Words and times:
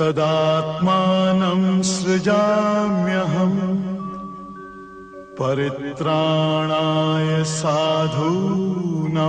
तदात्मानं 0.00 1.62
सृजाम्यहम् 1.84 3.58
परित्राणाय 5.40 7.28
साधूना 7.50 9.28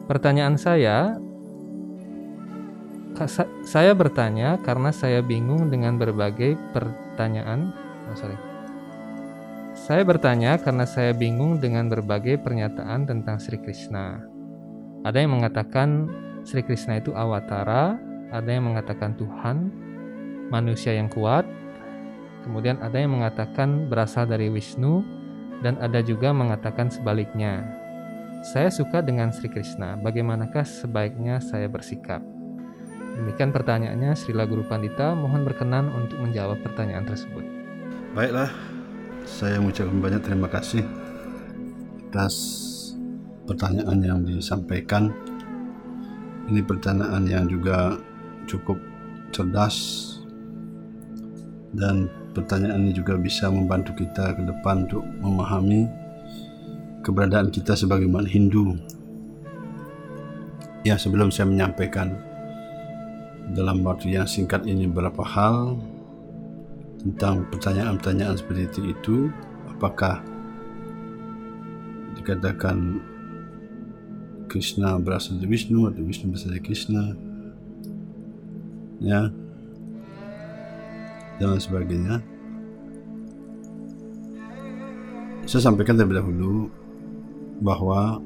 pertanyaan 0.06 0.54
saya 0.54 1.18
Sa- 3.26 3.50
saya 3.66 3.96
bertanya 3.98 4.60
karena 4.62 4.94
saya 4.94 5.26
bingung 5.26 5.72
dengan 5.74 5.98
berbagai 5.98 6.60
pertanyaan 6.76 7.85
Oh, 8.10 8.18
sorry. 8.18 8.38
Saya 9.76 10.02
bertanya 10.08 10.58
karena 10.58 10.88
saya 10.88 11.12
bingung 11.12 11.60
dengan 11.60 11.92
berbagai 11.92 12.42
pernyataan 12.42 13.06
tentang 13.06 13.38
Sri 13.38 13.60
Krishna. 13.60 14.24
Ada 15.06 15.22
yang 15.22 15.38
mengatakan 15.38 16.10
Sri 16.42 16.66
Krishna 16.66 16.98
itu 16.98 17.14
awatara, 17.14 18.00
ada 18.34 18.50
yang 18.50 18.72
mengatakan 18.72 19.14
Tuhan, 19.14 19.70
manusia 20.50 20.96
yang 20.96 21.12
kuat, 21.12 21.46
kemudian 22.42 22.82
ada 22.82 22.98
yang 22.98 23.14
mengatakan 23.14 23.86
berasal 23.86 24.26
dari 24.26 24.50
Wisnu, 24.50 25.06
dan 25.62 25.78
ada 25.78 26.02
juga 26.02 26.34
mengatakan 26.34 26.90
sebaliknya. 26.90 27.66
Saya 28.46 28.70
suka 28.70 29.02
dengan 29.02 29.34
Sri 29.34 29.50
Krishna, 29.50 29.98
bagaimanakah 30.02 30.66
sebaiknya 30.66 31.42
saya 31.42 31.70
bersikap? 31.70 32.22
Demikian 33.16 33.56
pertanyaannya 33.56 34.12
Srila 34.14 34.44
Guru 34.44 34.68
Pandita, 34.68 35.16
mohon 35.16 35.48
berkenan 35.48 35.88
untuk 35.94 36.20
menjawab 36.20 36.60
pertanyaan 36.62 37.08
tersebut. 37.08 37.55
Baiklah, 38.16 38.48
saya 39.28 39.60
mengucapkan 39.60 40.00
banyak 40.00 40.24
terima 40.24 40.48
kasih 40.48 40.88
atas 42.08 42.32
pertanyaan 43.44 44.00
yang 44.00 44.20
disampaikan. 44.24 45.12
Ini 46.48 46.64
pertanyaan 46.64 47.28
yang 47.28 47.44
juga 47.52 48.00
cukup 48.48 48.80
cerdas 49.36 49.76
dan 51.76 52.08
pertanyaan 52.32 52.88
ini 52.88 52.96
juga 52.96 53.20
bisa 53.20 53.52
membantu 53.52 53.92
kita 54.00 54.32
ke 54.32 54.48
depan 54.48 54.88
untuk 54.88 55.04
memahami 55.20 55.84
keberadaan 57.04 57.52
kita 57.52 57.76
sebagai 57.76 58.08
umat 58.08 58.32
Hindu. 58.32 58.80
Ya, 60.88 60.96
sebelum 60.96 61.36
saya 61.36 61.52
menyampaikan 61.52 62.16
dalam 63.52 63.84
waktu 63.84 64.16
yang 64.16 64.24
singkat 64.24 64.64
ini 64.64 64.88
beberapa 64.88 65.20
hal 65.28 65.84
tentang 67.06 67.46
pertanyaan-pertanyaan 67.54 68.34
seperti 68.34 68.82
itu 68.82 69.30
apakah 69.70 70.26
dikatakan 72.18 72.98
Krishna 74.50 74.98
berasal 74.98 75.38
dari 75.38 75.54
Vishnu 75.54 75.86
atau 75.86 76.02
Vishnu 76.02 76.34
berasal 76.34 76.58
dari 76.58 76.66
Krishna 76.66 77.14
ya 79.06 79.30
dan 81.38 81.60
sebagainya. 81.62 82.24
Saya 85.46 85.62
sampaikan 85.62 85.94
terlebih 86.00 86.18
dahulu 86.24 86.74
bahwa 87.62 88.18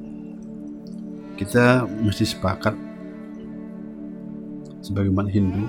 kita 1.36 1.84
mesti 1.84 2.24
sepakat 2.24 2.72
sebagai 4.80 5.12
umat 5.12 5.28
Hindu 5.28 5.68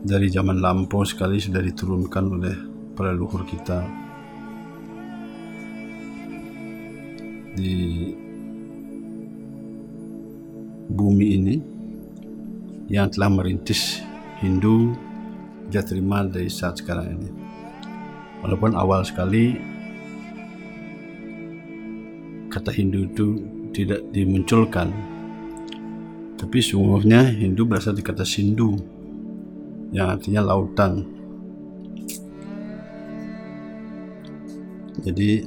dari 0.00 0.32
zaman 0.32 0.64
lampau 0.64 1.04
sekali 1.04 1.36
sudah 1.36 1.60
diturunkan 1.60 2.24
oleh 2.24 2.54
para 2.96 3.12
leluhur 3.12 3.44
kita. 3.44 3.84
Di 7.52 7.74
bumi 10.88 11.26
ini 11.36 11.54
yang 12.88 13.12
telah 13.12 13.28
merintis 13.28 14.00
Hindu 14.40 14.96
dia 15.68 15.84
terima 15.84 16.24
dari 16.24 16.48
saat 16.48 16.80
sekarang 16.80 17.20
ini. 17.20 17.30
Walaupun 18.40 18.72
awal 18.72 19.04
sekali 19.04 19.52
kata 22.48 22.72
Hindu 22.72 23.04
itu 23.04 23.26
tidak 23.70 24.02
dimunculkan 24.10 24.90
tapi 26.40 26.58
sungguhnya 26.58 27.30
Hindu 27.30 27.68
berasal 27.68 27.94
dari 27.94 28.02
kata 28.02 28.24
Sindu 28.24 28.99
yang 29.90 30.14
artinya 30.14 30.42
lautan. 30.42 31.02
Jadi 35.00 35.42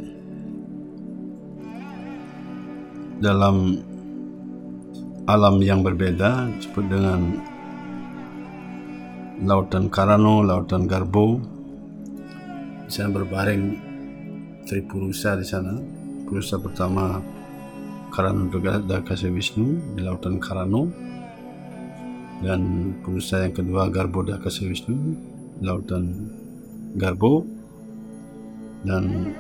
dalam 3.23 3.79
alam 5.23 5.55
yang 5.63 5.85
berbeda 5.85 6.51
disebut 6.59 6.85
dengan 6.91 7.21
lautan 9.47 9.87
Karano, 9.87 10.43
lautan 10.43 10.89
Garbo. 10.89 11.39
Di 12.83 12.91
sana 12.91 13.15
berbaring 13.15 13.91
Tripurusa 14.63 15.39
di 15.39 15.45
sana. 15.47 15.75
Purusa 16.27 16.59
pertama 16.59 17.19
Karano 18.11 18.47
Dakasa 18.87 19.27
Wisnu 19.27 19.95
di 19.95 20.01
lautan 20.01 20.39
Karano 20.39 21.02
dan 22.43 22.91
perusahaan 22.99 23.47
yang 23.47 23.55
kedua 23.55 23.87
Garbo 23.87 24.19
Dakasa 24.21 24.67
Wisnu 24.67 25.15
lautan 25.63 26.27
Garbo. 26.99 27.47
Dan 28.83 29.31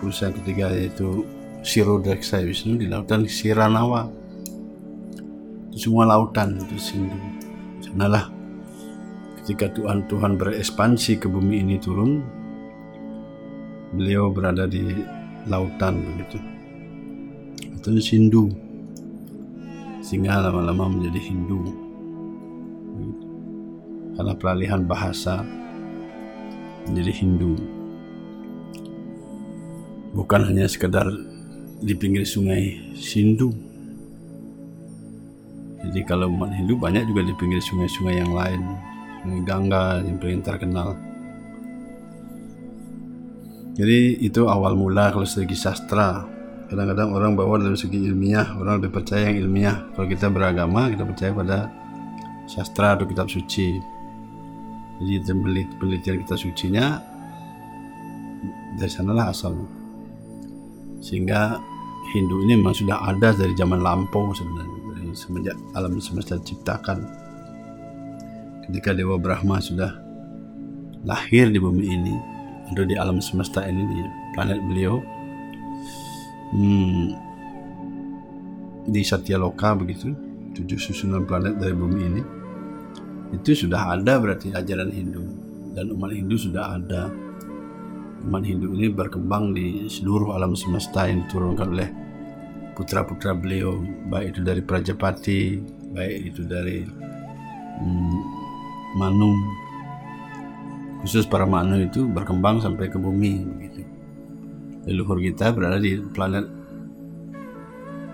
perusahaan 0.00 0.32
ketiga 0.32 0.72
yaitu 0.72 1.28
Siro 1.60 2.00
Dakasa 2.00 2.40
Wisnu 2.40 2.80
di 2.80 2.88
lautan 2.88 3.28
Siranawa. 3.28 4.08
Itu 5.68 5.88
semua 5.88 6.08
lautan 6.08 6.56
itu 6.60 6.76
Sindu 6.80 7.16
sanalah 7.80 8.32
ketika 9.42 9.68
Tuhan 9.74 10.06
Tuhan 10.06 10.38
berekspansi 10.38 11.18
ke 11.18 11.26
bumi 11.26 11.66
ini 11.66 11.76
turun 11.76 12.22
beliau 13.92 14.32
berada 14.32 14.64
di 14.64 14.80
lautan 15.44 16.00
begitu. 16.00 16.38
Itu 17.60 18.00
Sindu. 18.00 18.44
Sehingga 20.02 20.42
lama-lama 20.42 20.98
menjadi 20.98 21.30
Hindu 21.30 21.81
karena 24.22 24.38
peralihan 24.38 24.86
bahasa 24.86 25.42
menjadi 26.86 27.10
Hindu 27.26 27.58
bukan 30.14 30.46
hanya 30.46 30.70
sekedar 30.70 31.10
di 31.82 31.90
pinggir 31.98 32.22
sungai 32.22 32.94
Sindu 32.94 33.50
jadi 35.82 36.06
kalau 36.06 36.30
umat 36.30 36.54
Hindu 36.54 36.78
banyak 36.78 37.10
juga 37.10 37.26
di 37.26 37.34
pinggir 37.34 37.58
sungai-sungai 37.58 38.22
yang 38.22 38.30
lain 38.30 38.62
sungai 39.26 39.42
Gangga 39.42 40.06
yang 40.06 40.22
paling 40.22 40.46
terkenal 40.46 40.94
Jadi 43.72 44.20
itu 44.20 44.44
awal 44.52 44.76
mula 44.76 45.08
kalau 45.08 45.24
segi 45.24 45.56
sastra. 45.56 46.28
Kadang-kadang 46.68 47.08
orang 47.16 47.32
bawa 47.32 47.56
dalam 47.56 47.72
segi 47.72 48.04
ilmiah, 48.04 48.52
orang 48.60 48.84
lebih 48.84 49.00
percaya 49.00 49.32
yang 49.32 49.48
ilmiah. 49.48 49.88
Kalau 49.96 50.04
kita 50.04 50.28
beragama, 50.28 50.92
kita 50.92 51.08
percaya 51.08 51.32
pada 51.32 51.58
sastra 52.44 53.00
atau 53.00 53.08
kitab 53.08 53.32
suci. 53.32 53.91
Jadi 55.02 55.34
peneliti- 55.34 55.76
penelitian 55.82 56.16
kitab 56.22 56.38
sucinya 56.38 56.86
dari 58.78 58.90
sanalah 58.90 59.34
asalnya. 59.34 59.66
Sehingga 61.02 61.58
Hindu 62.14 62.46
ini 62.46 62.54
memang 62.54 62.76
sudah 62.76 63.02
ada 63.10 63.34
dari 63.34 63.52
zaman 63.58 63.82
lampau 63.82 64.30
sebenarnya 64.30 64.82
semenjak 65.14 65.56
alam 65.76 66.00
semesta 66.00 66.40
diciptakan. 66.40 67.04
Ketika 68.68 68.96
Dewa 68.96 69.20
Brahma 69.20 69.60
sudah 69.60 69.92
lahir 71.04 71.50
di 71.50 71.58
bumi 71.58 71.84
ini 71.92 72.14
atau 72.72 72.86
di 72.86 72.96
alam 72.96 73.20
semesta 73.20 73.66
ini 73.66 73.82
di 73.84 74.00
planet 74.32 74.60
beliau 74.64 75.02
hmm, 76.54 77.04
di 78.88 79.02
Satyaloka 79.02 79.76
begitu 79.76 80.14
tujuh 80.56 80.78
susunan 80.78 81.26
planet 81.26 81.58
dari 81.58 81.74
bumi 81.74 82.00
ini 82.00 82.22
itu 83.32 83.66
sudah 83.66 83.96
ada 83.96 84.20
berarti 84.20 84.52
ajaran 84.52 84.92
Hindu. 84.92 85.24
Dan 85.72 85.88
umat 85.96 86.12
Hindu 86.12 86.36
sudah 86.36 86.76
ada. 86.76 87.08
Umat 88.28 88.44
Hindu 88.44 88.76
ini 88.76 88.92
berkembang 88.92 89.56
di 89.56 89.88
seluruh 89.88 90.36
alam 90.36 90.52
semesta 90.52 91.08
yang 91.08 91.24
diturunkan 91.26 91.68
oleh 91.72 91.88
putra-putra 92.76 93.32
beliau. 93.32 93.80
Baik 94.12 94.36
itu 94.36 94.40
dari 94.44 94.60
Prajapati 94.60 95.40
baik 95.96 96.18
itu 96.32 96.44
dari 96.44 96.84
hmm, 97.80 98.20
Manu. 99.00 99.32
Khusus 101.02 101.26
para 101.26 101.48
Manu 101.48 101.82
itu 101.82 102.04
berkembang 102.06 102.60
sampai 102.60 102.92
ke 102.92 103.00
bumi 103.00 103.42
begitu. 103.48 103.82
Leluhur 104.86 105.18
kita 105.18 105.50
berada 105.56 105.80
di 105.80 105.98
planet 105.98 106.46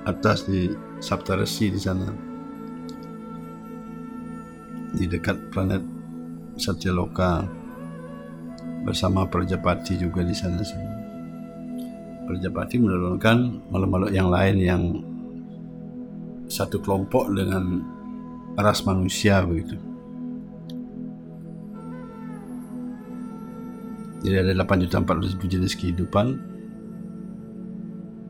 atas 0.07 0.47
di 0.49 0.73
Saptarasi 0.99 1.71
di 1.71 1.79
sana 1.79 2.28
di 4.97 5.05
dekat 5.05 5.53
planet 5.53 5.83
Satyaloka 6.59 7.45
bersama 8.83 9.29
Prajapati 9.29 10.01
juga 10.01 10.25
di 10.25 10.33
sana 10.33 10.65
semua. 10.65 10.97
Prajapati 12.29 12.77
menurunkan 12.81 13.69
makhluk-makhluk 13.73 14.13
yang 14.13 14.29
lain 14.29 14.57
yang 14.61 14.83
satu 16.49 16.81
kelompok 16.81 17.29
dengan 17.33 17.85
ras 18.57 18.83
manusia 18.85 19.45
begitu. 19.45 19.77
Jadi 24.19 24.35
ada 24.35 24.53
8 24.67 24.83
juta 24.83 24.99
400 24.99 25.35
ribu 25.39 25.47
jenis 25.47 25.79
kehidupan. 25.79 26.27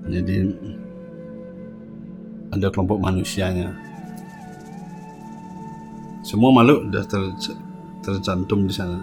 Jadi 0.09 0.37
ada 2.53 2.67
kelompok 2.69 2.99
manusianya. 3.01 3.88
Semua 6.29 6.53
makhluk 6.53 6.93
sudah 6.93 7.05
ter, 7.09 7.23
tercantum 8.05 8.69
di 8.69 8.75
sana. 8.77 9.01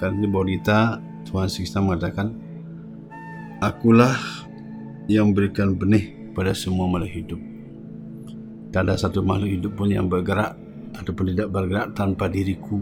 Karena 0.00 0.16
di 0.16 0.28
Bodhita 0.32 0.96
Tuhan 1.28 1.44
Kristus 1.44 1.76
mengatakan, 1.76 2.32
Akulah 3.60 4.16
yang 5.12 5.36
memberikan 5.36 5.76
benih 5.76 6.32
pada 6.32 6.56
semua 6.56 6.88
makhluk 6.88 7.12
hidup. 7.12 7.40
Tak 8.72 8.88
ada 8.88 8.96
satu 8.96 9.20
makhluk 9.20 9.60
hidup 9.60 9.72
pun 9.76 9.92
yang 9.92 10.08
bergerak 10.08 10.56
ataupun 10.96 11.36
tidak 11.36 11.52
bergerak 11.52 11.92
tanpa 11.92 12.32
diriku. 12.32 12.80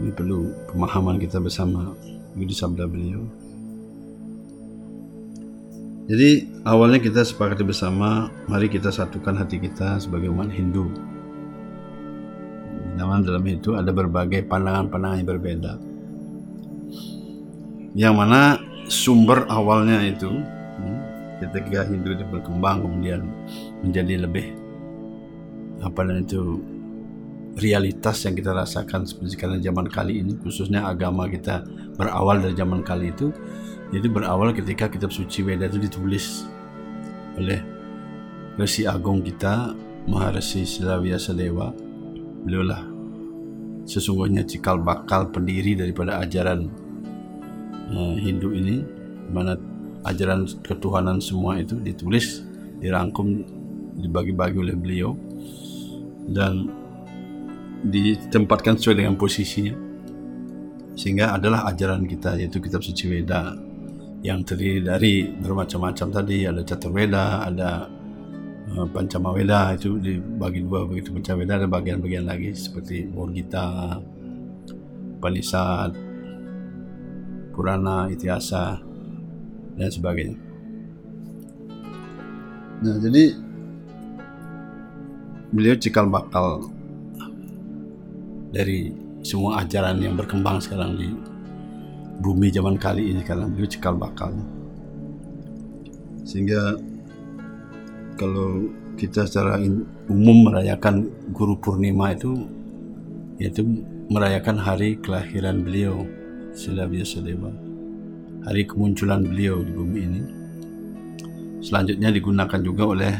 Ini 0.00 0.08
perlu 0.16 0.72
pemahaman 0.72 1.20
kita 1.20 1.36
bersama 1.36 1.92
di 2.32 2.56
sabda 2.56 2.88
beliau. 2.88 3.47
Jadi 6.08 6.48
awalnya 6.64 7.04
kita 7.04 7.20
sepakati 7.20 7.68
bersama, 7.68 8.32
mari 8.48 8.72
kita 8.72 8.88
satukan 8.88 9.36
hati 9.36 9.60
kita 9.60 10.00
sebagai 10.00 10.32
umat 10.32 10.48
Hindu. 10.48 10.88
Dalam 12.96 13.20
dalam 13.20 13.44
itu 13.44 13.76
ada 13.76 13.92
berbagai 13.92 14.48
pandangan-pandangan 14.48 15.20
yang 15.20 15.28
berbeda. 15.28 15.72
Yang 17.92 18.14
mana 18.16 18.56
sumber 18.88 19.44
awalnya 19.52 20.00
itu 20.00 20.32
hmm, 20.32 20.98
ketika 21.44 21.84
Hindu 21.84 22.16
itu 22.16 22.24
berkembang 22.24 22.88
kemudian 22.88 23.28
menjadi 23.84 24.24
lebih 24.24 24.56
apa 25.84 26.08
dan 26.08 26.24
itu 26.24 26.64
realitas 27.60 28.24
yang 28.24 28.32
kita 28.32 28.56
rasakan 28.56 29.04
seperti 29.04 29.36
sekarang 29.36 29.60
zaman 29.60 29.86
kali 29.92 30.24
ini 30.24 30.34
khususnya 30.40 30.88
agama 30.88 31.28
kita 31.28 31.62
berawal 32.00 32.40
dari 32.40 32.56
zaman 32.56 32.80
kali 32.80 33.12
itu 33.12 33.28
jadi 33.88 34.06
berawal 34.08 34.52
ketika 34.52 34.92
kitab 34.92 35.12
suci 35.14 35.44
Weda 35.44 35.68
itu 35.68 35.80
ditulis 35.80 36.44
oleh 37.38 37.60
Resi 38.58 38.84
Agung 38.84 39.22
kita 39.22 39.72
Maharesi 40.08 40.66
Silavyasa 40.66 41.32
Dewa 41.32 41.72
beliaulah 42.44 42.82
sesungguhnya 43.88 44.44
cikal 44.44 44.80
bakal 44.84 45.32
pendiri 45.32 45.72
daripada 45.72 46.20
ajaran 46.20 46.68
uh, 47.92 48.14
Hindu 48.20 48.52
ini 48.52 48.84
mana 49.32 49.56
ajaran 50.04 50.44
ketuhanan 50.60 51.20
semua 51.20 51.60
itu 51.60 51.76
ditulis 51.80 52.44
dirangkum 52.78 53.42
dibagi-bagi 53.98 54.58
oleh 54.60 54.76
beliau 54.78 55.16
dan 56.28 56.70
ditempatkan 57.82 58.78
sesuai 58.78 59.02
dengan 59.02 59.14
posisinya. 59.18 59.74
Sehingga 60.98 61.38
adalah 61.38 61.66
ajaran 61.70 62.06
kita 62.10 62.34
yaitu 62.38 62.58
kitab 62.58 62.82
suci 62.82 63.06
Weda 63.06 63.54
yang 64.22 64.42
terdiri 64.42 64.82
dari 64.82 65.30
bermacam-macam 65.30 66.08
tadi. 66.10 66.46
Ada 66.46 66.62
Caturveda 66.66 67.46
ada 67.46 67.86
uh, 68.74 68.86
Pancama 68.90 69.30
Weda 69.34 69.74
itu 69.74 69.98
dibagi 69.98 70.64
dua 70.66 70.84
begitu 70.84 71.14
Pancama 71.14 71.44
Weda 71.44 71.54
ada 71.62 71.68
bagian-bagian 71.70 72.26
lagi 72.26 72.50
seperti 72.54 73.06
Borgita 73.06 73.98
Panisat 75.18 75.94
Purana 77.54 78.06
Itiasa 78.06 78.78
dan 79.78 79.90
sebagainya. 79.90 80.38
Nah 82.78 82.96
jadi 83.02 83.34
beliau 85.50 85.74
cikal 85.74 86.06
bakal 86.06 86.70
dari 88.54 88.94
semua 89.26 89.66
ajaran 89.66 89.98
yang 89.98 90.14
berkembang 90.14 90.62
sekarang 90.62 90.94
di 90.94 91.10
bumi 92.18 92.50
zaman 92.50 92.74
kali 92.74 93.14
ini 93.14 93.22
sekarang 93.22 93.54
beliau 93.54 93.70
cikal 93.70 93.94
bakal. 93.94 94.34
Sehingga 96.26 96.76
kalau 98.18 98.68
kita 98.98 99.24
secara 99.24 99.62
umum 100.10 100.50
merayakan 100.50 101.06
Guru 101.30 101.54
Purnima 101.62 102.12
itu 102.12 102.34
yaitu 103.38 103.62
merayakan 104.10 104.58
hari 104.58 104.98
kelahiran 104.98 105.62
beliau 105.62 106.02
Sila 106.50 106.90
Dewa 106.90 107.54
hari 108.42 108.66
kemunculan 108.66 109.22
beliau 109.22 109.62
di 109.62 109.72
bumi 109.72 109.98
ini. 110.02 110.22
Selanjutnya 111.62 112.10
digunakan 112.10 112.60
juga 112.62 112.84
oleh 112.86 113.14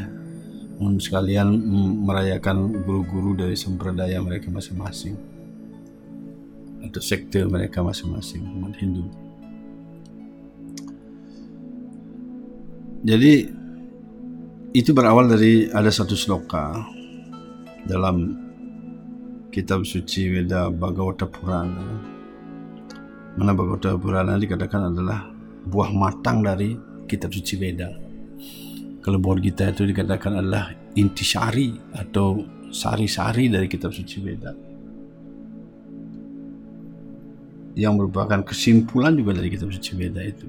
sekalian 0.79 1.47
um, 1.59 2.07
merayakan 2.07 2.71
guru-guru 2.87 3.35
dari 3.35 3.55
semperdaya 3.55 4.23
mereka 4.23 4.47
masing-masing 4.47 5.38
atau 6.85 7.01
sekte 7.03 7.43
mereka 7.45 7.83
masing-masing 7.83 8.43
umat 8.59 8.73
Hindu. 8.79 9.05
Jadi 12.99 13.47
itu 14.75 14.91
berawal 14.91 15.31
dari 15.31 15.71
ada 15.71 15.89
satu 15.89 16.13
sloka 16.13 16.83
dalam 17.87 18.35
kitab 19.49 19.87
suci 19.87 20.29
Weda 20.29 20.69
Bhagavata 20.69 21.25
Purana. 21.25 21.87
Mana 23.39 23.55
Bhagavata 23.55 23.97
Purana 23.97 24.37
dikatakan 24.37 24.93
adalah 24.93 25.25
buah 25.65 25.89
matang 25.95 26.43
dari 26.43 26.77
kitab 27.09 27.33
suci 27.33 27.55
Weda. 27.57 27.89
Kalau 28.99 29.17
buat 29.17 29.41
kita 29.41 29.73
itu 29.73 29.89
dikatakan 29.89 30.43
adalah 30.43 30.69
intisari 30.93 31.73
atau 31.95 32.43
sari-sari 32.69 33.49
dari 33.49 33.65
kitab 33.65 33.89
suci 33.89 34.17
Weda. 34.21 34.68
Yang 37.79 37.93
merupakan 38.03 38.43
kesimpulan 38.43 39.15
juga 39.15 39.39
dari 39.39 39.47
kitab 39.47 39.71
suci 39.71 39.95
Weda 39.95 40.19
itu. 40.19 40.43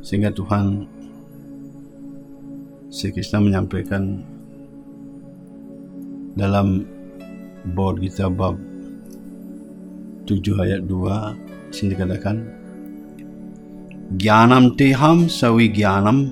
Sehingga 0.00 0.32
Tuhan 0.32 0.88
Sri 2.88 3.12
Krishna 3.12 3.44
menyampaikan 3.44 4.24
dalam 6.32 6.88
Bhagavad 7.76 7.96
Gita 8.00 8.32
bab 8.32 8.56
7 10.24 10.40
ayat 10.62 10.80
2 10.88 11.74
sini 11.74 11.92
dikatakan 11.92 12.36
Gyanam 14.16 14.78
teham 14.78 15.26
sawi 15.26 15.66
gyanam 15.68 16.30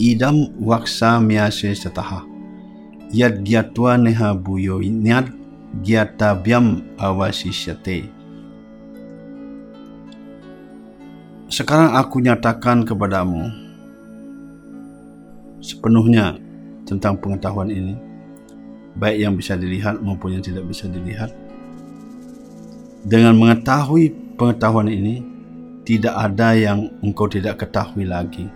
idam 0.00 0.48
waksa 0.56 1.20
myase 1.20 1.76
sataha 1.76 2.24
yad 3.12 3.44
gyatwa 3.44 4.00
neha 4.00 4.32
buyo 4.32 4.80
nyad 4.80 5.28
gyatavyam 5.84 6.82
avasishyate. 6.96 8.19
Sekarang 11.50 11.98
aku 11.98 12.22
nyatakan 12.22 12.86
kepadamu 12.86 13.50
sepenuhnya 15.58 16.38
tentang 16.86 17.18
pengetahuan 17.18 17.66
ini, 17.66 17.98
baik 18.94 19.18
yang 19.18 19.34
bisa 19.34 19.58
dilihat 19.58 19.98
maupun 19.98 20.38
yang 20.38 20.44
tidak 20.46 20.62
bisa 20.70 20.86
dilihat. 20.86 21.34
Dengan 23.02 23.34
mengetahui 23.34 24.38
pengetahuan 24.38 24.94
ini, 24.94 25.26
tidak 25.82 26.14
ada 26.14 26.54
yang 26.54 26.86
engkau 27.02 27.26
tidak 27.26 27.66
ketahui 27.66 28.06
lagi. 28.06 28.46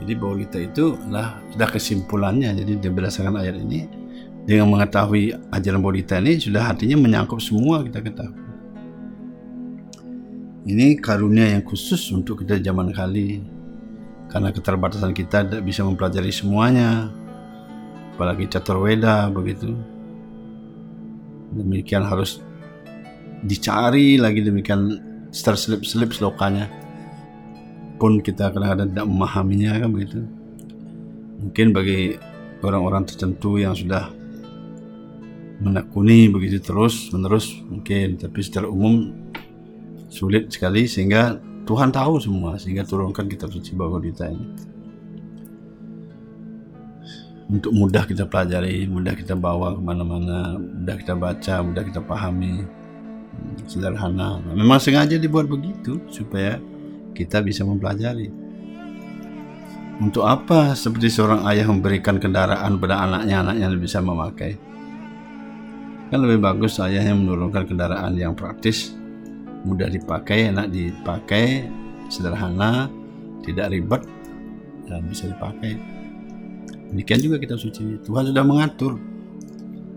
Jadi 0.00 0.12
bahwa 0.16 0.40
kita 0.40 0.58
itu 0.64 0.96
adalah 0.96 1.44
sudah 1.52 1.68
kesimpulannya. 1.68 2.56
Jadi 2.56 2.88
berdasarkan 2.88 3.36
ayat 3.44 3.60
ini, 3.60 3.84
dengan 4.48 4.72
mengetahui 4.72 5.36
ajaran 5.52 5.84
Bodhita 5.84 6.24
ini 6.24 6.40
sudah 6.40 6.72
artinya 6.72 6.96
menyangkut 6.96 7.44
semua 7.44 7.84
kita 7.84 8.00
ketahui. 8.00 8.43
Ini 10.64 10.96
karunia 10.96 11.52
yang 11.52 11.62
khusus 11.64 12.08
untuk 12.12 12.40
kita 12.40 12.56
zaman 12.60 12.88
kali. 12.92 13.44
Karena 14.32 14.48
keterbatasan 14.50 15.12
kita 15.12 15.44
tidak 15.44 15.62
bisa 15.62 15.84
mempelajari 15.84 16.32
semuanya. 16.32 17.12
Apalagi 18.16 18.48
catur 18.48 18.80
weda 18.80 19.28
begitu. 19.28 19.76
Demikian 21.52 22.08
harus 22.08 22.40
dicari 23.44 24.16
lagi 24.16 24.40
demikian 24.40 24.96
terselip-selip 25.28 26.16
selokanya 26.16 26.72
pun 28.00 28.24
kita 28.24 28.48
kadang-kadang 28.48 28.90
tidak 28.90 29.06
memahaminya 29.06 29.72
kan 29.84 29.90
begitu 29.92 30.20
mungkin 31.44 31.66
bagi 31.76 32.16
orang-orang 32.64 33.04
tertentu 33.04 33.60
yang 33.60 33.76
sudah 33.76 34.08
menekuni 35.60 36.32
begitu 36.32 36.58
terus 36.58 37.12
menerus 37.12 37.52
mungkin 37.68 38.16
tapi 38.16 38.40
secara 38.40 38.66
umum 38.66 39.12
sulit 40.14 40.46
sekali 40.54 40.86
sehingga 40.86 41.42
Tuhan 41.66 41.90
tahu 41.90 42.22
semua 42.22 42.54
sehingga 42.54 42.86
turunkan 42.86 43.26
kitab 43.26 43.50
suci 43.50 43.74
Bhagavad 43.74 44.06
ini 44.06 44.46
untuk 47.44 47.76
mudah 47.76 48.08
kita 48.08 48.24
pelajari, 48.24 48.88
mudah 48.88 49.12
kita 49.12 49.36
bawa 49.36 49.76
ke 49.76 49.80
mana-mana, 49.84 50.56
mudah 50.56 50.96
kita 50.96 51.12
baca, 51.12 51.60
mudah 51.60 51.82
kita 51.84 52.00
pahami 52.00 52.64
sederhana. 53.68 54.40
Memang 54.56 54.80
sengaja 54.80 55.20
dibuat 55.20 55.44
begitu 55.44 56.00
supaya 56.08 56.56
kita 57.12 57.44
bisa 57.44 57.62
mempelajari. 57.62 58.32
Untuk 60.00 60.26
apa 60.26 60.74
seperti 60.74 61.06
seorang 61.06 61.46
ayah 61.46 61.70
memberikan 61.70 62.18
kendaraan 62.18 62.80
pada 62.80 63.06
anaknya, 63.06 63.46
anaknya 63.46 63.66
bisa 63.78 64.02
memakai? 64.02 64.58
Kan 66.10 66.18
lebih 66.18 66.42
bagus 66.42 66.80
ayahnya 66.82 67.14
menurunkan 67.14 67.68
kendaraan 67.68 68.18
yang 68.18 68.34
praktis, 68.34 68.96
mudah 69.64 69.88
dipakai, 69.88 70.52
enak 70.52 70.68
dipakai, 70.70 71.66
sederhana, 72.12 72.88
tidak 73.44 73.72
ribet, 73.72 74.02
dan 74.88 75.04
bisa 75.08 75.28
dipakai. 75.28 75.80
Demikian 76.92 77.20
juga 77.20 77.36
kita 77.40 77.56
suci. 77.58 77.98
Tuhan 78.04 78.30
sudah 78.30 78.44
mengatur. 78.44 79.00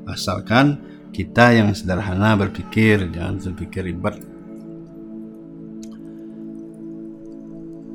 Asalkan 0.08 0.80
kita 1.12 1.52
yang 1.52 1.76
sederhana 1.76 2.40
berpikir, 2.40 3.12
jangan 3.12 3.38
berpikir 3.54 3.86
ribet. 3.86 4.16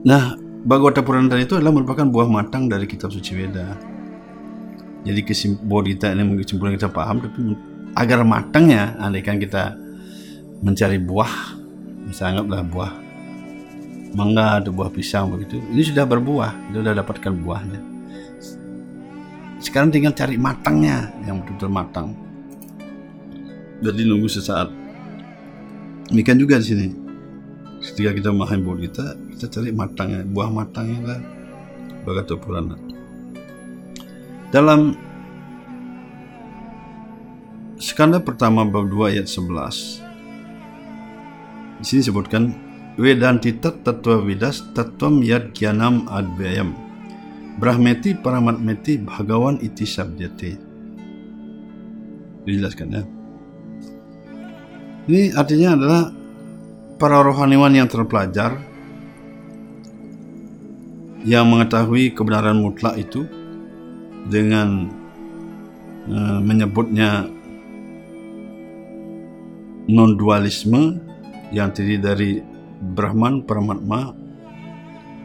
Nah, 0.02 0.36
Bhagavata 0.62 1.02
Purana 1.02 1.34
itu 1.38 1.58
adalah 1.58 1.74
merupakan 1.74 2.06
buah 2.06 2.28
matang 2.30 2.70
dari 2.70 2.86
kitab 2.86 3.10
suci 3.10 3.34
Weda. 3.34 3.74
Jadi 5.02 5.20
kesimpulan 5.26 5.86
kita 5.90 6.14
ini 6.14 6.38
kesimpulan 6.38 6.78
kita 6.78 6.90
paham, 6.90 7.18
tapi 7.18 7.38
agar 7.98 8.22
matangnya, 8.22 8.94
andaikan 9.02 9.42
kita 9.42 9.74
mencari 10.62 11.02
buah, 11.02 11.61
misalnya 12.06 12.42
anggaplah 12.42 12.62
buah 12.66 12.92
mangga 14.12 14.60
atau 14.60 14.72
buah 14.76 14.92
pisang 14.92 15.32
begitu, 15.32 15.56
ini 15.72 15.82
sudah 15.82 16.04
berbuah, 16.04 16.52
kita 16.68 16.78
sudah 16.84 16.94
dapatkan 17.00 17.32
buahnya. 17.40 17.80
Sekarang 19.62 19.88
tinggal 19.94 20.12
cari 20.12 20.36
matangnya 20.36 21.08
yang 21.24 21.40
betul-betul 21.40 21.70
matang. 21.70 22.12
Jadi 23.82 24.02
nunggu 24.04 24.28
sesaat. 24.28 24.68
Demikian 26.10 26.38
juga 26.38 26.58
di 26.58 26.66
sini. 26.66 26.86
Ketika 27.82 28.10
kita 28.14 28.28
memahami 28.30 28.62
bahwa 28.62 28.78
kita, 28.82 29.06
kita 29.34 29.46
cari 29.48 29.70
matangnya, 29.74 30.22
buah 30.26 30.50
matangnya 30.50 31.00
lah. 31.02 31.20
Bhagavata 32.02 32.34
Purana. 32.38 32.76
Dalam 34.50 34.98
skanda 37.78 38.18
pertama 38.18 38.66
bab 38.66 38.90
2 38.90 39.14
ayat 39.14 39.26
11. 39.30 40.11
Di 41.82 41.84
sini 41.90 42.00
disebutkan 42.06 42.42
Vedanti 42.94 43.56
tat 43.56 43.82
tattva 43.82 44.22
vidas 44.22 44.62
tattvam 44.70 45.24
yad 45.24 45.50
gyanam 45.56 46.06
advyayam. 46.06 46.76
Brahmeti 47.58 48.14
paramatmeti 48.14 49.02
bhagawan 49.02 49.58
iti 49.58 49.82
sabdyate. 49.82 50.60
Dijelaskan 52.46 52.88
ya. 52.94 53.02
Ini 55.10 55.34
artinya 55.34 55.68
adalah 55.74 56.02
para 57.02 57.18
rohaniwan 57.26 57.74
yang 57.74 57.90
terpelajar 57.90 58.62
yang 61.26 61.50
mengetahui 61.50 62.14
kebenaran 62.14 62.62
mutlak 62.62 62.94
itu 62.94 63.26
dengan 64.30 64.86
uh, 66.06 66.38
menyebutnya 66.38 67.26
non 69.90 70.14
dualisme 70.14 71.01
yang 71.52 71.70
terdiri 71.70 72.00
dari 72.00 72.30
Brahman, 72.82 73.44
Paramatma 73.44 74.10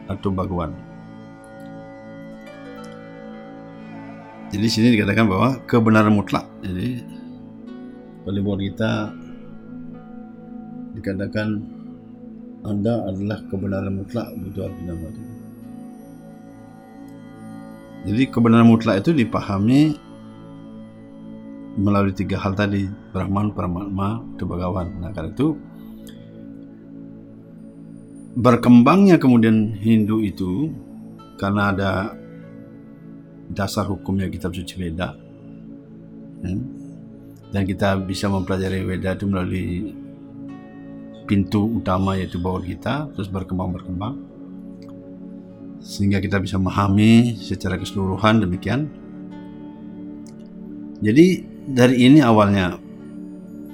atau 0.06 0.28
Bhagawan. 0.30 0.72
Jadi 4.48 4.66
sini 4.68 4.96
dikatakan 4.96 5.28
bahwa 5.28 5.60
kebenaran 5.68 6.14
mutlak. 6.14 6.48
Jadi 6.64 7.04
oleh 8.24 8.42
kita 8.72 9.12
dikatakan 10.96 11.48
anda 12.64 13.04
adalah 13.08 13.44
kebenaran 13.48 13.92
mutlak 13.92 14.28
begitu 14.40 14.64
artinya 14.64 14.94
tadi. 14.96 15.22
Jadi 18.08 18.22
kebenaran 18.32 18.68
mutlak 18.68 19.04
itu 19.04 19.12
dipahami 19.12 19.96
melalui 21.78 22.16
tiga 22.16 22.40
hal 22.40 22.56
tadi 22.56 22.88
Brahman, 23.12 23.52
Paramatma, 23.52 24.24
itu 24.32 24.44
Bhagawan. 24.48 24.96
Nah 24.96 25.12
karena 25.12 25.28
itu 25.28 25.60
berkembangnya 28.38 29.18
kemudian 29.18 29.74
Hindu 29.74 30.22
itu 30.22 30.70
karena 31.34 31.74
ada 31.74 31.90
dasar 33.50 33.90
hukumnya 33.90 34.30
kitab 34.30 34.54
suci 34.54 34.78
Weda 34.78 35.18
ya, 36.46 36.54
dan 37.50 37.62
kita 37.66 37.98
bisa 37.98 38.30
mempelajari 38.30 38.86
Weda 38.86 39.18
itu 39.18 39.26
melalui 39.26 39.90
pintu 41.26 41.82
utama 41.82 42.14
yaitu 42.14 42.38
bawah 42.38 42.62
kita 42.62 43.10
terus 43.12 43.28
berkembang 43.28 43.74
berkembang. 43.74 44.14
Sehingga 45.78 46.18
kita 46.18 46.42
bisa 46.42 46.58
memahami 46.58 47.38
secara 47.38 47.78
keseluruhan 47.78 48.42
demikian. 48.42 48.90
Jadi 50.98 51.46
dari 51.70 52.02
ini 52.02 52.18
awalnya 52.18 52.74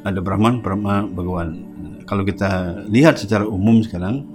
ada 0.04 0.21
Brahman, 0.21 0.61
Brahma, 0.61 1.09
Bhagawan. 1.09 1.64
Kalau 2.04 2.28
kita 2.28 2.85
lihat 2.92 3.16
secara 3.16 3.49
umum 3.49 3.80
sekarang 3.80 4.33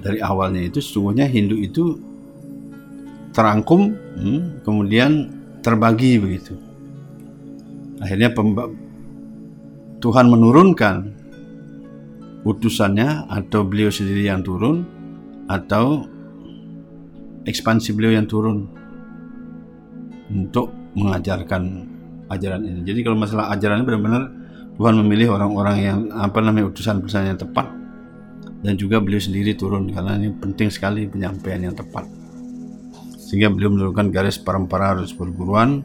dari 0.00 0.18
awalnya 0.24 0.64
itu 0.64 0.80
sesungguhnya 0.80 1.28
Hindu 1.28 1.56
itu 1.60 1.96
terangkum 3.30 3.94
hmm, 3.94 4.64
kemudian 4.66 5.30
terbagi 5.60 6.18
begitu. 6.18 6.56
Akhirnya 8.00 8.32
Tuhan 10.00 10.26
menurunkan 10.32 10.94
utusannya 12.48 13.28
atau 13.28 13.60
beliau 13.68 13.92
sendiri 13.92 14.24
yang 14.24 14.40
turun 14.40 14.88
atau 15.44 16.08
ekspansi 17.44 17.92
beliau 17.92 18.16
yang 18.16 18.24
turun 18.24 18.64
untuk 20.32 20.72
mengajarkan 20.96 21.84
ajaran 22.32 22.62
ini. 22.64 22.80
Jadi 22.86 23.00
kalau 23.04 23.16
masalah 23.20 23.52
ajaran 23.52 23.82
ini 23.82 23.86
benar-benar 23.86 24.22
Tuhan 24.80 24.94
memilih 25.04 25.36
orang-orang 25.36 25.76
yang 25.84 25.98
apa 26.16 26.40
namanya 26.40 26.72
utusan-utusan 26.72 27.34
yang 27.34 27.36
tepat 27.36 27.68
dan 28.60 28.76
juga 28.76 29.00
beliau 29.00 29.20
sendiri 29.20 29.56
turun 29.56 29.88
karena 29.88 30.20
ini 30.20 30.32
penting 30.36 30.68
sekali 30.68 31.08
penyampaian 31.08 31.70
yang 31.70 31.76
tepat. 31.76 32.04
Sehingga 33.16 33.48
beliau 33.48 33.70
menurunkan 33.70 34.10
garis 34.10 34.36
parampara 34.36 34.98
harus 34.98 35.14
perguruan 35.14 35.80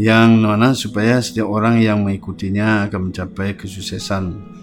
yang 0.00 0.42
mana 0.42 0.74
supaya 0.74 1.22
setiap 1.22 1.46
orang 1.46 1.78
yang 1.78 2.02
mengikutinya 2.02 2.90
akan 2.90 3.12
mencapai 3.12 3.54
kesuksesan 3.54 4.54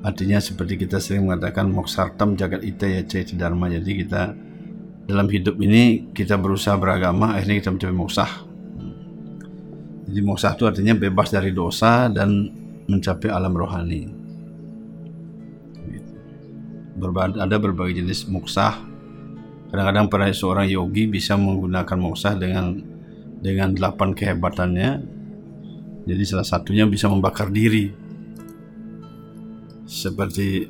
Artinya 0.00 0.40
seperti 0.40 0.80
kita 0.80 0.96
sering 0.96 1.28
mengatakan 1.28 1.68
moksartam 1.68 2.32
jagat 2.32 2.64
ita 2.64 2.88
ya 2.88 3.04
cahaya 3.04 3.36
dharma. 3.36 3.68
Jadi 3.68 3.90
kita 4.00 4.32
dalam 5.04 5.28
hidup 5.28 5.60
ini 5.60 6.12
kita 6.16 6.40
berusaha 6.40 6.72
beragama 6.80 7.36
akhirnya 7.36 7.60
kita 7.60 7.70
mencapai 7.76 7.96
moksah. 7.96 8.30
Jadi 10.08 10.20
moksah 10.24 10.56
itu 10.56 10.64
artinya 10.64 10.94
bebas 10.96 11.28
dari 11.28 11.52
dosa 11.52 12.08
dan 12.08 12.48
mencapai 12.88 13.28
alam 13.28 13.52
rohani. 13.52 14.19
Ada 17.40 17.56
berbagai 17.56 18.04
jenis 18.04 18.28
moksah. 18.28 18.76
Kadang-kadang 19.70 20.06
para 20.10 20.28
seorang 20.34 20.66
yogi 20.68 21.06
bisa 21.08 21.38
menggunakan 21.38 21.98
moksah 21.98 22.34
dengan 22.36 22.76
dengan 23.40 23.72
delapan 23.72 24.12
kehebatannya. 24.12 24.90
Jadi 26.04 26.22
salah 26.26 26.44
satunya 26.44 26.84
bisa 26.84 27.08
membakar 27.08 27.48
diri. 27.48 27.88
Seperti 29.86 30.66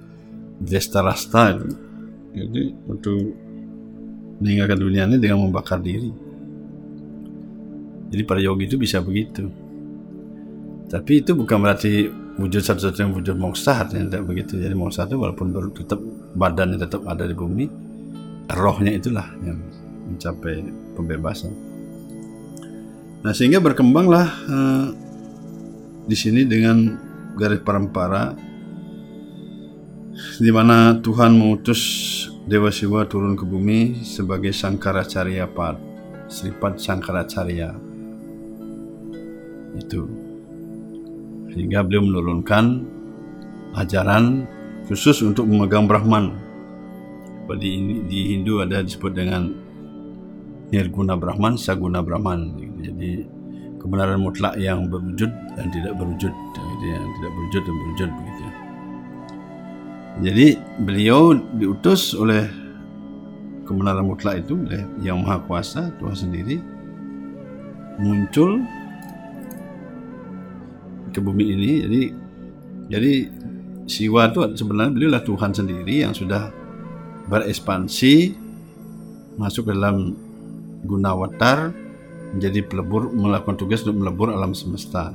Destarasta 0.61 1.57
itu. 1.57 1.69
Jadi 2.31 2.63
untuk 2.87 3.21
meninggalkan 4.39 4.79
dunia 4.79 5.09
ini 5.09 5.17
dengan 5.17 5.49
membakar 5.49 5.81
diri. 5.81 6.13
Jadi 8.11 8.23
para 8.27 8.43
yogi 8.43 8.69
itu 8.69 8.77
bisa 8.77 9.01
begitu. 9.01 9.49
Tapi 10.91 11.23
itu 11.23 11.33
bukan 11.39 11.59
berarti 11.63 12.11
wujud 12.41 12.65
satu-satunya 12.65 13.13
wujud 13.13 13.37
moksah 13.37 13.87
artinya 13.87 14.09
tidak 14.09 14.25
begitu. 14.25 14.57
Jadi 14.57 14.73
moksah 14.73 15.05
itu 15.05 15.21
walaupun 15.21 15.53
tetap 15.77 16.01
badannya 16.33 16.81
tetap 16.81 17.05
ada 17.05 17.29
di 17.29 17.37
bumi, 17.37 17.69
rohnya 18.57 18.97
itulah 18.97 19.29
yang 19.45 19.61
mencapai 20.09 20.65
pembebasan. 20.97 21.53
Nah 23.21 23.33
sehingga 23.37 23.61
berkembanglah 23.61 24.27
eh, 24.49 24.87
di 26.09 26.17
sini 26.17 26.49
dengan 26.49 26.97
garis 27.37 27.61
parampara 27.61 28.33
di 30.41 30.51
mana 30.53 30.97
Tuhan 30.99 31.37
mengutus 31.37 31.81
Dewa 32.49 32.73
Siwa 32.73 33.05
turun 33.07 33.37
ke 33.37 33.45
bumi 33.45 34.03
sebagai 34.03 34.51
Sangkaracarya 34.51 35.47
Pad, 35.53 35.77
Sripat 36.27 36.81
Sangkaracarya. 36.81 37.71
Itu. 39.79 40.20
Sehingga 41.51 41.83
beliau 41.83 42.07
menurunkan 42.07 42.87
ajaran 43.75 44.47
khusus 44.87 45.23
untuk 45.23 45.47
memegang 45.47 45.87
Brahman. 45.87 46.35
Di, 47.51 47.71
di 48.07 48.21
Hindu 48.31 48.63
ada 48.63 48.79
disebut 48.79 49.11
dengan 49.11 49.51
Nirguna 50.71 51.19
Brahman, 51.19 51.59
Saguna 51.59 51.99
Brahman. 51.99 52.55
Jadi 52.79 53.27
kebenaran 53.83 54.23
mutlak 54.23 54.55
yang 54.55 54.87
berwujud 54.87 55.31
dan 55.59 55.67
tidak 55.75 55.99
berwujud, 55.99 56.31
Jadi, 56.31 56.87
yang 56.95 57.07
tidak 57.19 57.31
berwujud 57.35 57.63
dan 57.67 57.75
berwujud 57.75 58.09
begitu. 58.15 58.45
Jadi 60.21 60.47
beliau 60.85 61.21
diutus 61.59 62.15
oleh 62.15 62.45
kebenaran 63.65 64.07
mutlak 64.07 64.43
itu 64.47 64.59
oleh 64.59 64.83
Yang 65.01 65.19
Maha 65.23 65.39
Kuasa 65.47 65.91
Tuhan 65.97 66.17
sendiri 66.19 66.57
muncul 67.99 68.63
ke 71.11 71.21
bumi 71.23 71.45
ini. 71.55 71.73
Jadi 71.85 72.03
jadi 72.91 73.13
Siwa 73.91 74.31
itu 74.31 74.39
sebenarnya 74.55 74.93
beliau 74.95 75.11
lah 75.11 75.23
Tuhan 75.27 75.51
sendiri 75.51 76.07
yang 76.07 76.15
sudah 76.15 76.55
berekspansi 77.27 78.39
masuk 79.35 79.67
ke 79.67 79.73
dalam 79.75 80.15
gunawatar 80.87 81.75
menjadi 82.31 82.63
pelebur 82.63 83.11
melakukan 83.11 83.59
tugas 83.59 83.83
untuk 83.83 84.07
melebur 84.07 84.31
alam 84.31 84.55
semesta. 84.55 85.11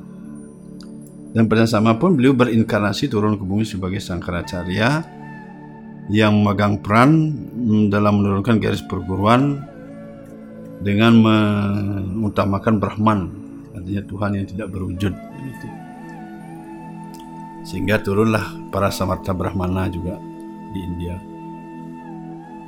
Dan 1.32 1.48
pada 1.52 1.68
sama 1.68 1.96
pun 1.96 2.16
beliau 2.16 2.36
berinkarnasi 2.36 3.12
turun 3.12 3.40
ke 3.40 3.44
bumi 3.44 3.68
sebagai 3.68 4.00
Sangkaracarya 4.00 5.04
yang 6.12 6.36
memegang 6.36 6.79
peran 6.79 7.36
dalam 7.92 8.24
menurunkan 8.24 8.60
garis 8.60 8.84
perguruan 8.84 9.64
dengan 10.79 11.12
mengutamakan 11.24 12.77
Brahman, 12.77 13.20
artinya 13.72 14.03
Tuhan 14.03 14.31
yang 14.36 14.48
tidak 14.48 14.68
berwujud. 14.72 15.14
Gitu. 15.16 15.85
Sehingga 17.66 17.98
turunlah 17.98 18.70
para 18.70 18.94
Samarta 18.94 19.34
Brahmana 19.34 19.90
juga 19.90 20.22
di 20.70 20.80
India. 20.86 21.18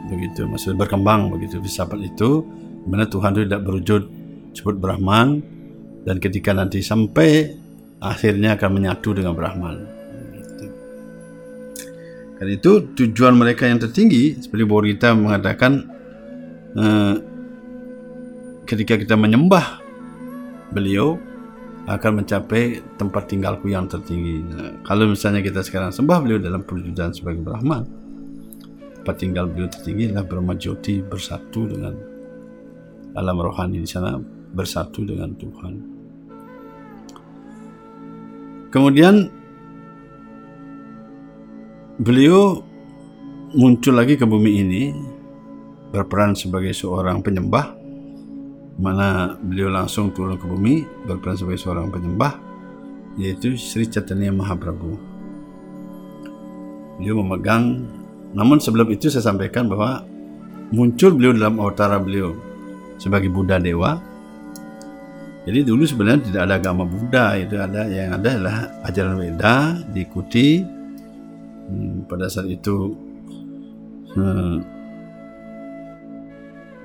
Begitu, 0.09 0.49
maksudnya 0.49 0.87
berkembang 0.87 1.29
begitu 1.29 1.61
filsafat 1.61 2.01
itu, 2.01 2.41
mana 2.89 3.05
Tuhan 3.05 3.37
itu 3.37 3.41
tidak 3.45 3.61
berwujud, 3.61 4.03
disebut 4.55 4.75
Brahman, 4.81 5.43
dan 6.07 6.17
ketika 6.17 6.55
nanti 6.55 6.79
sampai 6.81 7.51
akhirnya 7.99 8.55
akan 8.55 8.69
menyatu 8.71 9.13
dengan 9.13 9.35
Brahman. 9.35 9.75
Gitu. 10.33 10.65
Karena 12.39 12.51
itu 12.55 12.71
tujuan 12.95 13.35
mereka 13.35 13.67
yang 13.67 13.77
tertinggi 13.77 14.39
seperti 14.39 14.63
Borita 14.63 15.11
mengatakan 15.13 15.71
eh, 16.73 17.15
ketika 18.63 18.95
kita 18.95 19.19
menyembah 19.19 19.83
beliau 20.71 21.19
akan 21.87 22.19
mencapai 22.19 22.83
tempat 22.99 23.31
tinggalku 23.31 23.71
yang 23.71 23.87
tertinggi. 23.87 24.43
Kalau 24.83 25.07
misalnya 25.07 25.39
kita 25.39 25.63
sekarang 25.63 25.95
sembah 25.95 26.19
beliau 26.19 26.35
dalam 26.35 26.67
perwujudan 26.67 27.15
sebagai 27.15 27.39
Brahman, 27.47 27.87
tempat 28.99 29.15
tinggal 29.15 29.47
beliau 29.47 29.71
tertinggi 29.71 30.11
adalah 30.11 30.27
Brahma 30.27 30.59
Joti 30.59 30.99
bersatu 30.99 31.63
dengan 31.63 31.95
alam 33.15 33.39
rohani 33.39 33.79
di 33.79 33.87
sana 33.87 34.19
bersatu 34.51 35.07
dengan 35.07 35.31
Tuhan. 35.39 35.73
Kemudian 38.67 39.15
beliau 42.03 42.59
muncul 43.55 43.95
lagi 43.95 44.19
ke 44.19 44.27
bumi 44.27 44.51
ini 44.59 44.83
berperan 45.87 46.35
sebagai 46.35 46.75
seorang 46.75 47.23
penyembah 47.23 47.76
mana 48.77 49.33
beliau 49.41 49.73
langsung 49.73 50.13
turun 50.13 50.37
ke 50.37 50.45
bumi 50.45 50.85
berperan 51.09 51.33
sebagai 51.33 51.57
seorang 51.57 51.89
penyembah 51.89 52.37
yaitu 53.17 53.57
Sri 53.57 53.89
Chaitanya 53.89 54.29
Mahaprabhu. 54.29 54.93
Beliau 57.01 57.25
memegang 57.25 57.81
namun 58.37 58.61
sebelum 58.61 58.93
itu 58.93 59.09
saya 59.09 59.25
sampaikan 59.25 59.65
bahwa 59.65 60.05
muncul 60.69 61.17
beliau 61.17 61.33
dalam 61.33 61.57
awtara 61.57 61.97
beliau 61.97 62.37
sebagai 63.01 63.33
Buddha 63.33 63.57
Dewa. 63.57 63.97
Jadi 65.47 65.63
dulu 65.63 65.87
sebenarnya 65.87 66.27
tidak 66.27 66.41
ada 66.43 66.55
agama 66.59 66.83
Buddha 66.83 67.39
itu 67.39 67.55
ada 67.55 67.87
yang 67.87 68.19
ada 68.19 68.29
adalah 68.35 68.57
ajaran 68.83 69.15
Weda 69.15 69.79
diikuti 69.95 70.59
hmm, 71.71 72.03
pada 72.03 72.27
saat 72.27 72.51
itu 72.51 72.91
hmm, 74.11 74.55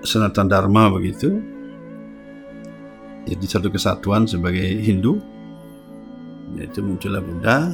Sanatan 0.06 0.46
Dharma 0.46 0.94
begitu 0.94 1.42
jadi 3.26 3.46
satu 3.46 3.68
kesatuan 3.70 4.26
sebagai 4.26 4.64
Hindu 4.82 5.22
yaitu 6.58 6.84
muncullah 6.84 7.22
Buddha 7.24 7.72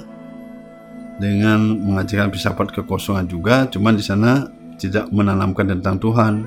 dengan 1.19 1.83
mengajarkan 1.83 2.31
filsafat 2.31 2.71
kekosongan 2.79 3.27
juga 3.27 3.67
cuman 3.67 3.99
di 3.99 4.05
sana 4.05 4.47
tidak 4.79 5.11
menanamkan 5.11 5.67
tentang 5.75 5.99
Tuhan. 5.99 6.47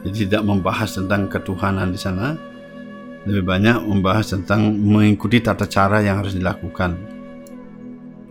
Jadi 0.00 0.26
tidak 0.26 0.48
membahas 0.48 0.96
tentang 0.96 1.28
ketuhanan 1.28 1.92
di 1.92 2.00
sana. 2.00 2.32
Lebih 3.28 3.44
banyak 3.44 3.84
membahas 3.84 4.32
tentang 4.32 4.72
mengikuti 4.72 5.44
tata 5.44 5.68
cara 5.68 6.00
yang 6.00 6.24
harus 6.24 6.32
dilakukan. 6.32 6.96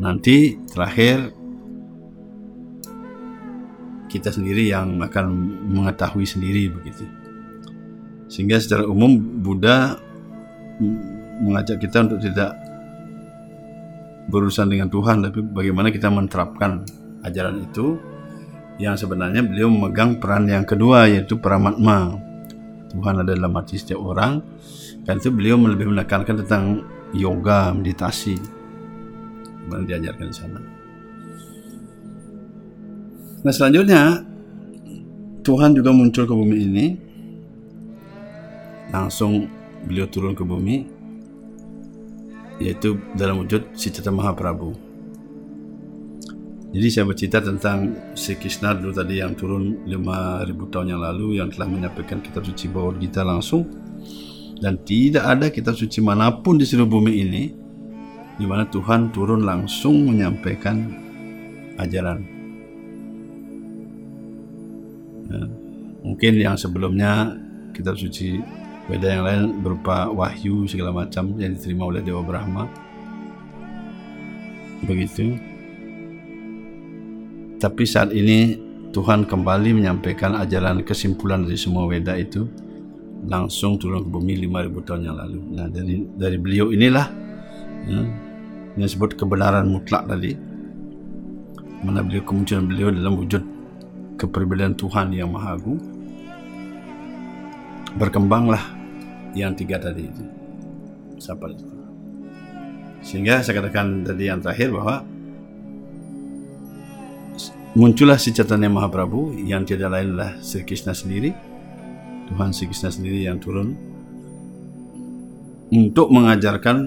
Nanti 0.02 0.58
terakhir 0.66 1.30
kita 4.10 4.34
sendiri 4.34 4.74
yang 4.74 4.98
akan 4.98 5.30
mengetahui 5.70 6.26
sendiri 6.26 6.74
begitu 6.74 7.06
sehingga 8.30 8.62
secara 8.62 8.86
umum 8.86 9.18
Buddha 9.42 9.98
mengajak 11.44 11.82
kita 11.82 12.06
untuk 12.06 12.22
tidak 12.22 12.56
berurusan 14.30 14.70
dengan 14.70 14.88
Tuhan 14.88 15.26
tapi 15.26 15.42
bagaimana 15.42 15.90
kita 15.90 16.08
menerapkan 16.14 16.86
ajaran 17.26 17.66
itu 17.66 17.98
yang 18.80 18.96
sebenarnya 18.96 19.44
beliau 19.44 19.68
memegang 19.68 20.22
peran 20.22 20.48
yang 20.48 20.64
kedua 20.64 21.10
yaitu 21.10 21.36
paramatma. 21.36 22.16
Tuhan 22.90 23.22
ada 23.22 23.38
dalam 23.38 23.54
hati 23.54 23.78
setiap 23.78 24.02
orang 24.02 24.42
dan 25.04 25.22
itu 25.22 25.30
beliau 25.30 25.60
lebih 25.60 25.92
menekankan 25.92 26.46
tentang 26.46 26.86
yoga 27.12 27.76
meditasi. 27.76 28.40
Yang 29.70 29.84
diajarkan 29.86 30.26
di 30.26 30.36
sana. 30.36 30.60
Nah 33.46 33.54
selanjutnya 33.54 34.26
Tuhan 35.46 35.78
juga 35.78 35.94
muncul 35.94 36.26
ke 36.26 36.34
bumi 36.34 36.58
ini 36.58 36.86
langsung 38.90 39.48
beliau 39.86 40.10
turun 40.10 40.34
ke 40.36 40.44
bumi 40.44 41.00
yaitu 42.60 43.00
dalam 43.16 43.40
wujud 43.40 43.72
Sicita 43.72 44.12
Mahaprabhu. 44.12 44.76
Jadi 46.70 46.88
saya 46.94 47.10
bercerita 47.10 47.42
tentang 47.42 47.98
Sri 48.14 48.38
Krishna 48.38 48.78
dulu 48.78 48.94
tadi 48.94 49.18
yang 49.18 49.34
turun 49.34 49.90
5000 49.90 50.70
tahun 50.70 50.88
yang 50.94 51.02
lalu 51.02 51.42
yang 51.42 51.50
telah 51.50 51.66
menyampaikan 51.66 52.22
kitab 52.22 52.46
suci 52.46 52.70
Bhagavad 52.70 53.02
Gita 53.02 53.26
langsung 53.26 53.66
dan 54.62 54.78
tidak 54.86 55.24
ada 55.26 55.48
kitab 55.50 55.74
suci 55.74 55.98
mana 56.04 56.30
pun 56.30 56.62
di 56.62 56.68
seluruh 56.70 56.86
bumi 56.86 57.14
ini 57.26 57.44
di 58.38 58.46
mana 58.46 58.70
Tuhan 58.70 59.10
turun 59.10 59.42
langsung 59.48 60.14
menyampaikan 60.14 60.94
ajaran. 61.82 62.20
Ya, 65.26 65.42
mungkin 66.06 66.34
yang 66.38 66.54
sebelumnya 66.54 67.34
kitab 67.74 67.98
suci 67.98 68.38
Weda 68.90 69.06
yang 69.06 69.24
lain 69.24 69.42
berupa 69.62 70.10
wahyu 70.10 70.66
segala 70.66 70.90
macam 70.90 71.38
yang 71.38 71.54
diterima 71.54 71.86
oleh 71.94 72.02
Dewa 72.02 72.26
Brahma. 72.26 72.66
Begitu. 74.82 75.38
Tapi 77.62 77.84
saat 77.86 78.10
ini 78.10 78.58
Tuhan 78.90 79.30
kembali 79.30 79.78
menyampaikan 79.78 80.34
ajaran 80.42 80.82
kesimpulan 80.82 81.46
dari 81.46 81.54
semua 81.54 81.86
Weda 81.86 82.18
itu 82.18 82.50
langsung 83.30 83.78
turun 83.78 84.02
ke 84.02 84.10
bumi 84.10 84.42
5000 84.50 84.88
tahun 84.90 85.02
yang 85.06 85.18
lalu. 85.22 85.40
Nah, 85.54 85.68
dari 85.70 86.02
dari 86.18 86.38
beliau 86.42 86.74
inilah 86.74 87.08
ya, 87.86 88.02
yang 88.74 88.86
disebut 88.90 89.14
kebenaran 89.22 89.70
mutlak 89.70 90.10
tadi. 90.10 90.34
Mana 91.86 92.02
beliau 92.02 92.26
kemunculan 92.26 92.66
beliau 92.66 92.90
dalam 92.90 93.14
wujud 93.22 93.44
kepribadian 94.18 94.74
Tuhan 94.74 95.14
yang 95.14 95.30
Maha 95.30 95.62
Agung. 95.62 95.78
Berkembanglah 98.02 98.79
yang 99.42 99.56
tiga 99.56 99.80
tadi 99.80 100.06
itu. 100.06 100.24
Siapa 101.20 101.46
itu? 101.52 101.66
Sehingga 103.00 103.40
saya 103.40 103.64
katakan 103.64 104.04
tadi 104.04 104.28
yang 104.28 104.44
terakhir 104.44 104.76
bahwa 104.76 105.04
muncullah 107.74 108.20
si 108.20 108.36
Chaitanya 108.36 108.68
Mahaprabhu 108.68 109.40
yang 109.40 109.64
tidak 109.64 109.96
lain 109.96 110.16
adalah 110.16 110.36
Sri 110.44 110.68
Krishna 110.68 110.92
sendiri 110.92 111.32
Tuhan 112.30 112.54
Sri 112.54 112.70
Krishna 112.70 112.94
sendiri 112.94 113.26
yang 113.26 113.42
turun 113.42 113.74
untuk 115.74 116.14
mengajarkan 116.14 116.78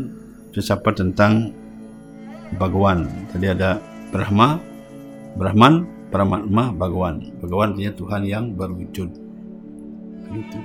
filsafat 0.55 1.03
tentang 1.03 1.51
Bhagawan. 2.53 3.09
Tadi 3.33 3.49
ada 3.49 3.81
Brahma, 4.13 4.61
Brahman, 5.41 5.89
Paramatma, 6.13 6.69
Bhagawan. 6.77 7.41
Bhagawan 7.41 7.73
artinya 7.73 7.93
Tuhan 7.97 8.23
yang 8.29 8.45
berwujud. 8.53 9.09
Gitu. 10.29 10.59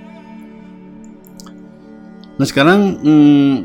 Nah 2.38 2.46
sekarang 2.46 3.02
hmm, 3.02 3.56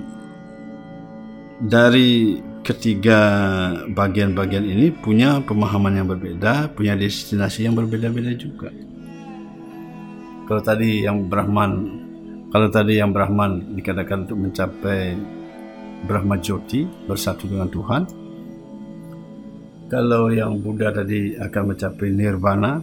dari 1.61 2.41
ketiga 2.65 3.21
bagian-bagian 3.91 4.65
ini 4.65 4.89
punya 4.95 5.45
pemahaman 5.45 5.99
yang 5.99 6.09
berbeda, 6.09 6.73
punya 6.73 6.97
destinasi 6.97 7.69
yang 7.69 7.77
berbeda-beda 7.77 8.33
juga. 8.33 8.73
Kalau 10.49 10.63
tadi 10.65 11.05
yang 11.05 11.29
Brahman, 11.29 11.73
kalau 12.49 12.73
tadi 12.73 12.97
yang 12.97 13.13
Brahman 13.13 13.77
dikatakan 13.77 14.25
untuk 14.25 14.39
mencapai 14.41 15.21
Brahma 16.09 16.41
Jyoti 16.41 16.89
bersatu 17.07 17.47
dengan 17.47 17.69
Tuhan. 17.69 18.03
Kalau 19.93 20.33
yang 20.33 20.57
Buddha 20.65 20.89
tadi 20.89 21.37
akan 21.37 21.77
mencapai 21.77 22.09
Nirvana, 22.09 22.81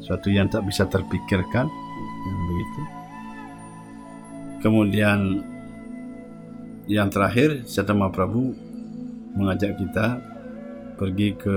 suatu 0.00 0.32
yang 0.32 0.48
tak 0.48 0.64
bisa 0.64 0.88
terpikirkan, 0.88 1.68
begitu. 2.48 2.99
Kemudian 4.60 5.40
yang 6.84 7.08
terakhir, 7.08 7.64
Sattama 7.64 8.12
Prabhu 8.12 8.52
mengajak 9.32 9.80
kita 9.80 10.20
pergi 11.00 11.32
ke 11.32 11.56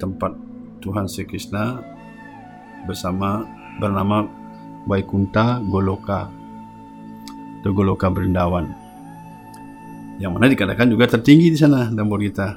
tempat 0.00 0.32
Tuhan 0.80 1.04
Sri 1.10 1.28
Krishna 1.28 1.80
bersama 2.88 3.44
bernama 3.76 4.24
Vaikunta 4.88 5.60
Goloka 5.68 6.30
atau 7.60 7.70
Goloka 7.74 8.08
Berindawan. 8.08 8.70
Yang 10.16 10.30
mana 10.32 10.46
dikatakan 10.48 10.88
juga 10.88 11.10
tertinggi 11.10 11.52
di 11.52 11.58
sana 11.58 11.92
dalam 11.92 12.08
buat 12.08 12.22
kita. 12.22 12.48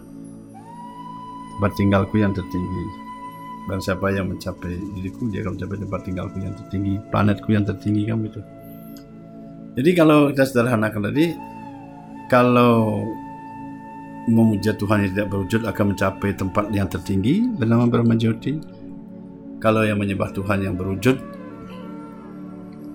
Tempat 1.58 1.72
tinggalku 1.76 2.16
yang 2.22 2.32
tertinggi. 2.32 2.86
Dan 3.68 3.84
siapa 3.84 4.08
yang 4.14 4.32
mencapai 4.32 4.78
diriku 4.96 5.28
dia 5.28 5.44
akan 5.44 5.60
mencapai 5.60 5.78
tempat 5.78 6.02
tinggalku 6.02 6.38
yang 6.42 6.58
tertinggi 6.58 6.98
planetku 7.14 7.54
yang 7.54 7.62
tertinggi 7.70 8.02
kan 8.10 8.18
begitu 8.18 8.42
jadi 9.80 9.96
kalau 9.96 10.28
kita 10.28 10.44
sederhanakan 10.44 11.08
tadi 11.08 11.40
kalau 12.28 13.08
memuja 14.28 14.76
Tuhan 14.76 15.08
yang 15.08 15.12
tidak 15.16 15.30
berwujud 15.32 15.62
akan 15.64 15.96
mencapai 15.96 16.36
tempat 16.36 16.66
yang 16.76 16.92
tertinggi 16.92 17.48
bernama 17.56 17.88
Brahma 17.88 18.20
Jyoti. 18.20 18.60
Kalau 19.64 19.88
yang 19.88 20.00
menyembah 20.00 20.36
Tuhan 20.36 20.68
yang 20.68 20.76
berwujud 20.76 21.16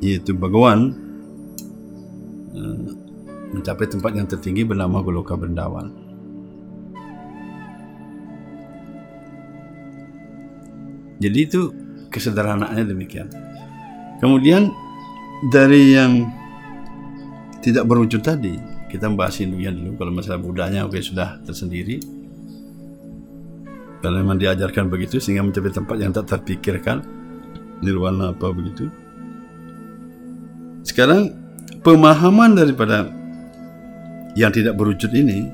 yaitu 0.05 0.37
Bhagawan 0.37 0.93
eh, 2.53 2.85
mencapai 3.57 3.89
tempat 3.89 4.13
yang 4.13 4.29
tertinggi 4.29 4.69
bernama 4.69 5.01
Goloka 5.01 5.33
Bendawan. 5.41 5.89
Jadi 11.17 11.39
itu 11.41 11.73
kesederhanaannya 12.13 12.85
demikian. 12.85 13.33
Kemudian 14.21 14.69
dari 15.49 15.97
yang 15.97 16.44
tidak 17.65 17.89
berwujud 17.89 18.21
tadi, 18.21 18.61
kita 18.93 19.09
membahas 19.09 19.41
Hindunya 19.41 19.73
dulu. 19.73 19.97
Kalau 19.97 20.13
masalah 20.13 20.37
Budanya 20.37 20.85
oke 20.85 21.01
sudah 21.01 21.41
tersendiri. 21.49 21.97
Kalau 24.05 24.21
memang 24.21 24.37
diajarkan 24.37 24.93
begitu 24.93 25.17
sehingga 25.17 25.41
mencapai 25.41 25.73
tempat 25.73 25.97
yang 25.97 26.13
tak 26.13 26.29
terpikirkan 26.29 27.01
nirwana 27.81 28.37
apa 28.37 28.53
begitu. 28.53 28.93
Sekarang 30.85 31.33
pemahaman 31.81 32.53
daripada 32.53 33.09
yang 34.37 34.53
tidak 34.53 34.77
berwujud 34.77 35.09
ini 35.17 35.49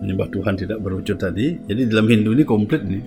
menyembah 0.00 0.32
Tuhan 0.32 0.56
tidak 0.56 0.80
berwujud 0.80 1.20
tadi. 1.20 1.60
Jadi 1.60 1.92
dalam 1.92 2.08
Hindu 2.08 2.32
ini 2.32 2.44
komplit 2.48 2.80
nih. 2.88 3.04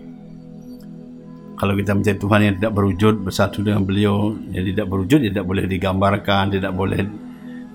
Kalau 1.58 1.74
kita 1.74 1.98
mencari 1.98 2.18
Tuhan 2.22 2.40
yang 2.46 2.56
tidak 2.62 2.72
berwujud 2.78 3.14
bersatu 3.26 3.66
dengan 3.66 3.82
beliau 3.82 4.38
yang 4.54 4.64
tidak 4.64 4.86
berwujud 4.86 5.20
tidak 5.26 5.44
boleh 5.44 5.66
digambarkan, 5.66 6.54
tidak 6.54 6.72
boleh 6.72 7.29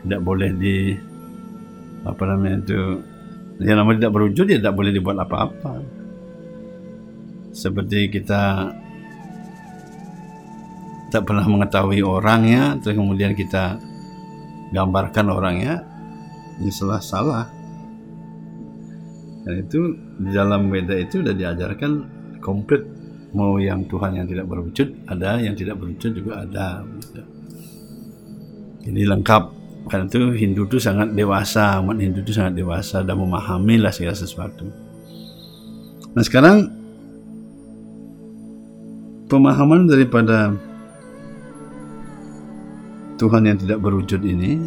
tidak 0.05 0.21
boleh 0.21 0.51
di 0.53 0.93
apa 2.05 2.23
namanya 2.29 2.61
itu 2.61 2.81
yang 3.65 3.81
namanya 3.81 4.05
tidak 4.05 4.15
berwujud 4.21 4.47
ya 4.53 4.59
tidak 4.61 4.77
boleh 4.77 4.93
dibuat 4.93 5.17
apa-apa. 5.25 5.73
Seperti 7.55 8.13
kita 8.13 8.75
tak 11.09 11.23
pernah 11.25 11.47
mengetahui 11.47 12.03
orangnya 12.03 12.77
terus 12.83 12.99
kemudian 12.99 13.33
kita 13.33 13.79
gambarkan 14.75 15.27
orangnya 15.33 15.81
ini 16.61 16.71
salah 16.75 17.01
salah. 17.01 17.47
Dan 19.45 19.61
itu 19.61 19.81
di 20.25 20.31
dalam 20.33 20.73
beda 20.73 20.97
itu 20.99 21.21
sudah 21.21 21.37
diajarkan 21.37 21.93
komplit 22.41 22.81
mau 23.35 23.59
yang 23.59 23.85
Tuhan 23.91 24.19
yang 24.19 24.27
tidak 24.31 24.47
berwujud 24.47 25.11
ada 25.11 25.43
yang 25.43 25.57
tidak 25.57 25.79
berwujud 25.81 26.11
juga 26.13 26.43
ada. 26.45 26.83
Jadi 28.85 29.01
lengkap 29.01 29.64
karena 29.85 30.09
itu 30.09 30.33
Hindu 30.33 30.65
itu 30.65 30.81
sangat 30.81 31.13
dewasa 31.13 31.77
umat 31.85 32.01
Hindu 32.01 32.25
itu 32.25 32.33
sangat 32.33 32.57
dewasa 32.57 33.05
dan 33.05 33.21
memahami 33.21 33.77
lah 33.77 33.93
segala 33.93 34.17
sesuatu. 34.17 34.65
Nah 36.17 36.25
sekarang 36.25 36.73
pemahaman 39.29 39.85
daripada 39.85 40.57
Tuhan 43.21 43.45
yang 43.45 43.59
tidak 43.61 43.79
berwujud 43.83 44.21
ini 44.25 44.63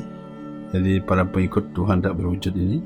jadi 0.76 1.02
para 1.02 1.24
pengikut 1.24 1.72
Tuhan 1.72 2.04
tak 2.04 2.16
berwujud 2.20 2.54
ini 2.54 2.78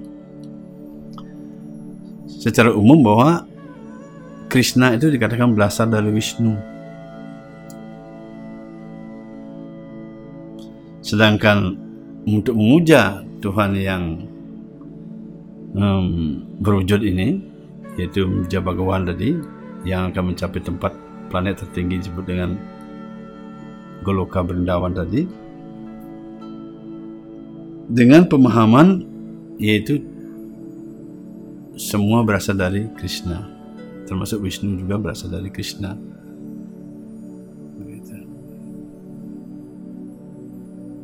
secara 2.30 2.72
umum 2.74 3.02
bahwa 3.02 3.46
Krishna 4.48 4.94
itu 4.94 5.10
dikatakan 5.10 5.52
berasal 5.52 5.90
dari 5.90 6.12
Wisnu 6.14 6.54
sedangkan 11.02 11.91
untuk 12.26 12.54
memuja 12.54 13.26
Tuhan 13.42 13.72
yang 13.78 14.04
um, 15.74 16.38
berwujud 16.62 17.02
ini 17.02 17.42
yaitu 17.98 18.30
memuja 18.30 18.62
Bhagawan 18.64 19.04
tadi 19.10 19.36
yang 19.84 20.14
akan 20.14 20.34
mencapai 20.34 20.62
tempat 20.62 20.94
planet 21.34 21.60
tertinggi 21.66 22.06
disebut 22.06 22.26
dengan 22.26 22.56
Goloka 24.02 24.42
Berindawan 24.42 24.94
tadi. 24.94 25.26
Dengan 27.92 28.24
pemahaman 28.30 29.04
yaitu 29.60 30.00
semua 31.76 32.24
berasal 32.24 32.56
dari 32.56 32.88
Krishna 32.96 33.62
termasuk 34.12 34.44
Vishnu 34.44 34.76
juga 34.76 35.00
berasal 35.00 35.32
dari 35.32 35.48
Krishna. 35.48 35.96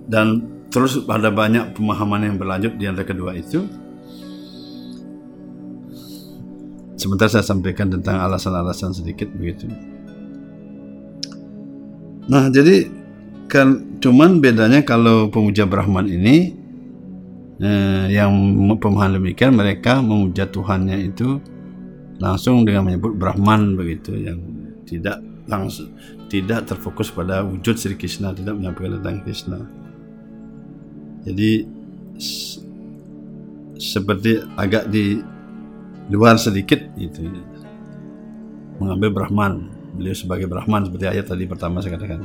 Dan 0.07 0.56
terus 0.69 0.99
ada 1.07 1.31
banyak 1.31 1.73
pemahaman 1.73 2.27
yang 2.27 2.35
berlanjut 2.35 2.75
di 2.75 2.85
antara 2.87 3.07
kedua 3.07 3.35
itu 3.35 3.63
sebentar 6.99 7.31
saya 7.31 7.45
sampaikan 7.45 7.87
tentang 7.87 8.19
alasan-alasan 8.19 8.91
sedikit 8.91 9.31
begitu 9.31 9.69
nah 12.27 12.51
jadi 12.51 12.91
kan 13.47 13.99
cuman 14.03 14.43
bedanya 14.43 14.83
kalau 14.83 15.31
pemuja 15.31 15.63
Brahman 15.63 16.11
ini 16.11 16.51
eh, 17.63 18.05
yang 18.11 18.35
pemahaman 18.75 19.23
demikian 19.23 19.55
mereka 19.55 20.03
memuja 20.03 20.51
Tuhannya 20.51 21.07
itu 21.07 21.39
langsung 22.19 22.67
dengan 22.67 22.91
menyebut 22.91 23.15
Brahman 23.15 23.79
begitu 23.79 24.19
yang 24.19 24.43
tidak 24.83 25.23
langsung 25.47 25.95
tidak 26.27 26.67
terfokus 26.67 27.07
pada 27.09 27.41
wujud 27.43 27.79
Sri 27.79 27.95
Krishna, 27.95 28.35
tidak 28.35 28.59
menyampaikan 28.59 28.99
tentang 28.99 29.17
Krishna. 29.23 29.59
Jadi 31.27 31.67
seperti 33.77 34.39
agak 34.55 34.87
di 34.87 35.19
luar 36.07 36.39
sedikit 36.39 36.79
itu 36.95 37.27
mengambil 38.79 39.11
Brahman. 39.11 39.67
Beliau 39.99 40.15
sebagai 40.15 40.47
Brahman 40.47 40.87
seperti 40.87 41.05
ayat 41.11 41.27
tadi 41.27 41.43
pertama 41.43 41.83
saya 41.83 41.99
katakan. 41.99 42.23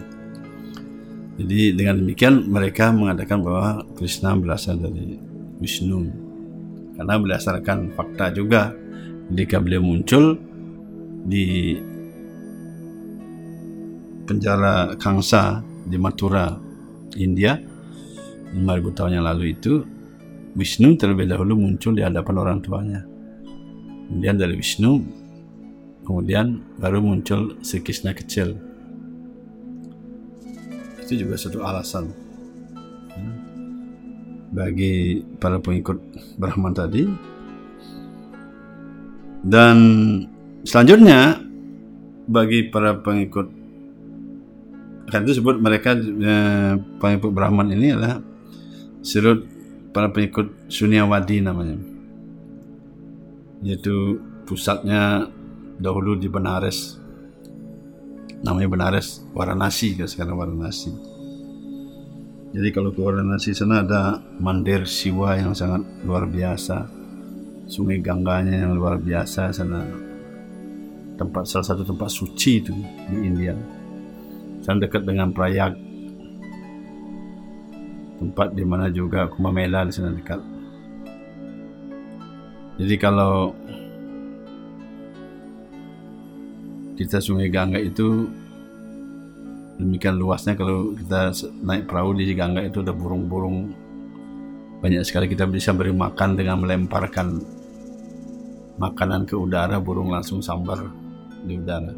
Jadi 1.43 1.75
dengan 1.75 1.99
demikian 1.99 2.47
mereka 2.47 2.95
mengatakan 2.95 3.43
bahwa 3.43 3.83
Krishna 3.99 4.37
berasal 4.38 4.79
dari 4.79 5.19
Wisnu 5.59 6.12
karena 6.95 7.17
berdasarkan 7.17 7.97
fakta 7.97 8.31
juga 8.37 8.71
ketika 9.33 9.59
beliau 9.59 9.81
muncul 9.81 10.37
di 11.25 11.75
penjara 14.29 14.93
Kangsa 15.01 15.65
di 15.88 15.97
Mathura 15.97 16.53
India 17.17 17.71
5000 18.53 18.97
tahun 18.97 19.12
yang 19.21 19.27
lalu 19.27 19.57
itu 19.57 19.83
Wisnu 20.53 21.01
terlebih 21.01 21.33
dahulu 21.33 21.57
muncul 21.57 21.97
di 21.97 22.05
hadapan 22.05 22.37
orang 22.37 22.59
tuanya. 22.61 23.01
Kemudian 24.12 24.37
dari 24.37 24.53
Wisnu 24.61 25.01
kemudian 26.05 26.61
baru 26.77 27.01
muncul 27.01 27.57
Sri 27.65 27.81
Krishna 27.81 28.12
kecil. 28.12 28.61
Itu 31.01 31.17
juga 31.17 31.41
satu 31.41 31.65
alasan. 31.65 32.12
Hmm, 33.17 33.37
bagi 34.53 35.25
para 35.41 35.57
pengikut 35.57 35.97
Brahman 36.37 36.77
tadi. 36.77 37.09
Dan 39.41 39.77
selanjutnya 40.69 41.41
bagi 42.29 42.69
para 42.69 43.01
pengikut 43.01 43.49
kan 45.09 45.25
itu 45.25 45.41
sebut 45.41 45.57
mereka 45.61 45.97
eh, 45.97 46.77
pengikut 47.01 47.33
Brahman 47.33 47.73
ini 47.73 47.97
adalah 47.97 48.32
sudut 49.03 49.45
para 49.93 50.09
pengikut 50.09 50.71
Sunyawadi 50.73 51.45
namanya. 51.45 51.77
Yaitu 53.62 54.19
pusatnya 54.49 55.29
dahulu 55.79 56.17
di 56.19 56.27
Benares. 56.27 56.99
Namanya 58.43 58.69
Benares 58.71 59.23
Varanasi 59.37 59.95
kan 59.95 60.11
sekarang 60.11 60.35
Varanasi 60.35 61.12
jadi 62.53 62.69
kalau 62.69 62.93
ke 62.93 63.01
Varanasi 63.01 63.57
sana 63.57 63.81
ada 63.81 64.21
mandir 64.37 64.85
Siwa 64.85 65.41
yang 65.41 65.57
sangat 65.57 65.88
luar 66.05 66.29
biasa. 66.29 66.85
Sungai 67.65 68.05
Gangganya 68.05 68.69
yang 68.69 68.77
luar 68.77 69.01
biasa 69.01 69.49
sana. 69.57 69.81
Tempat 71.17 71.49
salah 71.49 71.67
satu 71.73 71.81
tempat 71.88 72.12
suci 72.12 72.61
itu 72.61 72.77
di 73.09 73.17
India. 73.25 73.57
Sana 74.61 74.85
dekat 74.85 75.09
dengan 75.09 75.33
Prayag 75.33 75.73
tempat 78.22 78.54
di 78.54 78.62
mana 78.62 78.87
juga 78.87 79.26
Kumbh 79.26 79.50
Mela 79.50 79.82
di 79.82 79.90
sana 79.90 80.14
dekat. 80.14 80.38
Jadi 82.78 82.94
kalau 82.94 83.50
kita 86.94 87.18
Sungai 87.18 87.50
Gangga 87.50 87.82
itu 87.82 88.30
demikian 89.82 90.14
luasnya 90.14 90.54
kalau 90.54 90.94
kita 90.94 91.35
naik 91.66 91.90
perahu 91.90 92.14
di 92.14 92.30
Gangga 92.38 92.62
itu 92.62 92.78
ada 92.78 92.94
burung-burung. 92.94 93.74
Banyak 94.78 95.02
sekali 95.02 95.26
kita 95.26 95.50
bisa 95.50 95.74
beri 95.74 95.90
makan 95.90 96.38
dengan 96.38 96.62
melemparkan 96.62 97.42
makanan 98.78 99.26
ke 99.26 99.35
udara 99.35 99.82
burung 99.82 100.11
langsung 100.14 100.38
sambar 100.38 100.87
di 101.42 101.58
udara. 101.58 101.94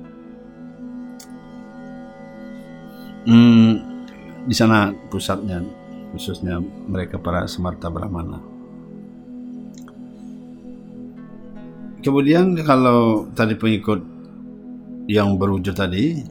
Hmm, 3.25 3.81
di 4.45 4.53
sana 4.53 4.93
pusatnya 5.09 5.65
khususnya 6.15 6.63
mereka 6.87 7.19
para 7.19 7.43
Semarta 7.51 7.91
Brahmana. 7.91 8.39
Kemudian 12.07 12.55
kalau 12.63 13.27
tadi 13.35 13.59
pengikut 13.59 13.99
yang 15.11 15.35
berwujud 15.35 15.75
tadi 15.75 16.23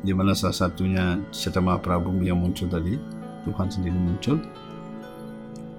di 0.00 0.12
mana 0.16 0.32
salah 0.32 0.56
satunya 0.56 1.20
Sita 1.28 1.60
Mahaprabhu 1.60 2.24
yang 2.24 2.40
muncul 2.40 2.70
tadi 2.70 2.96
Tuhan 3.44 3.68
sendiri 3.68 3.98
muncul. 3.98 4.40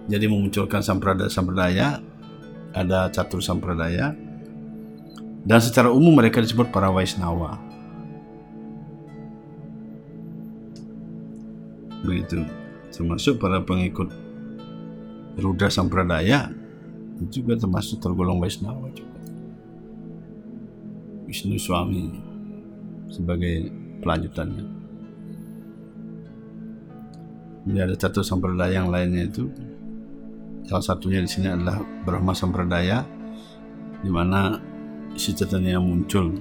Jadi 0.05 0.25
memunculkan 0.29 0.85
sampradaya-sampradaya 0.85 1.97
ada 2.77 3.09
catur 3.09 3.41
sampradaya. 3.41 4.13
Dan 5.39 5.59
secara 5.63 5.89
umum 5.89 6.13
mereka 6.13 6.43
disebut 6.43 6.69
para 6.69 6.91
Vaisnawa 6.91 7.69
begitu 12.03 12.43
termasuk 12.89 13.37
para 13.41 13.61
pengikut 13.61 14.09
Rudra 15.39 15.71
Sampradaya 15.71 16.51
juga 17.27 17.59
termasuk 17.59 17.99
tergolong 17.99 18.39
Vaisnawa 18.39 18.87
juga 18.95 19.19
Wisnu 21.29 21.61
Swami 21.61 22.09
sebagai 23.13 23.69
pelanjutannya. 24.01 24.65
Jadi 27.69 27.79
ada 27.85 27.93
satu 27.93 28.25
sampradaya 28.25 28.81
yang 28.81 28.89
lainnya 28.89 29.29
itu 29.29 29.45
salah 30.65 30.81
satunya 30.81 31.21
di 31.21 31.29
sini 31.29 31.53
adalah 31.53 31.85
Brahma 32.01 32.33
Sampradaya 32.33 33.05
di 34.01 34.09
mana 34.09 34.57
isi 35.13 35.37
Chaitanya 35.37 35.77
muncul. 35.77 36.33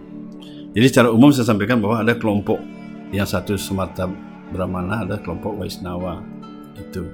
Jadi 0.73 0.87
secara 0.89 1.13
umum 1.13 1.35
saya 1.37 1.53
sampaikan 1.53 1.85
bahwa 1.85 2.01
ada 2.01 2.17
kelompok 2.17 2.57
yang 3.13 3.29
satu 3.29 3.61
semata 3.61 4.09
Brahmana, 4.49 5.05
ada 5.05 5.21
kelompok 5.21 5.61
Vaisnawa 5.61 6.25
itu. 6.79 7.05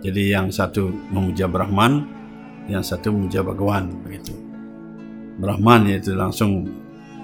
Jadi 0.00 0.32
yang 0.32 0.48
satu 0.48 0.88
memuja 0.88 1.44
Brahman, 1.44 2.08
yang 2.66 2.80
satu 2.80 3.12
memuja 3.12 3.44
Bhagawan 3.44 3.92
begitu. 4.00 4.32
Brahman 5.40 5.88
yaitu 5.88 6.16
langsung 6.16 6.68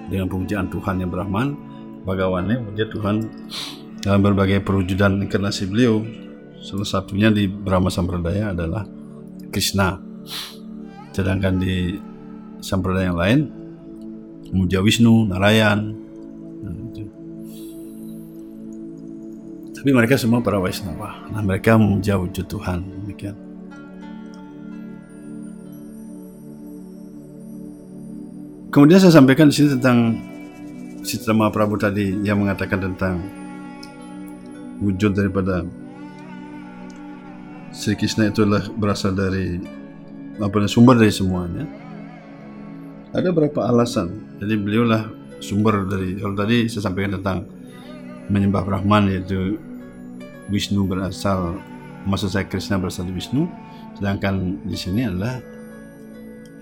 dengan 0.09 0.29
pemujaan 0.29 0.69
Tuhan 0.69 1.01
yang 1.01 1.09
Brahman, 1.09 1.57
Bhagawannya 2.05 2.63
memuja 2.63 2.85
Tuhan 2.87 3.27
dalam 4.01 4.21
berbagai 4.23 4.63
perwujudan 4.63 5.19
inkarnasi 5.25 5.67
beliau. 5.67 6.05
Salah 6.63 6.87
satunya 6.87 7.29
di 7.29 7.45
Brahma 7.45 7.91
Sampradaya 7.91 8.55
adalah 8.55 8.85
Krishna. 9.51 9.99
Sedangkan 11.13 11.57
di 11.57 11.97
sampradaya 12.61 13.09
yang 13.09 13.19
lain 13.19 13.39
memuja 14.53 14.79
Wisnu, 14.79 15.27
Narayan. 15.27 16.06
Tapi 19.87 19.95
mereka 19.95 20.19
semua 20.19 20.43
para 20.43 20.59
Vaisnava. 20.59 21.15
Nah, 21.31 21.39
mereka 21.39 21.79
memuja 21.79 22.19
wujud 22.19 22.43
Tuhan. 22.43 22.83
Demikian. 22.83 23.31
Kemudian 28.67 28.99
saya 28.99 29.15
sampaikan 29.15 29.47
di 29.47 29.55
sini 29.55 29.79
tentang 29.79 30.19
Citra 31.07 31.31
Mahaprabhu 31.31 31.79
tadi 31.79 32.19
yang 32.19 32.43
mengatakan 32.43 32.83
tentang 32.83 33.23
wujud 34.83 35.15
daripada 35.15 35.63
Sri 37.71 37.95
Krishna 37.95 38.27
itu 38.27 38.43
adalah 38.43 38.67
berasal 38.67 39.15
dari 39.15 39.55
apa 40.35 40.67
sumber 40.67 40.99
dari 40.99 41.15
semuanya. 41.15 41.63
Ada 43.15 43.31
berapa 43.31 43.63
alasan. 43.71 44.35
Jadi 44.43 44.51
beliaulah 44.59 45.07
sumber 45.39 45.87
dari 45.87 46.19
kalau 46.19 46.35
tadi 46.35 46.67
saya 46.67 46.91
sampaikan 46.91 47.23
tentang 47.23 47.47
menyembah 48.27 48.67
Brahman 48.67 49.15
yaitu 49.15 49.55
Wisnu 50.47 50.87
berasal 50.87 51.59
maksud 52.07 52.31
saya 52.31 52.47
Krishna 52.47 52.79
berasal 52.79 53.07
dari 53.07 53.19
Wisnu 53.19 53.47
sedangkan 53.99 54.63
di 54.63 54.77
sini 54.79 55.03
adalah 55.03 55.43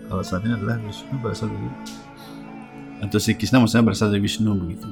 alasannya 0.09 0.57
adalah 0.57 0.77
Wisnu 0.81 1.15
berasal 1.21 1.53
dari 1.53 1.69
atau 3.05 3.19
si 3.21 3.37
Krishna 3.37 3.61
maksudnya 3.61 3.91
berasal 3.91 4.09
dari 4.09 4.23
Wisnu 4.23 4.51
begitu. 4.57 4.87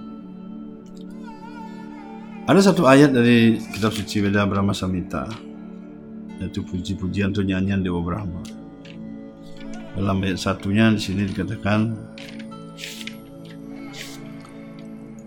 Ada 2.44 2.60
satu 2.60 2.84
ayat 2.84 3.16
dari 3.16 3.56
kitab 3.72 3.96
suci 3.96 4.20
Veda 4.20 4.44
Brahma 4.44 4.76
Samhita 4.76 5.32
yaitu 6.44 6.60
puji-pujian 6.68 7.32
atau 7.32 7.40
nyanyian 7.40 7.80
Dewa 7.80 8.04
Brahma. 8.04 8.44
Dalam 9.96 10.20
ayat 10.26 10.42
satunya 10.42 10.92
di 10.92 11.00
sini 11.00 11.24
dikatakan 11.30 11.96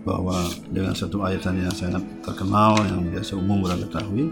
bahwa 0.07 0.39
dengan 0.71 0.95
satu 0.95 1.19
ayat 1.27 1.43
yang 1.51 1.67
sangat 1.75 1.99
terkenal 2.23 2.79
yang 2.87 3.03
biasa 3.11 3.35
umum 3.35 3.67
orang 3.67 3.83
ketahui 3.83 4.31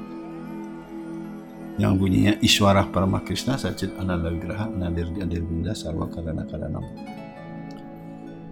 yang 1.76 2.00
bunyinya 2.00 2.40
Iswarah 2.40 2.88
Parama 2.88 3.20
Krishna 3.20 3.60
Sacit 3.60 3.92
Ananda 4.00 4.32
Vigraha 4.32 4.72
Nadir 4.72 5.12
Adir 5.20 5.44
Binda 5.44 5.76
Sarwa 5.76 6.08
Karana 6.08 6.48
Karanam. 6.48 6.88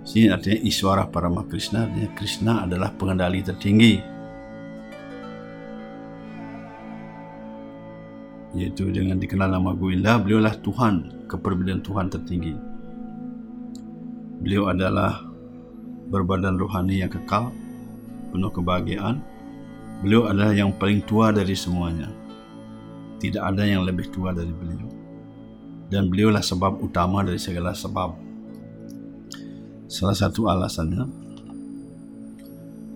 Sini 0.04 0.28
artinya 0.28 0.60
Iswarah 0.68 1.08
Parama 1.08 1.48
Krishna 1.48 1.88
artinya 1.88 2.12
Krishna 2.12 2.54
adalah 2.68 2.92
pengendali 2.92 3.40
tertinggi. 3.40 3.96
Yaitu 8.54 8.92
dengan 8.92 9.16
dikenal 9.18 9.48
nama 9.48 9.72
Govinda 9.72 10.20
beliaulah 10.20 10.60
Tuhan 10.60 11.26
keperbedaan 11.32 11.80
Tuhan 11.80 12.12
tertinggi. 12.12 12.54
Beliau 14.44 14.68
adalah 14.68 15.33
berbadan 16.14 16.62
rohani 16.62 17.02
yang 17.02 17.10
kekal 17.10 17.50
penuh 18.30 18.54
kebahagiaan. 18.54 19.18
Beliau 20.06 20.30
adalah 20.30 20.54
yang 20.54 20.70
paling 20.78 21.02
tua 21.02 21.34
dari 21.34 21.58
semuanya. 21.58 22.14
Tidak 23.18 23.42
ada 23.42 23.66
yang 23.66 23.82
lebih 23.82 24.14
tua 24.14 24.30
dari 24.30 24.54
beliau. 24.54 24.86
Dan 25.90 26.14
beliaulah 26.14 26.46
sebab 26.46 26.78
utama 26.86 27.26
dari 27.26 27.42
segala 27.42 27.74
sebab. 27.74 28.14
Salah 29.90 30.18
satu 30.18 30.46
alasannya. 30.46 31.06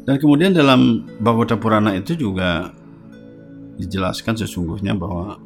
Dan 0.05 0.15
kemudian 0.21 0.53
dalam 0.53 1.03
Bhagavata 1.19 1.57
Purana 1.57 1.97
itu 1.97 2.13
juga 2.15 2.71
dijelaskan 3.77 4.39
sesungguhnya 4.39 4.97
bahwa 4.97 5.37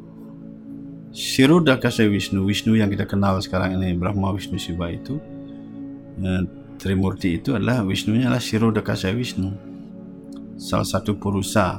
Shirodakasa 1.12 2.08
Wisnu, 2.08 2.48
Wisnu 2.48 2.72
yang 2.80 2.88
kita 2.88 3.04
kenal 3.04 3.36
sekarang 3.44 3.76
ini, 3.76 3.92
Brahma 3.92 4.32
Wisnu 4.32 4.56
Siva 4.56 4.88
itu, 4.88 5.20
eh, 6.24 6.42
Trimurti 6.82 7.38
itu 7.38 7.54
adalah 7.54 7.86
Wisnunya 7.86 8.26
adalah 8.26 8.42
Shirodakasa 8.42 9.14
Wisnu. 9.14 9.54
Salah 10.58 10.82
satu 10.82 11.14
purusa. 11.14 11.78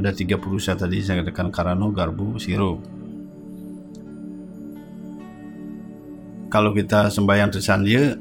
Ada 0.00 0.08
tiga 0.16 0.40
purusa 0.40 0.72
tadi 0.72 1.04
saya 1.04 1.20
katakan 1.20 1.52
Karano, 1.52 1.92
Garbu, 1.92 2.40
Siro. 2.40 2.80
Kalau 6.48 6.72
kita 6.72 7.12
sembahyang 7.12 7.52
tersandia, 7.52 8.16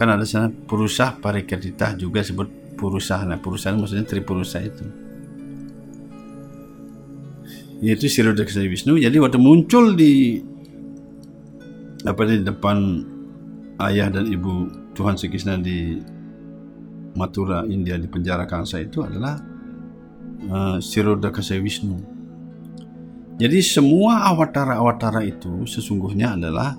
kan 0.00 0.08
ada 0.08 0.24
sana 0.24 0.48
purusa 0.48 1.12
parikadita 1.20 1.92
juga 1.92 2.24
sebut 2.24 2.80
purusa. 2.80 3.20
Nah, 3.28 3.36
purusa 3.36 3.76
itu 3.76 3.76
maksudnya 3.76 4.08
tripurusa 4.08 4.58
itu. 4.64 4.84
Yaitu 7.84 8.08
Shirodakasa 8.08 8.64
Wisnu. 8.64 8.96
Jadi 8.96 9.20
waktu 9.20 9.36
muncul 9.36 9.92
di 9.92 10.40
apa 12.08 12.24
di 12.24 12.40
depan 12.40 13.04
ayah 13.78 14.10
dan 14.10 14.26
ibu 14.26 14.66
Tuhan 14.94 15.14
Sri 15.14 15.30
Krishna 15.30 15.54
di 15.58 16.02
Mathura, 17.14 17.66
India 17.66 17.98
di 17.98 18.06
penjara 18.10 18.46
Kansa 18.46 18.78
itu 18.82 19.02
adalah 19.02 19.38
uh, 20.50 20.78
Sirodakasa 20.78 21.58
Wisnu. 21.58 21.98
Jadi 23.38 23.58
semua 23.62 24.26
awatara-awatara 24.34 25.22
itu 25.22 25.62
sesungguhnya 25.62 26.34
adalah 26.34 26.74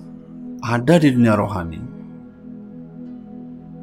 ada 0.60 0.94
di 1.00 1.08
dunia 1.08 1.32
rohani. 1.36 1.80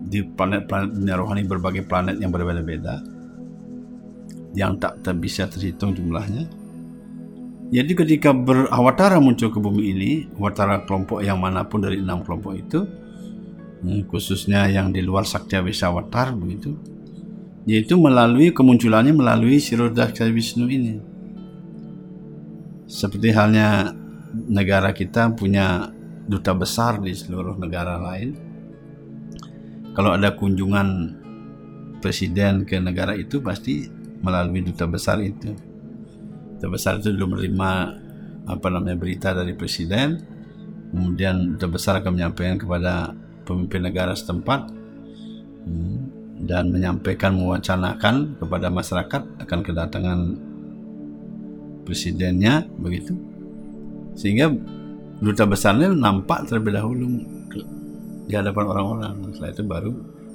Di 0.08 0.22
planet-planet 0.24 0.90
dunia 0.94 1.16
rohani 1.18 1.42
berbagai 1.46 1.84
planet 1.90 2.22
yang 2.22 2.30
berbeda-beda 2.30 3.02
yang 4.58 4.78
tak, 4.82 5.02
bisa 5.22 5.46
terhitung 5.46 5.94
jumlahnya. 5.94 6.50
Jadi 7.68 7.92
ketika 7.94 8.32
berawatara 8.32 9.20
muncul 9.20 9.52
ke 9.52 9.60
bumi 9.60 9.84
ini, 9.94 10.12
awatara 10.40 10.88
kelompok 10.88 11.22
yang 11.22 11.38
mana 11.38 11.68
pun 11.68 11.84
dari 11.84 12.00
enam 12.00 12.24
kelompok 12.24 12.54
itu, 12.56 12.80
khususnya 13.84 14.66
yang 14.68 14.90
di 14.90 15.06
luar 15.06 15.24
Sakya 15.28 15.62
Wisawatar 15.62 16.34
begitu. 16.34 16.74
Yaitu 17.68 18.00
melalui 18.00 18.56
kemunculannya 18.56 19.12
melalui 19.12 19.60
Sirodaksa 19.60 20.26
Wisnu 20.32 20.66
ini. 20.72 20.96
Seperti 22.88 23.36
halnya 23.36 23.92
negara 24.48 24.96
kita 24.96 25.36
punya 25.36 25.92
duta 26.28 26.56
besar 26.56 27.04
di 27.04 27.12
seluruh 27.12 27.60
negara 27.60 28.00
lain. 28.00 28.36
Kalau 29.92 30.16
ada 30.16 30.32
kunjungan 30.32 31.20
presiden 32.00 32.64
ke 32.64 32.78
negara 32.80 33.18
itu 33.18 33.44
pasti 33.44 33.90
melalui 34.24 34.64
duta 34.64 34.88
besar 34.88 35.20
itu. 35.20 35.52
Duta 36.56 36.68
besar 36.72 37.04
itu 37.04 37.12
belum 37.12 37.36
menerima 37.36 37.72
apa 38.48 38.68
namanya 38.72 38.96
berita 38.96 39.36
dari 39.36 39.52
presiden. 39.58 40.24
Kemudian 40.96 41.60
duta 41.60 41.68
besar 41.68 42.00
akan 42.00 42.16
menyampaikan 42.16 42.56
kepada 42.56 43.12
pemimpin 43.48 43.88
negara 43.88 44.12
setempat 44.12 44.68
hmm, 45.64 45.98
dan 46.44 46.70
menyampaikan 46.70 47.34
mewacanakan 47.40 48.36
kepada 48.36 48.68
masyarakat 48.68 49.22
akan 49.48 49.60
kedatangan 49.64 50.20
presidennya 51.88 52.68
begitu. 52.78 53.16
Sehingga 54.20 54.52
duta 55.24 55.48
besarnya 55.48 55.96
nampak 55.96 56.46
terlebih 56.52 56.76
dahulu 56.76 57.24
di 58.28 58.34
hadapan 58.36 58.66
orang-orang. 58.68 59.14
Setelah 59.32 59.52
itu 59.56 59.64
baru 59.64 59.92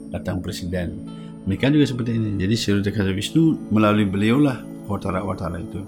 datang 0.08 0.40
presiden. 0.40 1.04
Mereka 1.44 1.68
juga 1.68 1.84
seperti 1.84 2.16
ini. 2.16 2.40
Jadi 2.40 2.54
Sri 2.56 3.12
Wisnu 3.12 3.68
melalui 3.68 4.08
beliaulah 4.08 4.64
watara-watara 4.88 5.60
itu. 5.60 5.82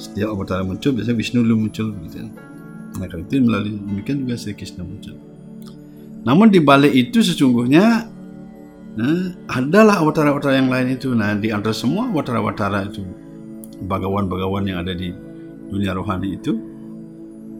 Setiap 0.00 0.32
watara 0.34 0.64
muncul 0.64 0.96
biasanya 0.96 1.16
Wisnu 1.16 1.44
belum 1.44 1.68
muncul 1.68 1.92
gitu 2.08 2.50
nah 2.98 3.06
kalau 3.06 3.22
itu 3.22 3.38
melalui 3.38 3.78
demikian 3.78 4.26
juga 4.26 4.34
Sri 4.34 4.56
Krishna 4.58 4.82
muncul 4.82 5.14
namun 6.20 6.52
di 6.52 6.60
balik 6.60 6.92
itu 6.92 7.24
sesungguhnya 7.24 8.04
nah, 8.96 9.24
adalah 9.48 10.04
awatara-awatara 10.04 10.60
yang 10.60 10.68
lain 10.68 11.00
itu. 11.00 11.16
Nah, 11.16 11.32
di 11.32 11.48
antara 11.48 11.72
semua 11.72 12.12
awatara-awatara 12.12 12.92
itu, 12.92 13.04
bagawan-bagawan 13.88 14.68
yang 14.68 14.84
ada 14.84 14.92
di 14.92 15.16
dunia 15.72 15.96
rohani 15.96 16.36
itu 16.36 16.60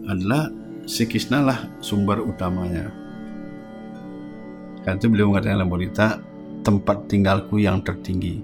adalah 0.04 0.52
si 0.84 1.06
lah 1.32 1.70
sumber 1.80 2.20
utamanya. 2.20 2.92
Karena 4.84 4.96
itu 4.96 5.06
beliau 5.08 5.28
mengatakan 5.32 5.56
dalam 5.60 5.70
berita 5.70 6.06
tempat 6.60 7.08
tinggalku 7.08 7.60
yang 7.60 7.80
tertinggi. 7.80 8.42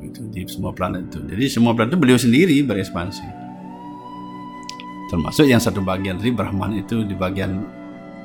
Itu 0.00 0.24
di 0.32 0.44
semua 0.48 0.72
planet 0.72 1.12
itu. 1.12 1.18
Jadi 1.24 1.44
semua 1.52 1.72
planet 1.76 1.96
itu 1.96 2.00
beliau 2.00 2.18
sendiri 2.20 2.56
berekspansi. 2.64 3.44
Termasuk 5.06 5.46
yang 5.46 5.60
satu 5.60 5.84
bagian 5.84 6.18
tadi 6.18 6.34
Brahman 6.34 6.82
itu 6.82 7.06
di 7.06 7.14
bagian 7.14 7.75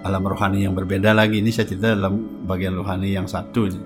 alam 0.02 0.24
rohani 0.26 0.66
yang 0.66 0.74
berbeda 0.74 1.14
lagi. 1.14 1.42
Ini 1.42 1.52
saya 1.54 1.70
cerita 1.70 1.94
dalam 1.94 2.46
bagian 2.46 2.78
rohani 2.78 3.14
yang 3.14 3.30
satu 3.30 3.70
ini. 3.70 3.82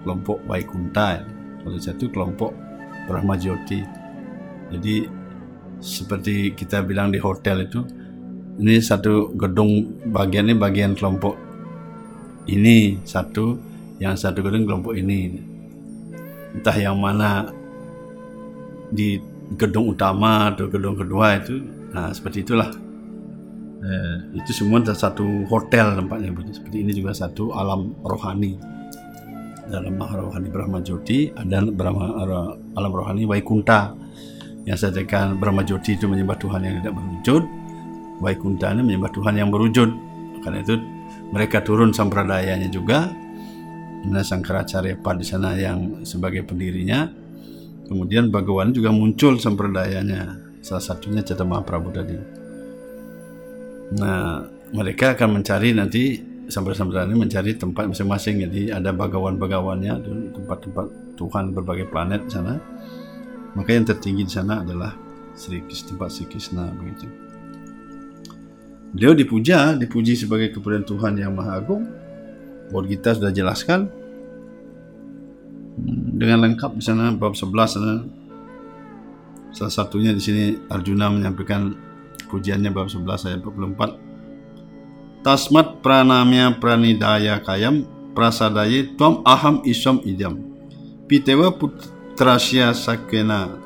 kelompok 0.00 0.40
Waikunta 0.48 1.20
kalau 1.60 1.76
satu 1.76 2.08
kelompok 2.08 2.56
Brahma 3.04 3.36
Jyoti 3.36 4.00
jadi 4.70 5.10
seperti 5.82 6.54
kita 6.54 6.80
bilang 6.86 7.10
di 7.10 7.18
hotel 7.18 7.66
itu 7.66 7.82
ini 8.60 8.78
satu 8.78 9.32
gedung 9.34 10.00
bagian 10.12 10.48
ini 10.48 10.56
bagian 10.56 10.92
kelompok 10.94 11.34
ini 12.46 13.00
satu 13.02 13.58
yang 14.00 14.16
satu 14.16 14.40
gedung 14.40 14.64
kelompok 14.64 14.96
ini. 14.96 15.36
Entah 16.56 16.76
yang 16.76 16.98
mana 16.98 17.46
di 18.90 19.20
gedung 19.54 19.94
utama 19.94 20.50
atau 20.50 20.66
gedung 20.66 20.98
kedua 20.98 21.38
itu 21.38 21.62
nah 21.90 22.14
seperti 22.14 22.46
itulah 22.46 22.70
eh, 23.80 24.16
itu 24.36 24.64
semua 24.64 24.80
satu 24.84 25.44
hotel 25.48 25.96
tempatnya 25.98 26.32
seperti 26.52 26.76
ini 26.84 26.92
juga 26.96 27.12
satu 27.16 27.52
alam 27.52 27.96
rohani. 28.04 28.56
Dalam 29.70 29.94
rohani 30.02 30.50
Brahma 30.50 30.82
Joti 30.82 31.30
ada 31.30 31.62
Brahma 31.62 32.26
alam 32.74 32.90
rohani 32.90 33.22
Waikunta 33.22 33.94
yang 34.66 34.74
saya 34.74 34.90
katakan 34.90 35.38
Brahma 35.38 35.62
Joti 35.62 35.94
itu 35.94 36.10
menyembah 36.10 36.34
Tuhan 36.42 36.66
yang 36.66 36.82
tidak 36.82 36.98
berwujud 36.98 37.42
Waikunta 38.20 38.68
ini 38.76 38.84
menyembah 38.84 39.10
Tuhan 39.16 39.34
yang 39.40 39.48
berwujud. 39.48 39.90
Karena 40.44 40.60
itu 40.60 40.76
mereka 41.32 41.64
turun 41.64 41.90
sampradayanya 41.96 42.68
juga. 42.68 43.08
Nah 44.04 44.24
Sangkaracarya 44.24 45.00
Pad 45.00 45.24
di 45.24 45.26
sana 45.26 45.56
yang 45.56 46.04
sebagai 46.04 46.44
pendirinya. 46.44 47.08
Kemudian 47.88 48.28
Bhagawan 48.28 48.76
juga 48.76 48.92
muncul 48.92 49.40
sampradayanya. 49.40 50.36
Salah 50.60 50.84
satunya 50.84 51.24
Cata 51.24 51.42
Mahaprabhu 51.48 51.90
tadi 51.90 52.39
Nah, 53.98 54.46
mereka 54.70 55.18
akan 55.18 55.42
mencari 55.42 55.74
nanti 55.74 56.22
sampai-sampai 56.46 57.10
ini 57.10 57.16
mencari 57.18 57.58
tempat 57.58 57.90
masing-masing. 57.90 58.46
Jadi 58.46 58.70
ada 58.70 58.94
bagawan-bagawannya, 58.94 59.94
tempat-tempat 60.34 60.86
Tuhan 61.18 61.54
berbagai 61.54 61.90
planet 61.90 62.26
di 62.26 62.30
sana. 62.30 62.54
Maka 63.54 63.70
yang 63.74 63.86
tertinggi 63.86 64.26
di 64.26 64.32
sana 64.32 64.62
adalah 64.62 64.94
Sri 65.34 65.62
tempat 65.66 66.10
Sri 66.14 66.26
Krishna 66.30 66.70
begitu. 66.74 67.06
Beliau 68.90 69.14
dipuja, 69.14 69.78
dipuji 69.78 70.18
sebagai 70.18 70.50
kepujian 70.50 70.82
Tuhan 70.82 71.14
yang 71.18 71.34
Maha 71.34 71.62
Agung. 71.62 71.86
Buat 72.70 72.86
kita 72.86 73.18
sudah 73.18 73.34
jelaskan 73.34 73.90
hmm, 75.78 76.18
dengan 76.18 76.46
lengkap 76.46 76.78
di 76.78 76.82
sana 76.82 77.10
bab 77.14 77.34
11 77.34 77.50
sana. 77.66 77.94
Salah 79.50 79.74
satunya 79.74 80.14
di 80.14 80.22
sini 80.22 80.54
Arjuna 80.70 81.10
menyampaikan 81.10 81.89
pujiannya 82.30 82.70
bab 82.70 82.86
11 82.86 83.26
ayat 83.26 83.40
44 83.42 84.10
Tasmat 85.20 85.84
pranamya 85.84 86.56
pranidaya 86.56 87.42
kayam 87.44 87.84
prasadaye 88.16 88.96
tuam 88.96 89.20
aham 89.28 89.60
isom 89.68 90.00
idam 90.06 90.40
pitewa 91.04 91.52
putrasya 91.52 92.72
sakena 92.72 93.60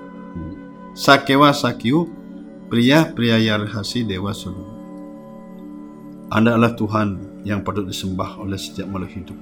sakewa 0.97 1.55
sakyu 1.55 2.11
pria 2.73 3.13
yarhasi 3.15 4.03
dewa 4.03 4.35
sulu 4.35 4.75
Anda 6.35 6.59
adalah 6.59 6.75
Tuhan 6.75 7.09
yang 7.47 7.63
patut 7.63 7.87
disembah 7.87 8.41
oleh 8.41 8.57
setiap 8.59 8.91
makhluk 8.91 9.13
hidup. 9.13 9.39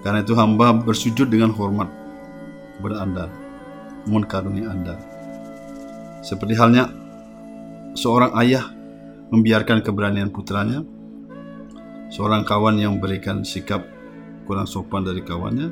Karena 0.00 0.24
itu 0.24 0.32
hamba 0.32 0.72
bersujud 0.72 1.28
dengan 1.28 1.52
hormat 1.52 1.90
kepada 2.78 3.04
Anda. 3.04 3.26
Mohon 4.08 4.24
karunia 4.24 4.66
Anda. 4.72 4.96
Seperti 6.24 6.56
halnya 6.56 6.88
seorang 7.94 8.32
ayah 8.38 8.64
membiarkan 9.30 9.82
keberanian 9.82 10.30
putranya 10.30 10.82
seorang 12.10 12.42
kawan 12.42 12.78
yang 12.78 12.98
memberikan 12.98 13.46
sikap 13.46 13.86
kurang 14.46 14.66
sopan 14.66 15.06
dari 15.06 15.22
kawannya 15.22 15.70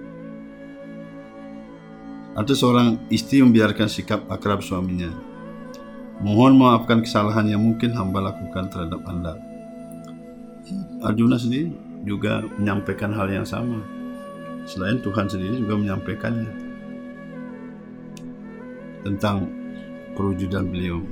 atau 2.38 2.54
seorang 2.54 3.10
istri 3.10 3.42
membiarkan 3.42 3.90
sikap 3.90 4.22
akrab 4.30 4.62
suaminya. 4.62 5.10
Mohon 6.22 6.62
maafkan 6.62 7.02
kesalahan 7.02 7.50
yang 7.50 7.62
mungkin 7.62 7.94
hamba 7.94 8.30
lakukan 8.30 8.70
terhadap 8.70 9.02
anda. 9.06 9.34
Arjuna 11.02 11.38
sendiri 11.38 11.74
juga 12.06 12.46
menyampaikan 12.58 13.10
hal 13.14 13.26
yang 13.30 13.46
sama. 13.46 13.82
Selain 14.66 15.02
Tuhan 15.02 15.26
sendiri 15.26 15.58
juga 15.58 15.78
menyampaikannya 15.78 16.50
tentang 19.02 19.50
perwujudan 20.14 20.70
beliau 20.70 21.02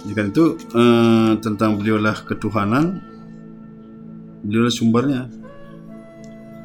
Jika 0.00 0.32
itu 0.32 0.56
eh, 0.56 1.32
tentang 1.44 1.76
beliaulah 1.76 2.16
ketuhanan, 2.24 3.04
beliaulah 4.40 4.72
sumbernya 4.72 5.28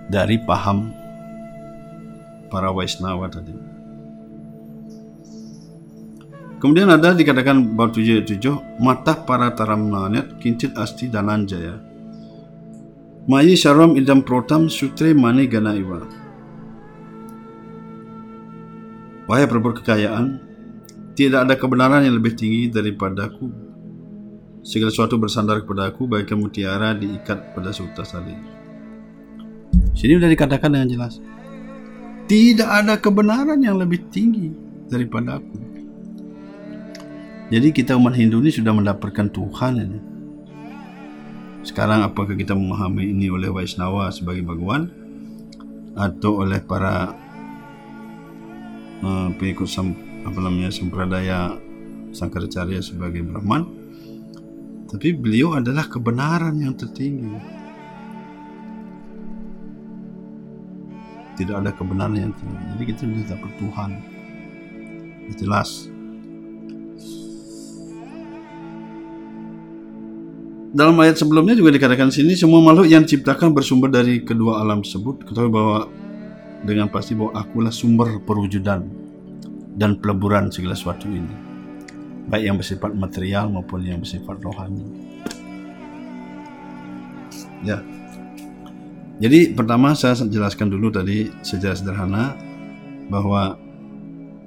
dari 0.07 0.39
paham 0.39 0.93
para 2.47 2.71
Vaishnava 2.71 3.27
tadi. 3.27 3.53
Kemudian 6.55 6.87
ada 6.87 7.11
dikatakan 7.11 7.75
bab 7.75 7.91
tujuh 7.91 8.23
tujuh 8.23 8.79
mata 8.79 9.13
para 9.13 9.51
taramnanet 9.51 10.39
kincit 10.39 10.73
asti 10.79 11.11
dananjaya. 11.11 11.77
Mayi 13.27 13.57
syaram 13.59 13.97
idam 13.99 14.23
protam 14.23 14.71
sutre 14.71 15.11
mani 15.11 15.49
gana 15.51 15.75
iwa. 15.75 16.05
Wahai 19.25 19.49
perebut 19.49 19.81
kekayaan, 19.81 20.37
tidak 21.15 21.47
ada 21.47 21.55
kebenaran 21.55 22.03
yang 22.03 22.19
lebih 22.19 22.35
tinggi 22.35 22.67
daripadaku. 22.67 23.47
Segala 24.67 24.91
sesuatu 24.91 25.15
bersandar 25.15 25.63
kepadaku, 25.63 26.11
bagaikan 26.11 26.43
mutiara 26.43 26.91
diikat 26.91 27.55
pada 27.55 27.71
suta 27.71 28.03
tali. 28.03 28.35
Sini 29.95 30.19
sudah 30.19 30.27
dikatakan 30.27 30.75
dengan 30.75 30.91
jelas. 30.91 31.23
Tidak 32.27 32.67
ada 32.67 32.99
kebenaran 32.99 33.63
yang 33.63 33.79
lebih 33.79 34.11
tinggi 34.11 34.51
daripada 34.91 35.39
aku. 35.39 35.57
Jadi 37.47 37.69
kita 37.71 37.95
umat 37.95 38.17
Hindu 38.17 38.41
ini 38.41 38.51
sudah 38.51 38.73
mendapatkan 38.73 39.29
Tuhan 39.31 39.73
ini. 39.79 39.99
Sekarang 41.61 42.03
apakah 42.03 42.35
kita 42.35 42.57
memahami 42.57 43.13
ini 43.13 43.29
oleh 43.29 43.47
Vaisnava 43.53 44.09
sebagai 44.09 44.43
Bhagawan 44.43 44.89
atau 45.95 46.43
oleh 46.43 46.59
para 46.59 47.13
uh, 49.05 49.29
pengikut 49.37 49.69
sam 49.69 50.04
apa 50.25 50.37
namanya 50.41 50.73
sempradaya 50.73 51.61
Sangkaracarya 52.15 52.79
sebagai 52.79 53.27
Brahman. 53.27 53.67
Tapi 54.87 55.11
beliau 55.11 55.59
adalah 55.59 55.83
kebenaran 55.91 56.55
yang 56.55 56.71
tertinggi. 56.71 57.27
Tidak 61.35 61.51
ada 61.51 61.75
kebenaran 61.75 62.15
yang 62.15 62.31
tinggi 62.31 62.63
jadi 62.71 62.83
kita 62.87 63.03
bisa 63.11 63.35
dapat 63.35 63.51
Tuhan. 63.59 63.91
Jelas. 65.35 65.91
Dalam 70.75 70.95
ayat 71.03 71.19
sebelumnya 71.19 71.59
juga 71.59 71.75
dikatakan 71.75 72.07
sini 72.07 72.39
semua 72.39 72.63
makhluk 72.63 72.87
yang 72.87 73.03
diciptakan 73.03 73.51
bersumber 73.51 73.91
dari 73.91 74.23
kedua 74.23 74.63
alam 74.63 74.79
tersebut. 74.79 75.27
Ketahui 75.27 75.51
bahwa 75.51 75.91
dengan 76.63 76.87
pasti 76.87 77.19
bahwa 77.19 77.35
akulah 77.35 77.71
sumber 77.75 78.23
perwujudan 78.23 79.04
dan 79.75 79.99
peleburan 79.99 80.49
segala 80.49 80.73
sesuatu 80.73 81.05
ini. 81.11 81.35
Baik 82.25 82.43
yang 82.49 82.57
bersifat 82.57 82.91
material 82.95 83.51
maupun 83.51 83.85
yang 83.85 84.01
bersifat 84.01 84.39
rohani. 84.41 84.81
Ya. 87.61 87.83
Jadi 89.21 89.53
pertama 89.53 89.93
saya 89.95 90.17
jelaskan 90.17 90.73
dulu 90.73 90.91
tadi 90.91 91.29
secara 91.45 91.75
sederhana 91.77 92.35
bahwa 93.07 93.55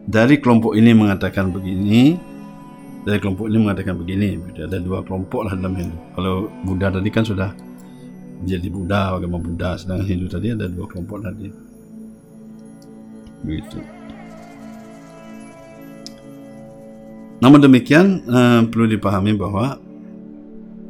dari 0.08 0.40
kelompok 0.42 0.76
ini 0.76 0.92
mengatakan 0.92 1.54
begini 1.54 2.18
dari 3.06 3.16
kelompok 3.22 3.48
ini 3.48 3.58
mengatakan 3.62 3.96
begini 3.96 4.36
ada 4.58 4.76
dua 4.82 5.00
kelompok 5.06 5.48
lah 5.48 5.54
dalam 5.56 5.76
Hindu. 5.76 5.96
Kalau 6.12 6.50
Buddha 6.66 6.92
tadi 6.92 7.08
kan 7.08 7.24
sudah 7.24 7.54
menjadi 8.44 8.68
Buddha 8.68 9.00
agama 9.16 9.38
Buddha 9.40 9.78
sedangkan 9.78 10.04
Hindu 10.04 10.26
tadi 10.28 10.52
ada 10.52 10.66
dua 10.68 10.84
kelompok 10.84 11.24
tadi. 11.24 11.48
Begitu 13.46 13.98
Namun 17.38 17.62
demikian 17.62 18.26
uh, 18.26 18.62
perlu 18.66 18.90
dipahami 18.90 19.38
bahwa 19.38 19.78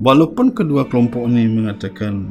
walaupun 0.01 0.57
kedua 0.57 0.88
kelompok 0.88 1.28
ini 1.28 1.44
mengatakan 1.44 2.24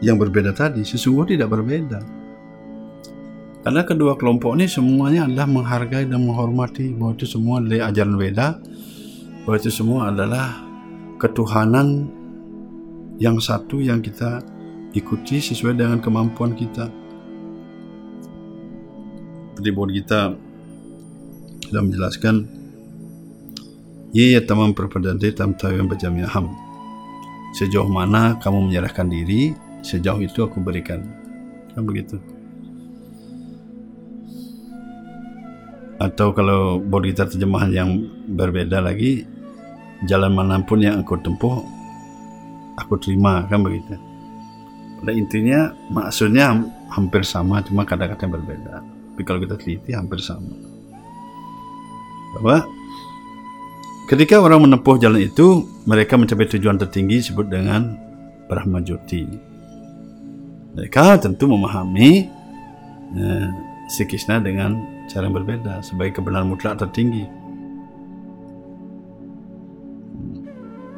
yang 0.00 0.16
berbeda 0.16 0.56
tadi, 0.56 0.80
sesungguhnya 0.80 1.36
tidak 1.36 1.52
berbeda. 1.52 2.00
Karena 3.60 3.84
kedua 3.84 4.16
kelompok 4.16 4.56
ini 4.56 4.64
semuanya 4.64 5.28
adalah 5.28 5.44
menghargai 5.44 6.08
dan 6.08 6.24
menghormati 6.24 6.96
bahwa 6.96 7.12
itu 7.12 7.28
semua 7.28 7.60
dari 7.60 7.84
ajaran 7.84 8.16
Weda, 8.16 8.56
bahwa 9.44 9.56
itu 9.60 9.68
semua 9.68 10.08
adalah 10.08 10.56
ketuhanan 11.20 12.08
yang 13.20 13.36
satu 13.36 13.84
yang 13.84 14.00
kita 14.00 14.40
ikuti 14.96 15.44
sesuai 15.44 15.76
dengan 15.76 16.00
kemampuan 16.00 16.56
kita. 16.56 16.88
Seperti 19.52 19.70
buat 19.76 19.92
kita 19.92 20.32
sudah 21.70 21.86
menjelaskan 21.86 22.60
Ye 24.10 24.42
tamam 24.42 24.74
perpadante 24.74 25.30
tam 25.30 25.54
tawam 25.54 25.86
ham. 26.26 26.50
Sejauh 27.54 27.86
mana 27.86 28.34
kamu 28.42 28.66
menyerahkan 28.66 29.06
diri, 29.06 29.54
sejauh 29.86 30.18
itu 30.18 30.42
aku 30.42 30.58
berikan. 30.58 31.06
Kan 31.70 31.86
begitu. 31.86 32.18
Atau 36.02 36.34
kalau 36.34 36.82
kita 36.82 37.30
terjemahan 37.30 37.70
yang 37.70 37.90
berbeda 38.34 38.82
lagi, 38.82 39.22
jalan 40.10 40.34
mana 40.34 40.58
pun 40.58 40.82
yang 40.82 40.98
aku 40.98 41.14
tempuh, 41.22 41.62
aku 42.82 42.98
terima, 42.98 43.46
kan 43.46 43.62
begitu. 43.62 43.94
Pada 44.98 45.14
intinya 45.14 45.70
maksudnya 45.86 46.50
hampir 46.90 47.22
sama, 47.22 47.62
cuma 47.62 47.86
kata-kata 47.86 48.26
berbeda. 48.26 48.82
Tapi 48.82 49.22
kalau 49.22 49.38
kita 49.38 49.54
teliti 49.54 49.94
hampir 49.94 50.18
sama 50.18 50.69
bahwa 52.36 52.66
ketika 54.06 54.38
orang 54.38 54.66
menempuh 54.66 54.98
jalan 54.98 55.22
itu 55.22 55.66
mereka 55.86 56.18
mencapai 56.18 56.46
tujuan 56.46 56.78
tertinggi 56.78 57.22
disebut 57.26 57.46
dengan 57.50 57.94
Brahma 58.50 58.82
Jyoti. 58.82 59.26
Mereka 60.74 61.18
tentu 61.18 61.50
memahami 61.50 62.10
eh, 63.18 63.48
si 63.90 64.06
Krishna 64.06 64.38
dengan 64.38 64.78
cara 65.10 65.26
yang 65.26 65.34
berbeda 65.34 65.82
sebagai 65.82 66.22
kebenaran 66.22 66.46
mutlak 66.46 66.78
tertinggi. 66.78 67.26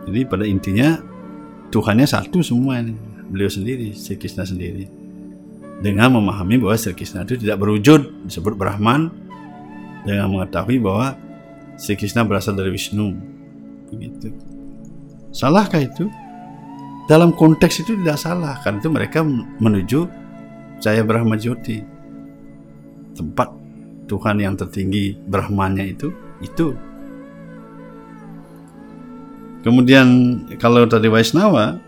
Jadi 0.02 0.20
pada 0.28 0.44
intinya 0.44 1.00
Tuhannya 1.72 2.04
satu 2.04 2.44
semua 2.44 2.84
ini, 2.84 2.92
beliau 3.32 3.48
sendiri, 3.48 3.96
si 3.96 4.12
Krishna 4.20 4.44
sendiri. 4.44 4.84
Dengan 5.80 6.20
memahami 6.20 6.60
bahwa 6.60 6.76
Sri 6.76 6.92
Krishna 6.92 7.24
itu 7.24 7.40
tidak 7.40 7.64
berwujud 7.64 8.28
disebut 8.28 8.54
Brahman 8.60 9.08
dengan 10.02 10.30
mengetahui 10.30 10.78
bahwa 10.82 11.14
Sri 11.78 11.98
Krishna 11.98 12.26
berasal 12.26 12.54
dari 12.54 12.70
Wisnu. 12.70 13.16
Begitu. 13.90 14.34
Salahkah 15.32 15.82
itu? 15.82 16.06
Dalam 17.10 17.34
konteks 17.34 17.82
itu 17.82 17.98
tidak 17.98 18.20
salah, 18.20 18.62
karena 18.62 18.78
itu 18.78 18.90
mereka 18.92 19.20
menuju 19.58 20.06
Jaya 20.78 21.02
Brahma 21.02 21.34
Jyoti. 21.34 21.82
Tempat 23.12 23.48
Tuhan 24.06 24.38
yang 24.38 24.54
tertinggi 24.54 25.18
Brahmanya 25.26 25.82
itu, 25.82 26.14
itu. 26.40 26.72
Kemudian 29.62 30.06
kalau 30.58 30.86
tadi 30.86 31.06
Vaisnava, 31.06 31.78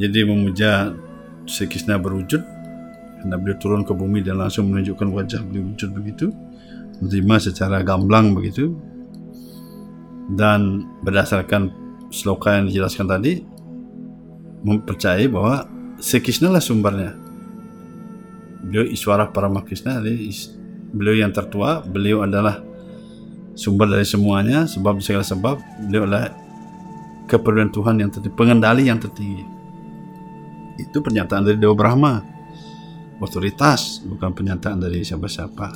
jadi 0.00 0.24
memuja 0.24 0.96
Sri 1.44 1.68
Krishna 1.68 2.00
berwujud, 2.00 2.40
karena 3.20 3.36
beliau 3.36 3.56
turun 3.60 3.84
ke 3.84 3.92
bumi 3.92 4.24
dan 4.24 4.40
langsung 4.40 4.72
menunjukkan 4.72 5.08
wajah 5.12 5.44
beliau 5.44 5.68
wujud 5.68 5.90
begitu. 5.92 6.32
Menerima 7.04 7.36
secara 7.52 7.84
gamblang 7.84 8.32
begitu. 8.32 8.72
Dan 10.32 10.88
berdasarkan 11.04 11.68
sloka 12.08 12.56
yang 12.56 12.72
dijelaskan 12.72 13.06
tadi 13.06 13.44
mempercayai 14.64 15.28
bahwa 15.28 15.68
Sekisna 16.00 16.48
lah 16.48 16.64
sumbernya. 16.64 17.12
Beliau 18.64 18.88
Iswara 18.88 19.28
Paramakrishna 19.28 20.00
beliau 20.96 21.12
yang 21.12 21.28
tertua 21.28 21.84
beliau 21.84 22.24
adalah 22.24 22.56
sumber 23.52 23.84
dari 23.92 24.08
semuanya. 24.08 24.64
Sebab 24.64 24.96
segala 25.04 25.28
sebab 25.28 25.60
beliau 25.84 26.08
adalah 26.08 26.32
keperluan 27.28 27.68
Tuhan 27.68 28.00
yang 28.00 28.08
tertinggi 28.08 28.32
pengendali 28.32 28.88
yang 28.88 28.96
tertinggi. 28.96 29.44
Itu 30.80 31.04
pernyataan 31.04 31.44
dari 31.44 31.60
Dewa 31.60 31.76
Brahma 31.76 32.39
otoritas 33.20 34.00
bukan 34.02 34.32
pernyataan 34.32 34.80
dari 34.80 35.04
siapa-siapa 35.04 35.68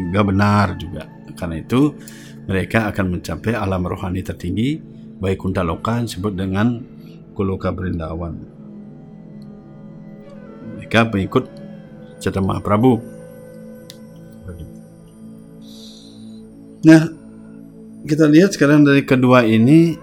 juga 0.00 0.20
benar 0.24 0.74
juga 0.80 1.04
karena 1.36 1.60
itu 1.60 1.94
mereka 2.48 2.90
akan 2.90 3.20
mencapai 3.20 3.54
alam 3.54 3.84
rohani 3.86 4.24
tertinggi 4.24 4.80
baik 5.22 5.38
kunta 5.38 5.62
loka 5.62 6.02
yang 6.02 6.10
disebut 6.10 6.34
dengan 6.34 6.82
Kuloka 7.32 7.72
Berindawan. 7.72 8.36
Mereka 10.76 11.08
pengikut 11.08 11.48
Chaitanya 12.20 12.58
Mahaprabhu. 12.58 13.00
Nah, 16.82 17.02
kita 18.02 18.26
lihat 18.26 18.58
sekarang 18.58 18.82
dari 18.82 19.06
kedua 19.06 19.46
ini 19.46 19.94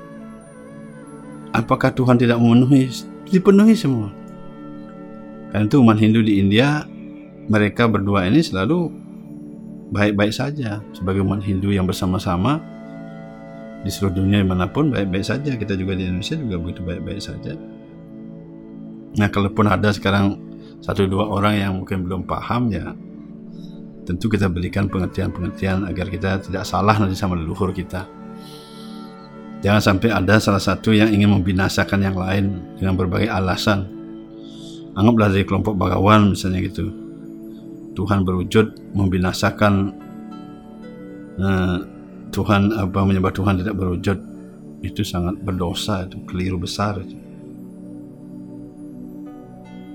apakah 1.51 1.91
Tuhan 1.91 2.15
tidak 2.15 2.39
memenuhi 2.39 2.87
dipenuhi 3.27 3.75
semua 3.75 4.18
karena 5.49 5.65
itu 5.65 5.77
umat 5.81 5.97
Hindu 5.97 6.21
di 6.21 6.41
India 6.41 6.85
mereka 7.49 7.89
berdua 7.89 8.29
ini 8.29 8.41
selalu 8.41 8.89
baik-baik 9.89 10.33
saja 10.33 10.81
sebagai 10.93 11.25
umat 11.25 11.41
Hindu 11.41 11.73
yang 11.73 11.89
bersama-sama 11.89 12.61
di 13.81 13.89
seluruh 13.89 14.21
dunia 14.21 14.43
mana 14.45 14.69
pun 14.69 14.93
baik-baik 14.93 15.25
saja 15.25 15.55
kita 15.55 15.73
juga 15.73 15.97
di 15.97 16.05
Indonesia 16.05 16.35
juga 16.37 16.55
begitu 16.61 16.81
baik-baik 16.85 17.21
saja 17.21 17.57
nah 19.17 19.27
kalaupun 19.31 19.65
ada 19.65 19.89
sekarang 19.89 20.37
satu 20.79 21.09
dua 21.09 21.25
orang 21.27 21.53
yang 21.57 21.71
mungkin 21.81 22.05
belum 22.05 22.29
paham 22.29 22.69
ya 22.69 22.93
tentu 24.09 24.25
kita 24.25 24.49
berikan 24.49 24.89
pengertian-pengertian 24.89 25.85
agar 25.85 26.09
kita 26.09 26.41
tidak 26.41 26.65
salah 26.65 26.97
nanti 26.97 27.13
sama 27.13 27.37
leluhur 27.37 27.69
kita. 27.69 28.09
Jangan 29.61 29.81
sampai 29.85 30.09
ada 30.09 30.41
salah 30.41 30.57
satu 30.57 30.97
yang 30.97 31.13
ingin 31.13 31.29
membinasakan 31.29 32.01
yang 32.01 32.17
lain 32.17 32.57
dengan 32.81 32.97
berbagai 32.97 33.29
alasan. 33.29 33.85
Anggaplah 34.99 35.31
dari 35.31 35.47
kelompok 35.47 35.79
bagawan 35.79 36.35
misalnya 36.35 36.59
gitu. 36.67 36.91
Tuhan 37.95 38.27
berwujud 38.27 38.95
membinasakan 38.95 39.73
uh, 41.39 41.77
Tuhan 42.29 42.75
apa 42.75 42.99
menyembah 43.07 43.31
Tuhan 43.31 43.63
tidak 43.63 43.79
berwujud 43.79 44.17
itu 44.83 45.01
sangat 45.03 45.39
berdosa 45.39 46.03
itu 46.03 46.19
keliru 46.27 46.59
besar 46.59 46.99
itu. 46.99 47.15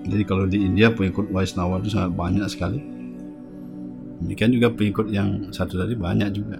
Jadi 0.04 0.24
kalau 0.24 0.44
di 0.48 0.64
India 0.64 0.92
pengikut 0.92 1.28
Vaisnava 1.32 1.80
itu 1.80 1.92
sangat 1.92 2.12
banyak 2.12 2.44
sekali 2.48 2.94
Demikian 4.24 4.56
juga 4.56 4.72
pengikut 4.72 5.12
yang 5.12 5.52
satu 5.52 5.76
tadi 5.76 5.92
banyak 5.98 6.32
juga. 6.32 6.56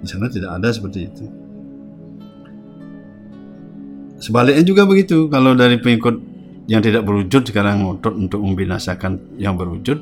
Di 0.00 0.06
sana 0.06 0.30
tidak 0.32 0.56
ada 0.56 0.72
seperti 0.72 1.04
itu. 1.04 1.24
Sebaliknya 4.16 4.64
juga 4.64 4.88
begitu. 4.88 5.28
Kalau 5.28 5.52
dari 5.52 5.76
pengikut 5.76 6.16
yang 6.68 6.84
tidak 6.84 7.08
berwujud 7.08 7.48
sekarang 7.48 7.80
ngotot 7.80 8.12
untuk 8.12 8.44
membinasakan 8.44 9.40
yang 9.40 9.56
berwujud, 9.56 9.96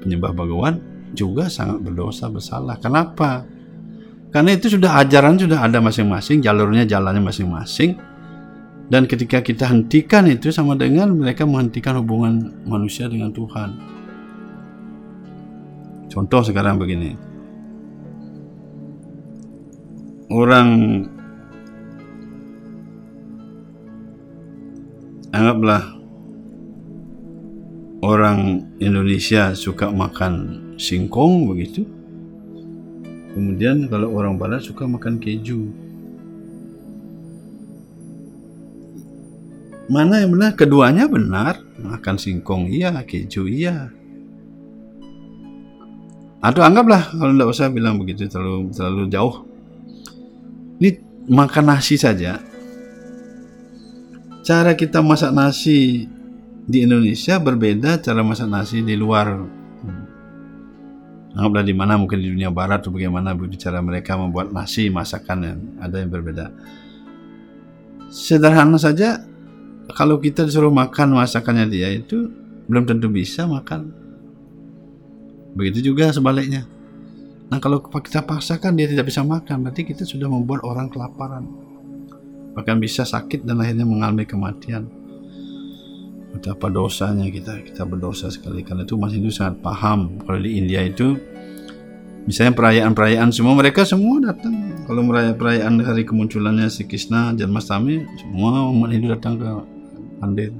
penyembah 0.00 0.32
bagawan 0.32 0.80
juga 1.12 1.52
sangat 1.52 1.84
berdosa 1.84 2.32
bersalah. 2.32 2.80
Kenapa? 2.80 3.44
Karena 4.32 4.56
itu 4.56 4.72
sudah 4.72 4.96
ajaran 5.04 5.36
sudah 5.36 5.60
ada 5.60 5.76
masing-masing, 5.82 6.40
jalurnya 6.40 6.88
jalannya 6.88 7.20
masing-masing. 7.20 8.00
Dan 8.90 9.06
ketika 9.06 9.38
kita 9.38 9.70
hentikan 9.70 10.26
itu 10.26 10.50
sama 10.50 10.74
dengan 10.74 11.14
mereka 11.14 11.46
menghentikan 11.46 12.00
hubungan 12.02 12.58
manusia 12.66 13.06
dengan 13.06 13.30
Tuhan. 13.30 13.78
Contoh 16.10 16.42
sekarang 16.42 16.74
begini. 16.80 17.14
Orang 20.26 20.66
anggaplah 25.30 25.94
orang 28.02 28.66
Indonesia 28.82 29.54
suka 29.54 29.92
makan 29.92 30.74
singkong 30.80 31.46
begitu. 31.46 31.86
Kemudian 33.30 33.86
kalau 33.86 34.10
orang 34.10 34.34
barat 34.34 34.66
suka 34.66 34.90
makan 34.90 35.22
keju. 35.22 35.70
Mana 39.90 40.22
yang 40.22 40.34
benar? 40.34 40.54
Keduanya 40.58 41.06
benar. 41.06 41.62
Makan 41.78 42.18
singkong 42.18 42.66
iya, 42.70 42.94
keju 43.06 43.46
iya. 43.46 43.90
Atau 46.40 46.64
anggaplah 46.64 47.12
kalau 47.12 47.36
tidak 47.36 47.48
usah 47.52 47.68
bilang 47.68 48.00
begitu 48.00 48.26
terlalu 48.26 48.72
terlalu 48.72 49.04
jauh. 49.12 49.44
Ini 50.80 50.90
makan 51.28 51.64
nasi 51.68 52.00
saja. 52.00 52.40
Cara 54.40 54.72
kita 54.72 55.04
masak 55.04 55.30
nasi 55.36 56.08
di 56.64 56.86
Indonesia 56.86 57.36
berbeda 57.36 58.00
cara 58.00 58.24
masak 58.24 58.48
nasi 58.48 58.80
di 58.80 58.96
luar. 58.96 59.36
Anggaplah 61.30 61.62
di 61.62 61.74
mana 61.76 61.94
mungkin 61.94 62.18
di 62.18 62.28
dunia 62.32 62.50
barat 62.50 62.82
atau 62.82 62.90
bagaimana 62.90 63.36
cara 63.54 63.78
mereka 63.78 64.18
membuat 64.18 64.50
nasi 64.50 64.90
masakan 64.90 65.38
yang 65.46 65.58
ada 65.78 65.96
yang 66.02 66.10
berbeda. 66.10 66.50
Sederhana 68.10 68.74
saja 68.80 69.22
kalau 69.94 70.18
kita 70.18 70.42
disuruh 70.42 70.74
makan 70.74 71.14
masakannya 71.14 71.70
dia 71.70 71.88
itu 71.94 72.26
belum 72.66 72.86
tentu 72.86 73.06
bisa 73.06 73.46
makan 73.46 74.00
Begitu 75.54 75.92
juga 75.92 76.14
sebaliknya. 76.14 76.66
Nah 77.50 77.58
kalau 77.58 77.82
kita 77.82 78.22
paksakan 78.22 78.78
dia 78.78 78.86
tidak 78.86 79.10
bisa 79.10 79.26
makan, 79.26 79.66
berarti 79.66 79.82
kita 79.82 80.06
sudah 80.06 80.30
membuat 80.30 80.62
orang 80.62 80.86
kelaparan. 80.86 81.69
Bahkan 82.56 82.76
bisa 82.82 83.06
sakit 83.06 83.46
dan 83.46 83.62
akhirnya 83.62 83.86
mengalami 83.86 84.26
kematian. 84.26 84.86
Betapa 86.30 86.70
dosanya 86.70 87.26
kita, 87.26 87.58
kita 87.62 87.82
berdosa 87.86 88.30
sekali. 88.30 88.62
Karena 88.62 88.86
itu 88.86 88.94
Mas 88.94 89.14
Hindu 89.14 89.34
sangat 89.34 89.58
paham. 89.62 90.22
Kalau 90.22 90.38
di 90.38 90.58
India 90.58 90.82
itu, 90.82 91.18
misalnya 92.26 92.54
perayaan-perayaan 92.54 93.30
semua, 93.34 93.58
mereka 93.58 93.82
semua 93.82 94.22
datang. 94.22 94.54
Kalau 94.86 95.02
merayakan 95.06 95.36
perayaan 95.38 95.74
hari 95.82 96.02
kemunculannya 96.06 96.70
si 96.70 96.86
Krishna, 96.86 97.34
Janmastami, 97.34 98.06
semua 98.18 98.66
umat 98.70 98.90
Hindu 98.94 99.10
datang 99.10 99.38
ke 99.38 99.48
mandir. 100.22 100.54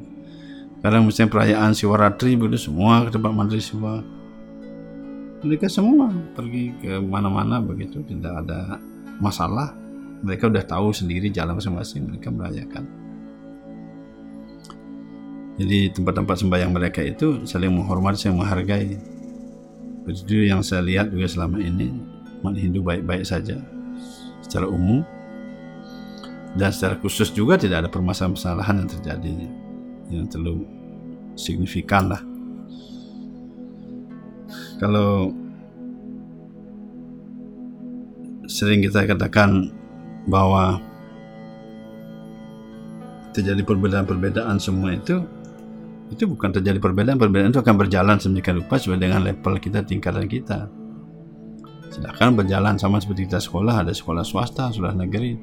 Sekarang 0.78 1.06
misalnya 1.06 1.30
perayaan 1.30 1.70
Siwaratri, 1.76 2.34
begitu 2.34 2.70
semua 2.70 3.06
ke 3.06 3.14
tempat 3.14 3.32
mandir 3.34 3.62
Siwa 3.62 4.20
mereka 5.40 5.72
semua 5.72 6.12
pergi 6.36 6.76
ke 6.76 7.00
mana-mana 7.00 7.64
begitu 7.64 8.04
tidak 8.04 8.44
ada 8.44 8.76
masalah 9.20 9.72
mereka 10.20 10.52
udah 10.52 10.64
tahu 10.64 10.92
sendiri 10.92 11.32
jalan 11.32 11.56
masing-masing 11.56 12.08
mereka 12.08 12.28
merayakan. 12.28 12.84
Jadi 15.60 15.92
tempat-tempat 15.92 16.36
sembahyang 16.40 16.72
mereka 16.72 17.04
itu 17.04 17.44
saling 17.44 17.68
menghormati 17.68 18.16
saling 18.16 18.40
menghargai. 18.40 18.96
Itu 20.08 20.40
yang 20.40 20.64
saya 20.64 20.80
lihat 20.80 21.12
juga 21.12 21.28
selama 21.28 21.60
ini 21.60 21.92
umat 22.40 22.56
Hindu 22.56 22.80
baik-baik 22.80 23.28
saja 23.28 23.60
secara 24.40 24.64
umum. 24.68 25.04
Dan 26.56 26.74
secara 26.74 26.98
khusus 26.98 27.30
juga 27.30 27.54
tidak 27.54 27.86
ada 27.86 27.88
permasalahan-permasalahan 27.92 28.74
yang 28.82 28.90
terjadi 28.90 29.32
yang 30.10 30.26
terlalu 30.26 30.66
signifikan 31.38 32.10
lah. 32.10 32.22
Kalau 34.82 35.30
sering 38.50 38.82
kita 38.82 39.06
katakan 39.06 39.70
bahwa 40.28 40.82
terjadi 43.30 43.62
perbedaan-perbedaan 43.62 44.58
semua 44.58 44.92
itu 44.92 45.22
itu 46.10 46.26
bukan 46.26 46.50
terjadi 46.50 46.82
perbedaan 46.82 47.16
perbedaan 47.16 47.54
itu 47.54 47.62
akan 47.62 47.76
berjalan 47.78 48.18
sedemikian 48.18 48.58
rupa 48.58 48.82
sesuai 48.82 48.98
dengan 48.98 49.22
level 49.22 49.62
kita 49.62 49.86
tingkatan 49.86 50.26
kita. 50.26 50.66
Sedangkan 51.90 52.34
berjalan 52.34 52.74
sama 52.78 52.98
seperti 52.98 53.30
kita 53.30 53.38
sekolah 53.38 53.86
ada 53.86 53.94
sekolah 53.94 54.26
swasta 54.26 54.74
sekolah 54.74 54.98
negeri. 54.98 55.38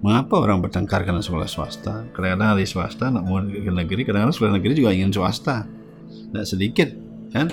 Mengapa 0.00 0.40
orang 0.40 0.64
bertengkar 0.64 1.04
karena 1.04 1.20
sekolah 1.20 1.44
swasta? 1.44 2.08
Kadang-kadang 2.16 2.56
ada 2.56 2.64
swasta 2.64 3.12
nak 3.12 3.28
mau 3.28 3.44
ke 3.44 3.68
negeri 3.68 4.08
kadang-kadang 4.08 4.32
sekolah 4.32 4.52
negeri 4.56 4.72
juga 4.72 4.90
ingin 4.96 5.12
swasta. 5.12 5.68
Tidak 6.08 6.46
sedikit 6.48 6.88
kan? 7.36 7.52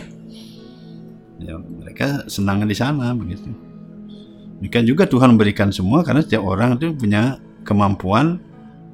Ya, 1.35 1.59
mereka 1.59 2.31
senang 2.31 2.63
di 2.63 2.77
sana 2.77 3.11
begitu 3.11 3.64
demikian 4.59 4.85
juga 4.87 5.03
Tuhan 5.05 5.35
memberikan 5.35 5.69
semua 5.69 6.01
karena 6.05 6.23
setiap 6.23 6.43
orang 6.45 6.79
itu 6.79 6.95
punya 6.95 7.39
kemampuan 7.65 8.39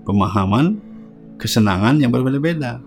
pemahaman 0.08 0.80
kesenangan 1.42 1.98
yang 1.98 2.14
berbeda-beda. 2.14 2.82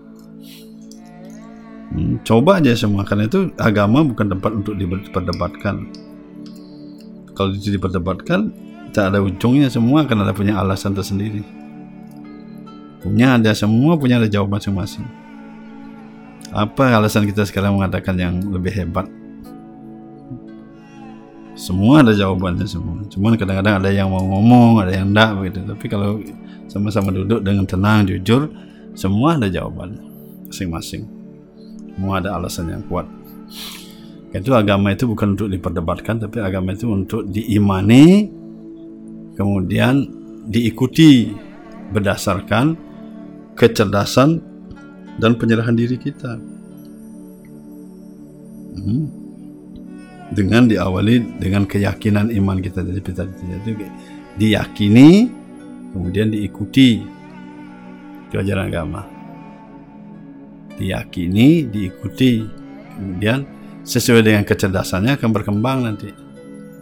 Hmm, 1.95 2.19
coba 2.27 2.59
aja 2.59 2.75
semua 2.75 3.05
karena 3.07 3.29
itu 3.29 3.51
agama 3.61 4.01
bukan 4.03 4.27
tempat 4.31 4.51
untuk 4.51 4.75
diperdebatkan. 4.75 5.87
Kalau 7.35 7.51
itu 7.51 7.75
diperdebatkan 7.75 8.51
tak 8.95 9.11
ada 9.11 9.19
ujungnya 9.19 9.67
semua 9.67 10.07
karena 10.07 10.23
ada 10.27 10.35
punya 10.35 10.55
alasan 10.55 10.95
tersendiri. 10.95 11.43
Punya 13.03 13.37
ada 13.37 13.51
semua 13.53 13.99
punya 13.99 14.17
ada 14.17 14.25
jawaban 14.25 14.57
masing-masing. 14.57 15.05
Apa 16.55 16.95
alasan 16.95 17.27
kita 17.27 17.43
sekarang 17.43 17.75
mengatakan 17.75 18.15
yang 18.15 18.39
lebih 18.39 18.71
hebat 18.71 19.05
semua 21.55 22.03
ada 22.03 22.11
jawabannya 22.11 22.67
semua 22.67 23.01
cuman 23.07 23.39
kadang-kadang 23.39 23.79
ada 23.79 23.89
yang 23.89 24.11
mau 24.11 24.21
ngomong 24.21 24.83
ada 24.83 24.91
yang 24.91 25.11
enggak 25.11 25.31
begitu 25.39 25.59
tapi 25.63 25.85
kalau 25.87 26.19
sama-sama 26.67 27.09
duduk 27.15 27.39
dengan 27.41 27.63
tenang 27.63 28.05
jujur 28.05 28.51
semua 28.93 29.39
ada 29.39 29.47
jawabannya 29.47 30.03
masing-masing 30.51 31.07
semua 31.95 32.19
ada 32.19 32.35
alasan 32.35 32.69
yang 32.69 32.83
kuat 32.85 33.07
Itu 34.35 34.51
agama 34.51 34.91
itu 34.91 35.07
bukan 35.07 35.39
untuk 35.39 35.47
diperdebatkan, 35.47 36.19
tapi 36.19 36.43
agama 36.43 36.75
itu 36.75 36.91
untuk 36.91 37.23
diimani, 37.23 38.27
kemudian 39.39 40.03
diikuti 40.51 41.31
berdasarkan 41.95 42.75
kecerdasan 43.55 44.43
dan 45.23 45.39
penyerahan 45.39 45.79
diri 45.79 45.95
kita. 45.95 46.35
Hmm. 48.75 49.24
Dengan 50.25 50.65
diawali 50.65 51.37
dengan 51.37 51.69
keyakinan 51.69 52.33
iman 52.33 52.57
kita 52.57 52.81
jadi 52.81 53.01
kita 53.01 53.23
itu 53.29 53.71
diyakini, 54.41 55.29
kemudian 55.93 56.33
diikuti 56.33 57.05
itu 58.25 58.35
ajaran 58.35 58.67
agama. 58.73 59.05
Diyakini, 60.75 61.69
diikuti, 61.69 62.43
kemudian 62.97 63.45
sesuai 63.85 64.25
dengan 64.25 64.43
kecerdasannya 64.43 65.15
akan 65.15 65.29
berkembang 65.29 65.85
nanti. 65.85 66.09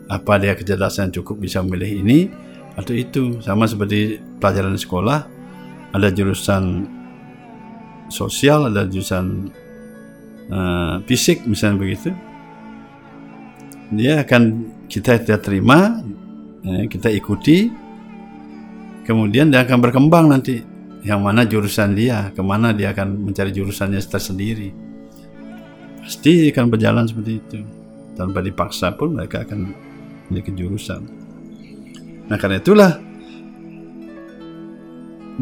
Apa 0.08 0.40
dia 0.40 0.56
kecerdasan 0.56 1.12
cukup 1.12 1.44
bisa 1.44 1.60
memilih 1.60 2.00
ini 2.00 2.20
atau 2.74 2.96
itu 2.96 3.44
sama 3.44 3.70
seperti 3.70 4.18
pelajaran 4.42 4.74
sekolah 4.80 5.20
ada 5.94 6.10
jurusan 6.10 6.90
sosial, 8.10 8.74
ada 8.74 8.90
jurusan 8.90 9.54
uh, 10.50 10.98
fisik 11.06 11.46
misalnya 11.46 11.78
begitu. 11.78 12.10
Dia 13.94 14.26
akan 14.26 14.44
kita 14.90 15.22
kita 15.22 15.38
terima, 15.42 16.02
eh, 16.66 16.86
kita 16.90 17.10
ikuti, 17.14 17.70
kemudian 19.06 19.50
dia 19.54 19.64
akan 19.64 19.78
berkembang 19.80 20.30
nanti. 20.30 20.62
Yang 21.04 21.20
mana 21.20 21.44
jurusan 21.44 22.00
dia, 22.00 22.32
ke 22.32 22.40
mana 22.40 22.72
dia 22.72 22.96
akan 22.96 23.28
mencari 23.28 23.52
jurusannya 23.52 24.00
tersendiri. 24.00 24.72
Pasti 26.00 26.48
akan 26.48 26.72
berjalan 26.72 27.04
seperti 27.04 27.32
itu. 27.44 27.60
Tanpa 28.16 28.40
dipaksa 28.40 28.96
pun 28.96 29.20
mereka 29.20 29.44
akan 29.44 29.76
memiliki 30.32 30.56
jurusan. 30.56 31.04
Nah 32.32 32.40
karena 32.40 32.64
itulah 32.64 32.92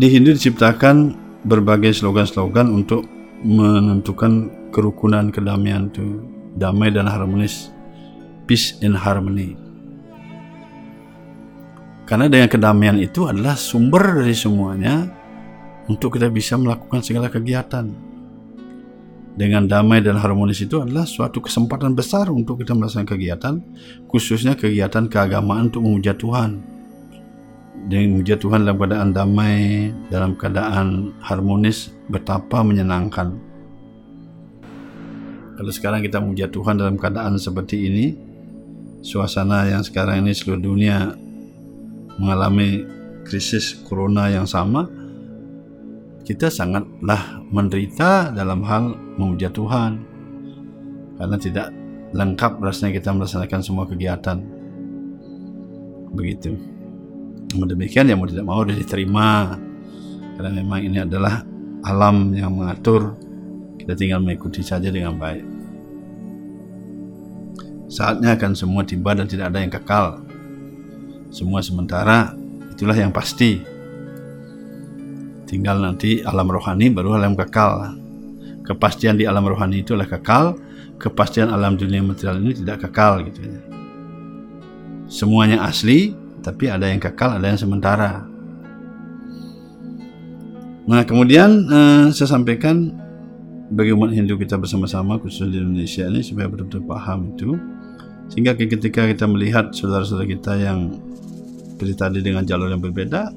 di 0.02 0.08
Hindu 0.10 0.34
diciptakan 0.34 1.14
berbagai 1.46 1.94
slogan-slogan 1.94 2.74
untuk 2.74 3.06
menentukan 3.46 4.50
kerukunan 4.72 5.30
kedamaian 5.34 5.90
itu 5.90 6.22
damai 6.56 6.94
dan 6.94 7.10
harmonis 7.10 7.74
peace 8.52 8.76
and 8.84 9.00
harmony. 9.00 9.56
Karena 12.04 12.28
dengan 12.28 12.52
kedamaian 12.52 13.00
itu 13.00 13.24
adalah 13.24 13.56
sumber 13.56 14.20
dari 14.20 14.36
semuanya 14.36 15.08
untuk 15.88 16.20
kita 16.20 16.28
bisa 16.28 16.60
melakukan 16.60 17.00
segala 17.00 17.32
kegiatan. 17.32 17.88
Dengan 19.32 19.64
damai 19.64 20.04
dan 20.04 20.20
harmonis 20.20 20.60
itu 20.60 20.84
adalah 20.84 21.08
suatu 21.08 21.40
kesempatan 21.40 21.96
besar 21.96 22.28
untuk 22.28 22.60
kita 22.60 22.76
melaksanakan 22.76 23.08
kegiatan 23.08 23.54
khususnya 24.12 24.60
kegiatan 24.60 25.08
keagamaan 25.08 25.72
untuk 25.72 25.88
memuja 25.88 26.12
Tuhan. 26.12 26.60
Dengan 27.88 28.20
muja 28.20 28.36
Tuhan 28.36 28.68
dalam 28.68 28.76
keadaan 28.76 29.16
damai, 29.16 29.96
dalam 30.12 30.36
keadaan 30.36 31.16
harmonis, 31.24 31.96
betapa 32.12 32.60
menyenangkan. 32.68 33.32
Kalau 35.56 35.72
sekarang 35.72 36.04
kita 36.04 36.20
muja 36.20 36.52
Tuhan 36.52 36.76
dalam 36.76 37.00
keadaan 37.00 37.40
seperti 37.40 37.88
ini, 37.88 38.31
suasana 39.02 39.70
yang 39.70 39.82
sekarang 39.82 40.26
ini 40.26 40.34
seluruh 40.34 40.62
dunia 40.62 41.14
mengalami 42.22 42.86
krisis 43.26 43.78
corona 43.86 44.30
yang 44.30 44.46
sama, 44.46 44.86
kita 46.26 46.54
sangatlah 46.54 47.42
menderita 47.50 48.30
dalam 48.32 48.62
hal 48.66 48.94
memuja 49.18 49.50
Tuhan. 49.50 50.02
Karena 51.18 51.38
tidak 51.38 51.68
lengkap 52.14 52.62
rasanya 52.62 52.98
kita 52.98 53.14
melaksanakan 53.14 53.62
semua 53.62 53.86
kegiatan. 53.86 54.38
Begitu. 56.14 56.58
Demikian 57.52 58.08
ya 58.08 58.16
mau 58.16 58.30
tidak 58.30 58.48
mau 58.48 58.64
sudah 58.64 58.78
diterima 58.80 59.60
karena 60.40 60.58
memang 60.58 60.80
ini 60.82 60.98
adalah 61.04 61.44
alam 61.84 62.32
yang 62.32 62.56
mengatur 62.56 63.14
kita 63.76 63.94
tinggal 63.94 64.24
mengikuti 64.24 64.64
saja 64.64 64.88
dengan 64.88 65.20
baik 65.20 65.61
saatnya 67.92 68.40
akan 68.40 68.56
semua 68.56 68.88
tiba 68.88 69.12
dan 69.12 69.28
tidak 69.28 69.52
ada 69.52 69.60
yang 69.60 69.70
kekal. 69.70 70.24
Semua 71.28 71.60
sementara 71.60 72.32
itulah 72.72 72.96
yang 72.96 73.12
pasti. 73.12 73.60
Tinggal 75.44 75.84
nanti 75.84 76.24
alam 76.24 76.48
rohani 76.48 76.88
baru 76.88 77.20
alam 77.20 77.36
kekal. 77.36 78.00
Kepastian 78.64 79.20
di 79.20 79.28
alam 79.28 79.44
rohani 79.44 79.84
itu 79.84 79.92
adalah 79.92 80.16
kekal 80.16 80.46
kepastian 81.02 81.50
alam 81.50 81.74
dunia 81.74 82.06
material 82.06 82.38
ini 82.38 82.54
tidak 82.54 82.86
kekal 82.86 83.26
gitu 83.26 83.42
ya. 83.42 83.60
Semuanya 85.10 85.66
asli 85.66 86.14
tapi 86.46 86.70
ada 86.70 86.86
yang 86.86 87.02
kekal, 87.02 87.42
ada 87.42 87.50
yang 87.50 87.58
sementara. 87.58 88.30
Nah, 90.86 91.02
kemudian 91.06 91.50
eh, 91.68 92.06
saya 92.14 92.30
sampaikan 92.38 92.94
bagi 93.74 93.92
umat 93.98 94.14
Hindu 94.14 94.38
kita 94.38 94.62
bersama-sama 94.62 95.18
khusus 95.18 95.50
di 95.50 95.58
Indonesia 95.58 96.06
ini 96.06 96.22
supaya 96.22 96.46
betul-betul 96.52 96.86
paham 96.86 97.34
itu 97.34 97.58
sehingga 98.32 98.56
ketika 98.56 99.06
kita 99.12 99.28
melihat 99.28 99.76
saudara-saudara 99.76 100.26
kita 100.26 100.56
yang 100.56 100.96
seperti 101.76 101.94
tadi 102.00 102.20
dengan 102.24 102.48
jalur 102.48 102.72
yang 102.72 102.80
berbeda 102.80 103.32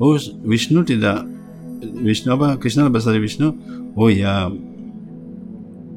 oh 0.00 0.16
Wisnu 0.42 0.82
tidak 0.88 1.28
Wisnu 1.84 2.32
apa 2.32 2.56
Krishna 2.56 2.88
lebih 2.88 3.04
dari 3.04 3.20
Wisnu 3.20 3.48
oh 3.92 4.08
ya 4.08 4.48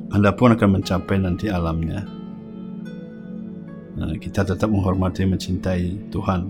anda 0.10 0.34
pun 0.34 0.50
akan 0.50 0.82
mencapai 0.82 1.22
nanti 1.22 1.54
alamnya. 1.54 2.02
Eh, 4.02 4.16
kita 4.18 4.42
tetap 4.42 4.66
menghormati 4.66 5.22
mencintai 5.22 6.10
Tuhan. 6.10 6.50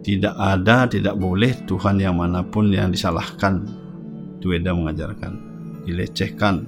Tidak 0.00 0.34
ada 0.38 0.86
tidak 0.86 1.18
boleh 1.18 1.52
Tuhan 1.66 1.98
yang 1.98 2.22
mana 2.22 2.46
pun 2.46 2.70
yang 2.70 2.94
disalahkan. 2.94 3.66
Tueda 4.38 4.72
mengajarkan 4.72 5.36
dilecehkan 5.84 6.64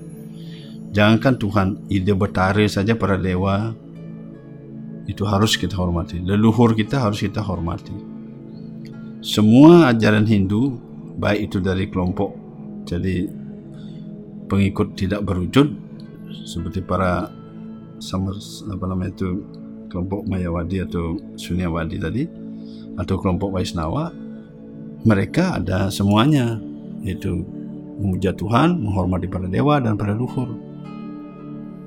jangankan 0.93 1.34
Tuhan 1.40 1.68
ide 1.88 2.12
betari 2.12 2.68
saja 2.68 2.93
para 2.95 3.16
dewa 3.16 3.72
itu 5.09 5.24
harus 5.26 5.59
kita 5.59 5.74
hormati 5.74 6.20
leluhur 6.20 6.76
kita 6.76 7.01
harus 7.03 7.24
kita 7.24 7.43
hormati 7.43 7.97
semua 9.24 9.90
ajaran 9.90 10.28
Hindu 10.28 10.78
baik 11.18 11.51
itu 11.51 11.59
dari 11.59 11.88
kelompok 11.88 12.36
jadi 12.84 13.26
pengikut 14.47 14.95
tidak 14.95 15.24
berwujud 15.24 15.72
seperti 16.45 16.84
para 16.84 17.32
sama 18.03 18.36
apa 18.68 18.84
namanya 18.84 19.14
itu 19.16 19.30
kelompok 19.88 20.24
Mayawadi 20.28 20.84
atau 20.84 21.16
Sunyawadi 21.38 21.97
tadi 22.01 22.24
atau 23.01 23.14
kelompok 23.16 23.57
Waisnawa 23.57 24.12
mereka 25.03 25.59
ada 25.59 25.90
semuanya 25.90 26.61
yaitu 27.03 27.43
memuja 27.99 28.32
Tuhan, 28.34 28.78
menghormati 28.82 29.26
para 29.30 29.47
dewa 29.47 29.78
dan 29.82 29.99
para 29.99 30.14
luhur. 30.14 30.59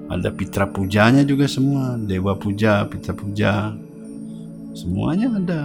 Ada 0.06 0.30
pitra 0.30 0.70
pujanya 0.70 1.26
juga 1.26 1.50
semua, 1.50 1.98
dewa 1.98 2.38
puja, 2.38 2.86
pitra 2.86 3.18
puja, 3.18 3.74
semuanya 4.78 5.34
ada. 5.34 5.62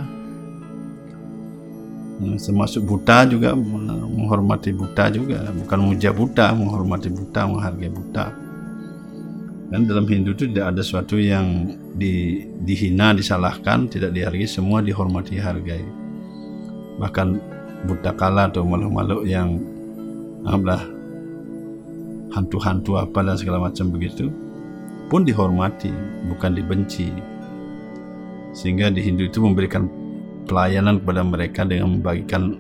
Termasuk 2.21 2.85
Buddha 2.85 3.25
juga 3.25 3.57
menghormati 3.57 4.77
Buddha 4.77 5.09
juga, 5.09 5.49
bukan 5.57 5.79
memuja 5.81 6.13
Buddha, 6.13 6.53
menghormati 6.53 7.09
Buddha, 7.09 7.49
menghargai 7.49 7.89
Buddha. 7.89 8.27
Kan 9.71 9.87
dalam 9.87 10.05
Hindu 10.05 10.35
itu 10.35 10.51
tidak 10.51 10.75
ada 10.77 10.83
sesuatu 10.83 11.17
yang 11.17 11.73
di, 11.95 12.45
dihina, 12.67 13.17
disalahkan, 13.17 13.89
tidak 13.89 14.13
dihargai, 14.13 14.45
semua 14.45 14.83
dihormati, 14.85 15.39
hargai. 15.41 15.81
Bahkan 17.01 17.29
buta 17.89 18.13
kala 18.13 18.53
atau 18.53 18.67
makhluk-makhluk 18.67 19.25
yang 19.25 19.57
hantu-hantu 22.31 22.99
apa 22.99 23.21
dan 23.23 23.37
segala 23.37 23.71
macam 23.71 23.91
begitu 23.91 24.31
pun 25.11 25.27
dihormati, 25.27 25.91
bukan 26.31 26.55
dibenci. 26.55 27.11
Sehingga 28.55 28.95
di 28.95 29.03
Hindu 29.03 29.27
itu 29.27 29.43
memberikan 29.43 29.91
pelayanan 30.47 31.03
kepada 31.03 31.23
mereka 31.27 31.67
dengan 31.67 31.99
membagikan 31.99 32.55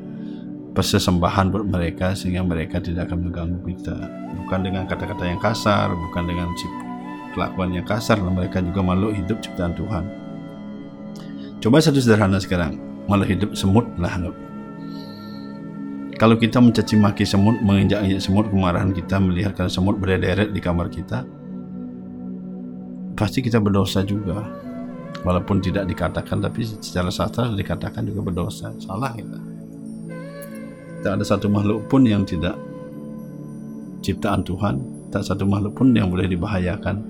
persesembahan 0.75 1.51
buat 1.51 1.67
mereka 1.67 2.15
sehingga 2.15 2.47
mereka 2.47 2.79
tidak 2.79 3.11
akan 3.11 3.27
mengganggu 3.27 3.59
kita 3.75 3.99
bukan 4.39 4.61
dengan 4.63 4.87
kata-kata 4.87 5.27
yang 5.27 5.43
kasar 5.43 5.91
bukan 5.91 6.31
dengan 6.31 6.49
kelakuan 7.35 7.75
yang 7.75 7.87
kasar 7.87 8.19
dan 8.19 8.33
mereka 8.35 8.63
juga 8.63 8.81
makhluk 8.83 9.15
hidup 9.15 9.39
ciptaan 9.43 9.75
Tuhan. 9.75 10.05
Coba 11.61 11.77
satu 11.79 12.01
sederhana 12.01 12.41
sekarang, 12.41 12.79
makhluk 13.07 13.29
hidup 13.37 13.51
semut 13.55 13.87
lah. 14.01 14.17
Kalau 16.21 16.37
kita 16.37 16.61
mencaci 16.61 17.01
maki 17.01 17.25
semut, 17.25 17.65
menginjak-injak 17.65 18.21
semut, 18.21 18.53
kemarahan 18.53 18.93
kita 18.93 19.17
melihat 19.17 19.57
karena 19.57 19.73
semut 19.73 19.97
berderet 19.97 20.53
di 20.53 20.61
kamar 20.61 20.93
kita, 20.93 21.25
pasti 23.17 23.41
kita 23.41 23.57
berdosa 23.57 24.05
juga. 24.05 24.45
Walaupun 25.25 25.65
tidak 25.65 25.89
dikatakan, 25.89 26.45
tapi 26.45 26.61
secara 26.61 27.09
sastra 27.09 27.49
dikatakan 27.49 28.05
juga 28.05 28.21
berdosa. 28.21 28.69
Salah 28.77 29.17
kita. 29.17 29.41
Tidak 31.01 31.13
ada 31.17 31.25
satu 31.25 31.49
makhluk 31.49 31.89
pun 31.89 32.05
yang 32.05 32.29
tidak 32.29 32.61
ciptaan 34.05 34.45
Tuhan, 34.45 35.09
tak 35.09 35.25
satu 35.25 35.49
makhluk 35.49 35.73
pun 35.73 35.97
yang 35.97 36.13
boleh 36.13 36.29
dibahayakan 36.29 37.01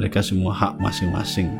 mereka 0.00 0.24
semua 0.24 0.56
hak 0.56 0.80
masing-masing. 0.80 1.52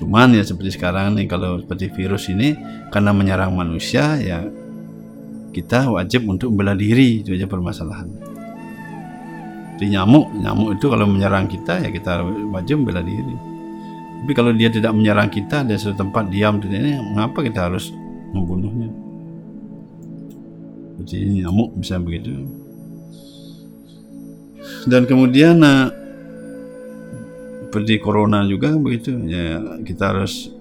Cuman 0.00 0.32
ya 0.32 0.40
seperti 0.40 0.80
sekarang 0.80 1.12
nih 1.20 1.28
kalau 1.28 1.60
seperti 1.60 1.92
virus 1.92 2.32
ini 2.32 2.56
karena 2.88 3.12
menyerang 3.12 3.52
manusia 3.52 4.16
ya 4.16 4.40
kita 5.52 5.92
wajib 5.92 6.24
untuk 6.26 6.50
membela 6.50 6.72
diri 6.72 7.20
itu 7.20 7.36
aja 7.36 7.44
permasalahan. 7.44 8.08
Jadi 9.76 9.98
nyamuk, 9.98 10.32
nyamuk 10.40 10.78
itu 10.80 10.86
kalau 10.88 11.06
menyerang 11.06 11.46
kita 11.46 11.84
ya 11.84 11.90
kita 11.92 12.24
wajib 12.50 12.80
membela 12.82 13.04
diri. 13.04 13.52
Tapi 14.22 14.32
kalau 14.38 14.54
dia 14.54 14.70
tidak 14.70 14.94
menyerang 14.94 15.26
kita, 15.26 15.66
dia 15.66 15.74
suatu 15.74 15.98
tempat 16.06 16.30
diam 16.30 16.62
ini, 16.62 16.94
mengapa 17.10 17.42
kita 17.42 17.66
harus 17.66 17.90
membunuhnya? 18.30 18.86
Jadi 21.02 21.42
nyamuk 21.42 21.74
bisa 21.74 21.98
begitu. 21.98 22.46
Dan 24.86 25.10
kemudian 25.10 25.58
nah, 25.58 25.90
seperti 27.66 27.98
corona 27.98 28.46
juga 28.46 28.70
begitu, 28.78 29.18
ya 29.26 29.58
kita 29.82 30.14
harus 30.14 30.54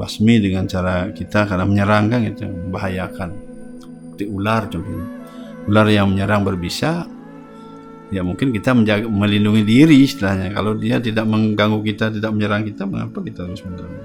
basmi 0.00 0.40
dengan 0.40 0.64
cara 0.64 1.12
kita 1.12 1.44
karena 1.44 1.68
menyerang 1.68 2.08
kan 2.08 2.24
gitu, 2.24 2.48
membahayakan. 2.48 3.45
Seperti 4.16 4.32
ular 4.32 4.64
contohnya. 4.72 5.06
Ular 5.68 5.86
yang 5.92 6.08
menyerang 6.08 6.40
berbisa, 6.40 7.04
ya 8.08 8.24
mungkin 8.24 8.48
kita 8.48 8.72
menjaga 8.72 9.04
melindungi 9.04 9.60
diri 9.60 10.08
istilahnya. 10.08 10.56
Kalau 10.56 10.72
dia 10.72 10.96
tidak 11.04 11.28
mengganggu 11.28 11.84
kita 11.84 12.16
tidak 12.16 12.32
menyerang 12.32 12.64
kita 12.64 12.88
mengapa 12.88 13.20
kita 13.20 13.44
harus 13.44 13.60
mengganggu? 13.60 14.04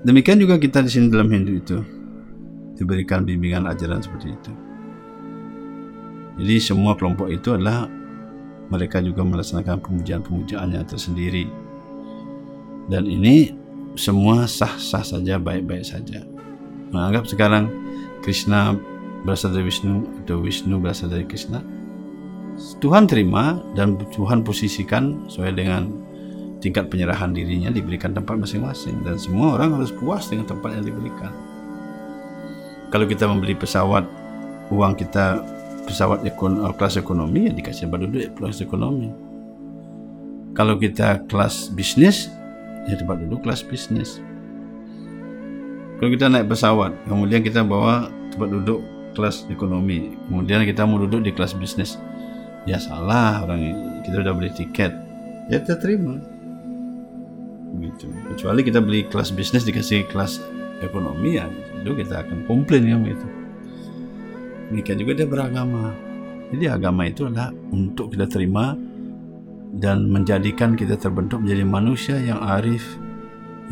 Demikian 0.00 0.40
juga 0.40 0.56
kita 0.56 0.80
di 0.80 0.88
sini 0.88 1.12
dalam 1.12 1.28
Hindu 1.28 1.60
itu. 1.60 1.76
Diberikan 2.80 3.28
bimbingan 3.28 3.68
ajaran 3.68 4.00
seperti 4.00 4.32
itu. 4.32 4.52
Jadi 6.40 6.56
semua 6.56 6.96
kelompok 6.96 7.28
itu 7.28 7.52
adalah 7.52 7.84
mereka 8.72 9.04
juga 9.04 9.20
melaksanakan 9.28 9.76
pemujaan-pemujaannya 9.76 10.80
tersendiri. 10.88 11.44
Dan 12.88 13.04
ini 13.04 13.52
semua 13.92 14.48
sah-sah 14.48 15.04
saja 15.04 15.36
baik-baik 15.36 15.84
saja 15.84 16.31
menganggap 16.92 17.24
sekarang 17.26 17.72
Krishna 18.22 18.76
berasal 19.26 19.56
dari 19.56 19.66
Wisnu 19.66 20.22
atau 20.22 20.38
Wisnu 20.38 20.78
berasal 20.78 21.10
dari 21.10 21.26
Krishna. 21.26 21.64
Tuhan 22.84 23.08
terima 23.08 23.58
dan 23.72 23.96
Tuhan 24.12 24.44
posisikan 24.44 25.26
sesuai 25.26 25.52
dengan 25.56 25.88
tingkat 26.62 26.92
penyerahan 26.92 27.34
dirinya 27.34 27.72
diberikan 27.72 28.14
tempat 28.14 28.38
masing-masing. 28.38 29.02
Dan 29.02 29.18
semua 29.18 29.58
orang 29.58 29.80
harus 29.80 29.90
puas 29.90 30.28
dengan 30.28 30.46
tempat 30.46 30.78
yang 30.78 30.86
diberikan. 30.86 31.32
Kalau 32.92 33.08
kita 33.08 33.24
membeli 33.24 33.56
pesawat 33.56 34.04
uang 34.68 34.94
kita 35.00 35.40
pesawat 35.88 36.22
ekon, 36.28 36.62
kelas 36.76 37.00
ekonomi 37.00 37.50
ya 37.50 37.52
dikasih 37.52 37.88
tempat 37.88 38.00
duduk 38.06 38.22
kelas 38.38 38.60
ekonomi. 38.62 39.08
Kalau 40.52 40.76
kita 40.76 41.24
kelas 41.26 41.72
bisnis 41.72 42.28
ya 42.84 42.94
tempat 43.00 43.24
duduk 43.24 43.42
kelas 43.42 43.64
bisnis 43.64 44.20
kalau 46.02 46.10
kita 46.10 46.26
naik 46.26 46.50
pesawat 46.50 46.90
kemudian 47.06 47.46
kita 47.46 47.62
bawa 47.62 48.10
tempat 48.34 48.48
duduk 48.50 48.82
kelas 49.14 49.46
ekonomi. 49.52 50.18
Kemudian 50.26 50.66
kita 50.66 50.82
mau 50.88 50.98
duduk 50.98 51.22
di 51.22 51.30
kelas 51.30 51.54
bisnis. 51.54 52.00
Ya 52.64 52.80
salah 52.80 53.44
orang 53.44 53.60
ini. 53.60 53.84
Kita 54.02 54.24
udah 54.24 54.32
beli 54.34 54.50
tiket. 54.50 54.88
Ya 55.52 55.60
kita 55.60 55.76
terima. 55.78 56.16
Gitu. 57.76 58.08
Kecuali 58.34 58.64
kita 58.64 58.80
beli 58.80 59.04
kelas 59.06 59.30
bisnis 59.30 59.62
dikasih 59.62 60.08
kelas 60.10 60.42
ekonomi 60.82 61.38
ya 61.38 61.46
itu 61.78 61.94
kita 61.94 62.26
akan 62.26 62.42
komplain 62.50 62.90
ya 62.90 62.98
gitu 62.98 63.26
demikian 64.72 64.98
juga 65.04 65.12
dia 65.20 65.28
beragama. 65.28 65.92
Jadi 66.48 66.64
agama 66.68 67.04
itu 67.04 67.28
adalah 67.28 67.52
untuk 67.72 68.16
kita 68.16 68.24
terima 68.24 68.72
dan 69.76 70.08
menjadikan 70.08 70.72
kita 70.72 70.96
terbentuk 70.96 71.44
menjadi 71.44 71.64
manusia 71.64 72.16
yang 72.16 72.40
arif 72.40 72.80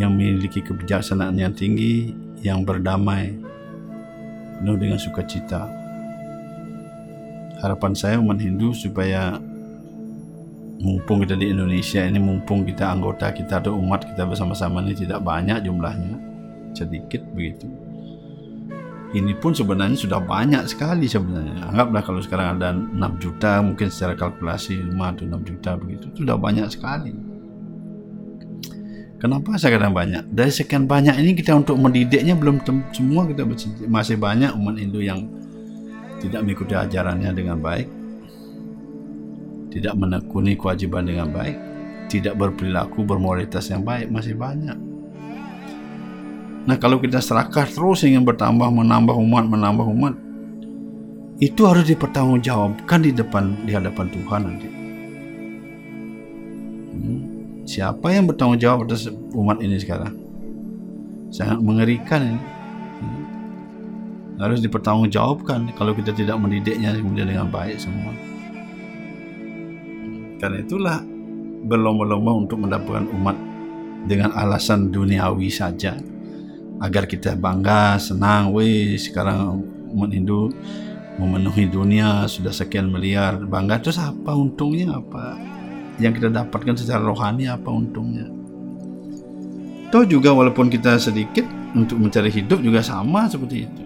yang 0.00 0.16
memiliki 0.16 0.64
kebijaksanaan 0.64 1.36
yang 1.36 1.52
tinggi 1.52 2.16
yang 2.40 2.64
berdamai 2.64 3.36
penuh 4.56 4.76
dengan 4.80 4.96
sukacita. 4.96 5.68
Harapan 7.60 7.92
saya 7.92 8.16
umat 8.16 8.40
Hindu 8.40 8.72
supaya 8.72 9.36
mumpung 10.80 11.20
kita 11.20 11.36
di 11.36 11.52
Indonesia 11.52 12.00
ini 12.00 12.16
mumpung 12.16 12.64
kita 12.64 12.88
anggota 12.88 13.28
kita 13.36 13.60
atau 13.60 13.76
umat 13.76 14.08
kita 14.08 14.24
bersama-sama 14.24 14.80
ini 14.80 14.96
tidak 14.96 15.20
banyak 15.20 15.60
jumlahnya 15.68 16.16
sedikit 16.72 17.20
begitu. 17.36 17.68
Ini 19.10 19.36
pun 19.42 19.52
sebenarnya 19.52 19.98
sudah 19.98 20.22
banyak 20.22 20.64
sekali 20.70 21.10
sebenarnya. 21.10 21.68
Anggaplah 21.68 22.00
kalau 22.00 22.22
sekarang 22.22 22.56
ada 22.56 22.72
6 22.72 22.94
juta 23.20 23.58
mungkin 23.60 23.90
secara 23.90 24.14
kalkulasi 24.16 24.80
5 24.80 24.96
atau 24.96 25.26
6 25.26 25.50
juta 25.50 25.70
begitu. 25.76 26.06
Sudah 26.14 26.38
banyak 26.38 26.70
sekali 26.70 27.29
kenapa 29.20 29.60
saya 29.60 29.76
katakan 29.76 29.94
banyak 29.94 30.24
dari 30.32 30.50
sekian 30.50 30.88
banyak 30.88 31.14
ini 31.20 31.36
kita 31.36 31.54
untuk 31.54 31.76
mendidiknya 31.76 32.34
belum 32.34 32.64
semua 32.90 33.28
kita 33.28 33.44
masih 33.86 34.16
banyak 34.16 34.56
umat 34.56 34.80
Hindu 34.80 35.04
yang 35.04 35.28
tidak 36.24 36.40
mengikuti 36.42 36.74
ajarannya 36.74 37.30
dengan 37.36 37.60
baik 37.60 38.00
tidak 39.70 39.94
menekuni 39.94 40.58
kewajiban 40.58 41.06
dengan 41.06 41.30
baik, 41.30 41.56
tidak 42.10 42.34
berperilaku 42.36 43.06
bermoralitas 43.06 43.70
yang 43.70 43.86
baik 43.86 44.10
masih 44.10 44.34
banyak. 44.34 44.76
Nah 46.66 46.76
kalau 46.76 47.00
kita 47.00 47.22
serakah 47.22 47.64
terus 47.70 48.04
ingin 48.04 48.26
bertambah, 48.26 48.68
menambah 48.68 49.14
umat, 49.14 49.46
menambah 49.46 49.86
umat, 49.86 50.14
itu 51.40 51.64
harus 51.64 51.88
dipertanggungjawabkan 51.88 53.00
di 53.00 53.10
depan 53.16 53.64
di 53.64 53.72
hadapan 53.72 54.06
Tuhan 54.12 54.42
nanti. 54.44 54.69
Siapa 57.70 58.10
yang 58.10 58.26
bertanggung 58.26 58.58
jawab 58.58 58.90
atas 58.90 59.06
umat 59.30 59.62
ini 59.62 59.78
sekarang? 59.78 60.10
Sangat 61.30 61.62
mengerikan 61.62 62.18
ini. 62.18 62.42
Hmm. 62.98 63.22
Harus 64.42 64.58
dipertanggungjawabkan 64.58 65.70
kalau 65.78 65.94
kita 65.94 66.10
tidak 66.10 66.34
mendidiknya 66.42 66.98
kemudian 66.98 67.30
dengan 67.30 67.46
baik 67.46 67.78
semua. 67.78 68.10
Karena 70.42 70.66
itulah 70.66 70.98
berlomba-lomba 71.70 72.42
untuk 72.42 72.58
mendapatkan 72.58 73.06
umat 73.14 73.38
dengan 74.10 74.34
alasan 74.34 74.90
duniawi 74.90 75.46
saja 75.46 75.94
agar 76.82 77.06
kita 77.06 77.38
bangga, 77.38 78.02
senang, 78.02 78.50
wih 78.50 78.98
sekarang 78.98 79.62
umat 79.94 80.10
Hindu 80.10 80.50
memenuhi 81.22 81.70
dunia 81.70 82.26
sudah 82.26 82.50
sekian 82.50 82.90
miliar 82.90 83.38
bangga 83.46 83.78
terus 83.78 84.00
apa 84.02 84.34
untungnya 84.34 84.98
apa 84.98 85.49
yang 86.00 86.16
kita 86.16 86.32
dapatkan 86.32 86.74
secara 86.80 87.04
rohani 87.04 87.46
apa 87.46 87.68
untungnya. 87.68 88.26
Toh 89.92 90.06
juga 90.08 90.32
walaupun 90.32 90.72
kita 90.72 90.96
sedikit 90.96 91.44
untuk 91.76 92.00
mencari 92.00 92.32
hidup 92.32 92.64
juga 92.64 92.80
sama 92.80 93.28
seperti 93.28 93.68
itu. 93.68 93.82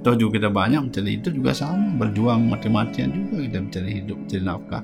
Toh 0.00 0.16
juga 0.16 0.40
kita 0.40 0.48
banyak 0.48 0.88
mencari 0.88 1.20
hidup 1.20 1.32
juga 1.36 1.52
sama 1.52 2.00
berjuang 2.00 2.48
mati-matian 2.48 3.12
juga 3.12 3.44
kita 3.44 3.58
mencari 3.60 3.90
hidup 4.00 4.16
mencari 4.16 4.42
nafkah. 4.42 4.82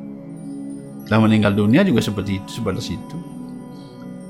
Setelah 1.07 1.21
meninggal 1.23 1.53
dunia 1.55 1.81
juga 1.87 2.03
seperti 2.03 2.43
itu 2.43 2.51
sebatas 2.61 2.91
itu. 2.93 3.19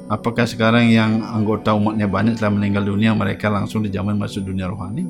Apakah 0.06 0.46
sekarang 0.46 0.86
yang 0.86 1.18
anggota 1.24 1.74
umatnya 1.74 2.06
banyak 2.06 2.38
setelah 2.38 2.62
meninggal 2.62 2.86
dunia 2.86 3.10
mereka 3.16 3.50
langsung 3.50 3.82
dijamin 3.82 4.14
masuk 4.14 4.46
dunia 4.46 4.70
rohani? 4.70 5.02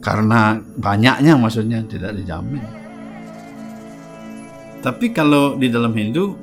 Karena 0.00 0.56
banyaknya 0.80 1.36
maksudnya 1.36 1.84
tidak 1.84 2.16
dijamin 2.16 2.83
tapi 4.84 5.16
kalau 5.16 5.56
di 5.56 5.72
dalam 5.72 5.96
Hindu 5.96 6.36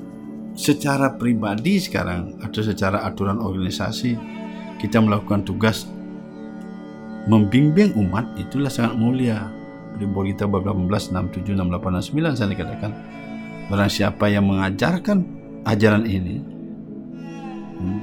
secara 0.57 1.13
pribadi 1.13 1.77
sekarang 1.77 2.41
atau 2.41 2.65
secara 2.65 3.05
aturan 3.05 3.37
organisasi 3.37 4.17
kita 4.81 4.97
melakukan 4.97 5.45
tugas 5.45 5.85
membimbing 7.29 7.93
umat 8.01 8.25
itulah 8.41 8.73
sangat 8.73 8.97
mulia 8.97 9.45
di 10.01 10.09
Bogita 10.09 10.49
bab 10.49 10.65
18, 10.65 11.13
67, 11.13 11.53
68, 11.53 12.17
9 12.17 12.33
saya 12.33 12.49
dikatakan 12.49 12.91
Barang 13.71 13.87
siapa 13.87 14.27
yang 14.27 14.51
mengajarkan 14.51 15.23
ajaran 15.63 16.03
ini 16.03 16.43
hmm, 17.79 18.01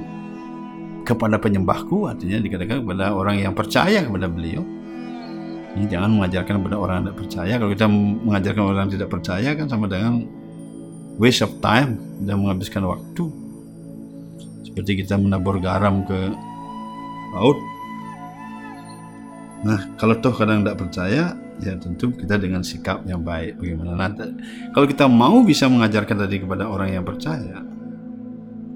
kepada 1.05 1.37
penyembahku, 1.37 2.09
artinya 2.09 2.41
dikatakan 2.41 2.81
kepada 2.81 3.13
orang 3.13 3.37
yang 3.37 3.53
percaya 3.53 4.01
kepada 4.01 4.25
beliau. 4.25 4.65
Ini 5.77 5.85
jangan 5.85 6.09
mengajarkan 6.17 6.53
kepada 6.61 6.77
orang 6.81 6.95
yang 6.97 7.05
tidak 7.09 7.19
percaya. 7.21 7.53
Kalau 7.61 7.71
kita 7.71 7.87
mengajarkan 8.25 8.63
orang 8.65 8.81
yang 8.87 8.93
tidak 8.97 9.09
percaya 9.09 9.49
kan 9.53 9.67
sama 9.69 9.85
dengan 9.85 10.13
waste 11.21 11.45
of 11.45 11.51
time 11.61 11.99
dan 12.25 12.41
menghabiskan 12.41 12.83
waktu. 12.87 13.23
Seperti 14.65 15.05
kita 15.05 15.17
menabur 15.19 15.61
garam 15.61 16.05
ke 16.05 16.19
laut. 17.37 17.57
Nah, 19.59 19.91
kalau 19.99 20.15
toh 20.17 20.31
kadang 20.31 20.63
tidak 20.63 20.79
percaya, 20.79 21.35
ya 21.59 21.75
tentu 21.75 22.15
kita 22.15 22.39
dengan 22.39 22.63
sikap 22.63 23.03
yang 23.03 23.19
baik 23.19 23.59
bagaimana 23.59 24.07
nanti 24.07 24.31
kalau 24.71 24.87
kita 24.87 25.05
mau 25.11 25.43
bisa 25.43 25.67
mengajarkan 25.67 26.23
tadi 26.25 26.39
kepada 26.39 26.71
orang 26.71 26.95
yang 26.95 27.03
percaya 27.03 27.59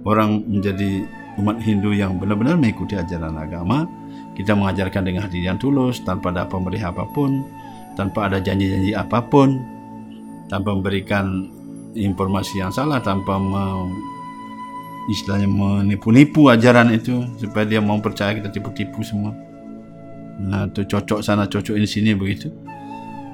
orang 0.03 0.43
menjadi 0.43 1.07
umat 1.39 1.63
Hindu 1.63 1.95
yang 1.95 2.19
benar-benar 2.19 2.59
mengikuti 2.59 2.99
ajaran 2.99 3.39
agama 3.39 3.87
kita 4.33 4.57
mengajarkan 4.57 5.05
dengan 5.05 5.29
hati 5.29 5.45
yang 5.45 5.61
tulus 5.61 6.01
tanpa 6.01 6.33
ada 6.33 6.49
pemberi 6.49 6.81
apa 6.81 7.05
pun 7.05 7.45
tanpa 7.93 8.25
ada 8.29 8.41
janji-janji 8.41 8.97
apa 8.97 9.21
pun 9.21 9.61
tanpa 10.49 10.73
memberikan 10.73 11.49
informasi 11.93 12.61
yang 12.61 12.73
salah 12.73 12.97
tanpa 12.97 13.37
me- 13.37 13.93
istilahnya 15.09 15.45
menipu-nipu 15.45 16.49
ajaran 16.49 16.89
itu 16.95 17.27
supaya 17.37 17.67
dia 17.67 17.83
mau 17.83 17.99
percaya 17.99 18.33
kita 18.39 18.49
tipu-tipu 18.49 19.03
semua. 19.03 19.35
Nah 20.39 20.65
itu 20.65 20.87
cocok 20.87 21.19
sana 21.21 21.45
cocok 21.45 21.75
ini 21.75 21.87
sini 21.87 22.15
begitu. 22.15 22.49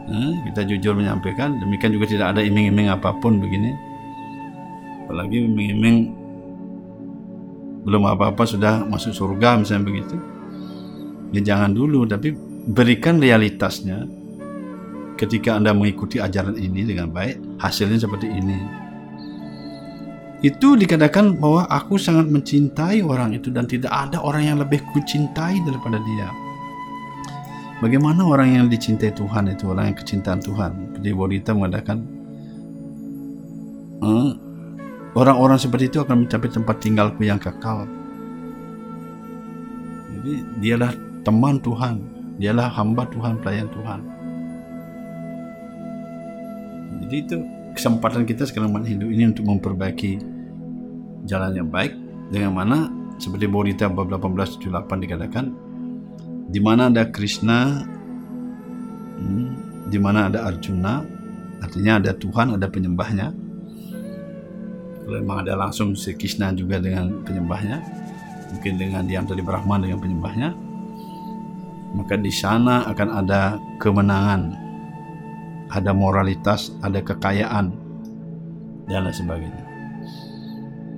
Nah, 0.09 0.41
kita 0.49 0.65
jujur 0.65 0.97
menyampaikan 0.97 1.61
demikian 1.61 1.93
juga 1.93 2.09
tidak 2.09 2.27
ada 2.33 2.41
iming-iming 2.41 2.89
apa 2.89 3.13
pun 3.21 3.37
begini. 3.37 3.71
Apalagi 5.05 5.45
iming-iming 5.45 5.97
belum 7.85 8.03
apa-apa 8.09 8.43
sudah 8.43 8.83
masuk 8.89 9.13
surga 9.15 9.61
misalnya 9.61 9.87
begitu 9.87 10.17
ya 11.33 11.41
jangan 11.41 11.71
dulu 11.73 12.05
tapi 12.05 12.33
berikan 12.69 13.21
realitasnya 13.21 14.05
ketika 15.19 15.59
anda 15.59 15.75
mengikuti 15.75 16.17
ajaran 16.17 16.55
ini 16.55 16.87
dengan 16.87 17.11
baik 17.11 17.61
hasilnya 17.61 17.99
seperti 18.01 18.27
ini 18.29 18.59
itu 20.39 20.79
dikatakan 20.79 21.35
bahwa 21.35 21.67
aku 21.67 21.99
sangat 21.99 22.31
mencintai 22.31 23.03
orang 23.03 23.35
itu 23.35 23.51
dan 23.51 23.67
tidak 23.67 23.91
ada 23.91 24.23
orang 24.23 24.47
yang 24.47 24.57
lebih 24.57 24.79
kucintai 24.95 25.59
daripada 25.67 25.99
dia 25.99 26.29
Bagaimana 27.79 28.27
orang 28.27 28.59
yang 28.59 28.65
dicintai 28.67 29.15
Tuhan 29.15 29.55
itu 29.55 29.71
orang 29.71 29.95
yang 29.95 29.97
kecintaan 30.03 30.43
Tuhan? 30.43 30.99
Jadi 30.99 31.15
Bodhita 31.15 31.55
mengatakan 31.55 32.03
"Eh, 34.03 34.29
orang-orang 35.15 35.55
seperti 35.55 35.87
itu 35.87 36.03
akan 36.03 36.27
mencapai 36.27 36.51
tempat 36.51 36.75
tinggalku 36.83 37.23
yang 37.23 37.39
kekal. 37.39 37.87
Jadi 40.11 40.33
dialah 40.59 40.91
teman 41.23 41.59
Tuhan, 41.59 42.01
dialah 42.39 42.71
hamba 42.71 43.03
Tuhan, 43.11 43.39
pelayan 43.43 43.67
Tuhan. 43.71 43.99
Jadi 47.05 47.15
itu 47.15 47.37
kesempatan 47.73 48.27
kita 48.27 48.45
sekarang 48.45 48.75
Hindu 48.83 49.09
ini 49.09 49.31
untuk 49.31 49.47
memperbaiki 49.47 50.19
jalan 51.25 51.55
yang 51.55 51.69
baik 51.69 51.95
dengan 52.29 52.53
mana 52.53 52.77
seperti 53.19 53.49
Bodhita 53.49 53.91
bab 53.91 54.07
1878 54.07 55.03
dikatakan 55.03 55.45
di 56.49 56.57
mana 56.57 56.89
ada 56.89 57.05
Krishna, 57.13 57.85
hmm, 59.21 59.49
di 59.93 59.99
mana 60.01 60.33
ada 60.33 60.49
Arjuna, 60.49 61.05
artinya 61.61 62.01
ada 62.01 62.11
Tuhan, 62.17 62.57
ada 62.57 62.65
penyembahnya. 62.65 63.27
Kalau 65.05 65.17
memang 65.21 65.45
ada 65.45 65.53
langsung 65.53 65.93
si 65.93 66.17
Krishna 66.17 66.49
juga 66.57 66.81
dengan 66.81 67.21
penyembahnya, 67.21 67.77
mungkin 68.53 68.73
dengan 68.81 69.05
diam 69.05 69.29
tadi 69.29 69.45
Brahman 69.45 69.85
dengan 69.85 70.01
penyembahnya, 70.01 70.49
maka 71.93 72.15
di 72.17 72.29
sana 72.29 72.85
akan 72.89 73.09
ada 73.09 73.57
kemenangan, 73.81 74.53
ada 75.73 75.91
moralitas, 75.93 76.73
ada 76.85 77.01
kekayaan, 77.01 77.73
dan 78.89 79.05
lain 79.05 79.15
sebagainya. 79.15 79.63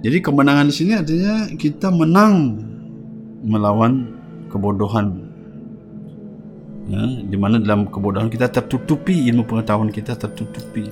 Jadi 0.01 0.17
kemenangan 0.17 0.67
di 0.67 0.73
sini 0.73 0.91
artinya 0.97 1.45
kita 1.53 1.93
menang 1.93 2.57
melawan 3.45 4.17
kebodohan 4.49 5.29
ya, 6.89 7.03
di 7.21 7.37
mana 7.37 7.61
dalam 7.61 7.85
kebodohan 7.85 8.27
kita 8.27 8.49
tertutupi 8.49 9.29
ilmu 9.29 9.45
pengetahuan 9.45 9.93
kita 9.93 10.17
tertutupi. 10.17 10.89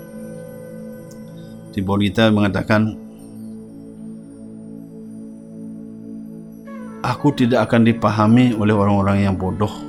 Di 1.74 1.82
Bodhita 1.82 2.30
mengatakan 2.30 2.94
aku 7.02 7.34
tidak 7.34 7.70
akan 7.70 7.82
dipahami 7.90 8.54
oleh 8.54 8.76
orang-orang 8.78 9.26
yang 9.26 9.34
bodoh. 9.34 9.89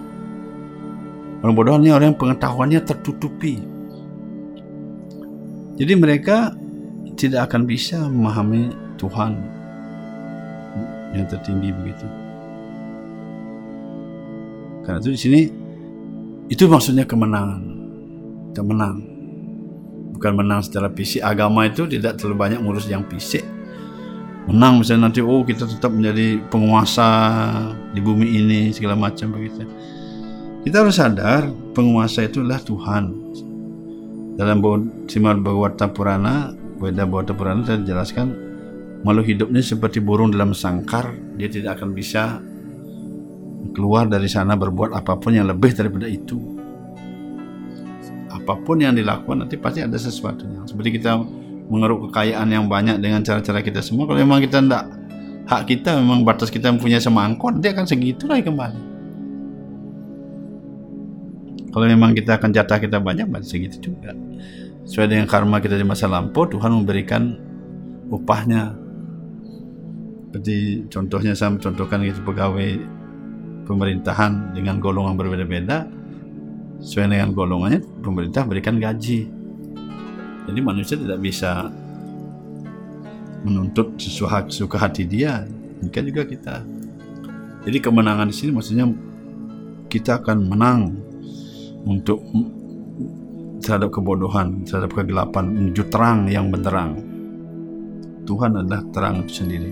Orang 1.41 1.57
bodoh 1.57 1.81
ini 1.81 1.89
orang 1.89 2.13
yang 2.13 2.21
pengetahuannya 2.21 2.81
tertutupi. 2.85 3.57
Jadi 5.81 5.93
mereka 5.97 6.53
tidak 7.17 7.49
akan 7.49 7.65
bisa 7.65 8.05
memahami 8.05 8.69
Tuhan 9.01 9.41
yang 11.17 11.25
tertinggi 11.25 11.73
begitu. 11.73 12.07
Karena 14.85 15.01
itu 15.01 15.11
di 15.17 15.21
sini 15.21 15.41
itu 16.53 16.69
maksudnya 16.69 17.09
kemenangan. 17.09 17.63
Kita 18.53 18.61
menang. 18.61 18.97
Bukan 20.19 20.33
menang 20.37 20.61
secara 20.61 20.93
fisik. 20.93 21.25
Agama 21.25 21.65
itu 21.65 21.89
tidak 21.89 22.21
terlalu 22.21 22.37
banyak 22.37 22.61
ngurus 22.61 22.85
yang 22.85 23.07
fisik. 23.09 23.47
Menang 24.51 24.83
misalnya 24.83 25.09
nanti 25.09 25.25
oh 25.25 25.41
kita 25.47 25.65
tetap 25.65 25.95
menjadi 25.95 26.43
penguasa 26.51 27.09
di 27.95 28.01
bumi 28.03 28.29
ini 28.29 28.61
segala 28.75 28.99
macam 28.99 29.33
begitu. 29.33 29.65
Kita 30.61 30.85
harus 30.85 31.01
sadar 31.01 31.49
penguasa 31.73 32.21
itu 32.29 32.45
adalah 32.45 32.61
Tuhan. 32.61 33.05
Dalam 34.37 34.61
Simad 35.09 35.41
Bhagavata 35.41 35.89
Purana, 35.89 36.53
Veda 36.77 37.09
Bhagavata 37.09 37.33
Purana 37.33 37.65
saya 37.65 37.81
jelaskan 37.81 38.37
makhluk 39.01 39.33
hidupnya 39.33 39.65
seperti 39.65 40.05
burung 40.05 40.29
dalam 40.29 40.53
sangkar, 40.53 41.17
dia 41.41 41.49
tidak 41.49 41.81
akan 41.81 41.97
bisa 41.97 42.45
keluar 43.73 44.05
dari 44.05 44.29
sana 44.29 44.53
berbuat 44.53 44.93
apa 44.93 45.17
pun 45.17 45.33
yang 45.33 45.49
lebih 45.49 45.73
daripada 45.73 46.05
itu. 46.05 46.37
Apa 48.29 48.61
pun 48.61 48.85
yang 48.85 48.93
dilakukan 48.93 49.49
nanti 49.49 49.57
pasti 49.57 49.81
ada 49.81 49.97
sesuatunya. 49.97 50.69
Seperti 50.69 51.01
kita 51.01 51.25
mengeruk 51.73 52.13
kekayaan 52.13 52.53
yang 52.53 52.69
banyak 52.69 53.01
dengan 53.01 53.25
cara-cara 53.25 53.65
kita 53.65 53.81
semua. 53.81 54.05
Kalau 54.05 54.21
memang 54.21 54.45
kita 54.45 54.61
tidak 54.61 54.85
hak 55.49 55.63
kita 55.73 55.97
memang 55.97 56.21
batas 56.21 56.53
kita 56.53 56.69
mempunyai 56.69 57.01
semangkot, 57.01 57.65
dia 57.65 57.73
akan 57.73 57.89
segitu 57.89 58.29
lagi 58.29 58.45
kembali. 58.45 58.90
Kalau 61.71 61.87
memang 61.87 62.11
kita 62.19 62.39
akan 62.39 62.51
jatah 62.51 62.79
kita 62.83 62.99
banyak, 62.99 63.31
berarti 63.31 63.47
segitu 63.47 63.91
juga. 63.91 64.11
Sesuai 64.91 65.07
dengan 65.07 65.27
karma 65.31 65.63
kita 65.63 65.79
di 65.79 65.87
masa 65.87 66.11
lampau, 66.11 66.51
Tuhan 66.51 66.83
memberikan 66.83 67.39
upahnya. 68.11 68.75
Seperti 70.27 70.87
contohnya 70.91 71.35
saya 71.35 71.55
mencontohkan 71.55 72.03
itu 72.03 72.23
pegawai 72.27 72.69
pemerintahan 73.71 74.55
dengan 74.55 74.83
golongan 74.83 75.15
berbeda-beda. 75.15 75.87
Sesuai 76.83 77.07
dengan 77.07 77.31
golongannya 77.31 77.87
pemerintah 78.03 78.43
berikan 78.47 78.83
gaji. 78.83 79.31
Jadi 80.51 80.61
manusia 80.65 80.99
tidak 80.99 81.23
bisa 81.23 81.71
menuntut 83.47 83.95
sesuai 83.95 84.51
suka 84.51 84.91
hati 84.91 85.07
dia. 85.07 85.47
Mungkin 85.83 86.03
juga 86.11 86.27
kita. 86.27 86.57
Jadi 87.63 87.79
kemenangan 87.79 88.27
di 88.27 88.35
sini 88.35 88.51
maksudnya 88.57 88.89
kita 89.93 90.19
akan 90.25 90.39
menang 90.49 91.10
untuk 91.87 92.21
terhadap 93.61 93.93
kebodohan 93.93 94.65
terhadap 94.65 94.93
kegelapan 94.93 95.45
menuju 95.49 95.83
terang 95.89 96.29
yang 96.29 96.49
benderang 96.49 96.97
Tuhan 98.25 98.61
adalah 98.61 98.83
terang 98.93 99.25
itu 99.25 99.45
sendiri 99.45 99.71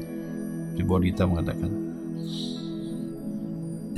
di 0.77 0.83
bawah 0.85 1.03
kita 1.05 1.25
mengatakan 1.29 1.89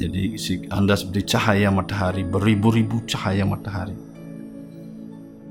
jadi 0.01 0.33
Anda 0.73 0.97
seperti 0.97 1.37
cahaya 1.37 1.69
matahari, 1.69 2.25
beribu-ribu 2.25 3.05
cahaya 3.05 3.45
matahari. 3.45 3.93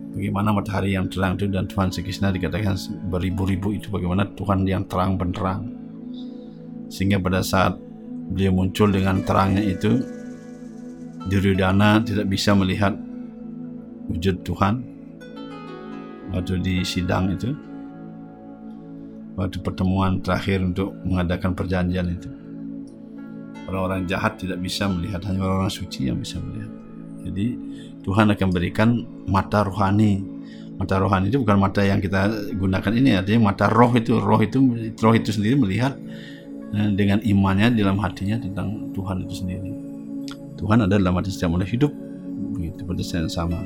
Bagaimana 0.09 0.49
matahari 0.49 0.97
yang 0.97 1.05
terang 1.05 1.37
itu 1.37 1.45
dan 1.53 1.69
Tuhan 1.69 1.93
Sekisna 1.93 2.33
dikatakan 2.33 2.73
beribu-ribu 3.13 3.77
itu 3.77 3.93
bagaimana 3.93 4.25
Tuhan 4.33 4.65
yang 4.65 4.89
terang 4.89 5.21
benderang. 5.21 5.69
Sehingga 6.89 7.21
pada 7.21 7.45
saat 7.45 7.77
beliau 8.33 8.57
muncul 8.57 8.89
dengan 8.89 9.21
terangnya 9.21 9.61
itu, 9.61 10.01
Duryodhana 11.29 12.01
tidak 12.01 12.25
bisa 12.25 12.57
melihat 12.57 12.97
wujud 14.09 14.41
Tuhan 14.41 14.81
waktu 16.33 16.57
di 16.57 16.75
sidang 16.81 17.29
itu 17.37 17.53
waktu 19.37 19.61
pertemuan 19.61 20.19
terakhir 20.25 20.65
untuk 20.65 20.91
mengadakan 21.05 21.53
perjanjian 21.53 22.09
itu. 22.09 22.29
Orang-orang 23.69 24.09
jahat 24.09 24.41
tidak 24.41 24.57
bisa 24.65 24.89
melihat 24.89 25.21
hanya 25.29 25.45
orang-orang 25.45 25.69
suci 25.69 26.09
yang 26.09 26.17
bisa 26.17 26.41
melihat. 26.41 26.73
Jadi 27.29 27.45
Tuhan 28.01 28.33
akan 28.33 28.49
berikan 28.49 28.89
mata 29.29 29.61
rohani. 29.61 30.25
Mata 30.81 30.97
rohani 30.97 31.29
itu 31.29 31.37
bukan 31.37 31.61
mata 31.61 31.85
yang 31.85 32.01
kita 32.01 32.51
gunakan 32.57 32.91
ini 32.97 33.21
artinya 33.21 33.53
mata 33.53 33.69
roh 33.69 33.93
itu 33.93 34.17
roh 34.17 34.41
itu 34.41 34.57
roh 34.97 35.13
itu 35.13 35.29
sendiri 35.29 35.59
melihat 35.59 35.93
eh, 36.73 36.89
dengan 36.97 37.21
imannya 37.21 37.75
dalam 37.77 37.99
hatinya 38.01 38.39
tentang 38.39 38.89
Tuhan 38.95 39.27
itu 39.27 39.43
sendiri 39.43 39.78
Tuhan 40.59 40.83
ada 40.83 40.99
dalam 40.99 41.15
hati 41.15 41.31
setiap 41.31 41.55
manusia 41.55 41.79
hidup. 41.79 41.95
Begitu 42.59 42.83
pada 42.83 42.99
yang 42.99 43.31
sama. 43.31 43.59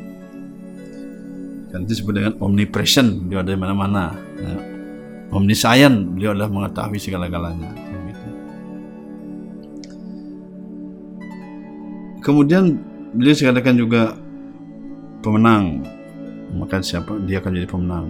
Kan 1.73 1.89
itu 1.89 1.97
disebut 1.97 2.13
dengan 2.13 2.33
omnipresent 2.37 3.33
dia 3.33 3.41
ada 3.41 3.49
di 3.49 3.57
mana-mana. 3.57 4.13
Ya. 4.37 4.55
omniscient 5.33 6.13
beliau 6.13 6.37
adalah 6.37 6.53
mengetahui 6.53 7.01
segala-galanya. 7.01 7.73
Kemudian 12.21 12.79
beliau 13.17 13.35
dikatakan 13.35 13.75
juga 13.75 14.15
pemenang. 15.25 15.83
Maka 16.53 16.79
siapa? 16.79 17.17
Dia 17.25 17.41
akan 17.41 17.51
jadi 17.51 17.67
pemenang. 17.67 18.05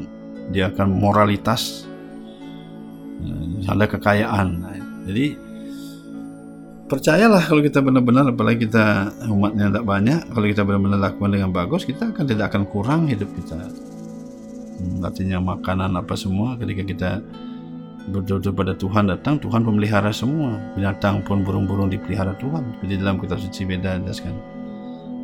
Dia 0.51 0.69
akan 0.69 0.87
moralitas. 0.99 1.87
Ada 3.63 3.87
kekayaan. 3.87 4.67
Jadi 5.07 5.39
percayalah 6.93 7.41
kalau 7.49 7.65
kita 7.65 7.81
benar-benar 7.81 8.29
apalagi 8.29 8.69
kita 8.69 9.09
umatnya 9.25 9.73
tidak 9.73 9.85
banyak 9.89 10.19
kalau 10.29 10.45
kita 10.45 10.61
benar-benar 10.61 10.99
lakukan 11.01 11.31
dengan 11.33 11.49
bagus 11.49 11.89
kita 11.89 12.13
akan 12.13 12.25
tidak 12.29 12.53
akan 12.53 12.69
kurang 12.69 13.09
hidup 13.09 13.33
kita. 13.33 13.57
Hmm, 14.77 15.01
artinya 15.01 15.41
makanan 15.41 15.97
apa 15.97 16.13
semua 16.13 16.53
ketika 16.61 16.85
kita 16.85 17.11
betul-betul 18.13 18.53
pada 18.53 18.77
Tuhan 18.77 19.09
datang 19.09 19.41
Tuhan 19.41 19.65
memelihara 19.65 20.13
semua. 20.13 20.61
Binatang 20.77 21.25
pun 21.25 21.41
burung-burung 21.41 21.89
dipelihara 21.89 22.37
Tuhan 22.37 22.77
di 22.85 22.93
dalam 23.01 23.17
kitab 23.17 23.41
suci 23.41 23.65
beda 23.65 23.97
jelaskan. 23.97 24.37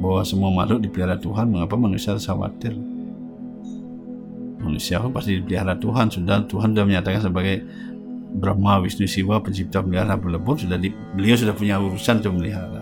Bahwa 0.02 0.26
semua 0.26 0.50
makhluk 0.50 0.90
dipelihara 0.90 1.22
Tuhan 1.22 1.54
mengapa 1.54 1.78
manusia 1.78 2.18
harus 2.18 2.26
khawatir? 2.26 2.74
Manusia 4.58 4.98
pun 4.98 5.14
pasti 5.14 5.38
dipelihara 5.38 5.78
Tuhan 5.78 6.10
sudah 6.10 6.50
Tuhan 6.50 6.74
sudah 6.74 6.86
menyatakan 6.90 7.22
sebagai 7.22 7.62
Brahma 8.30 8.78
Wisnu 8.82 9.10
Siwa 9.10 9.42
pencipta 9.42 9.82
pelihara 9.82 10.14
pelebur 10.16 10.58
sudah 10.58 10.78
di, 10.78 10.94
beliau 11.18 11.36
sudah 11.36 11.54
punya 11.58 11.82
urusan 11.82 12.22
untuk 12.22 12.38
melihara. 12.38 12.82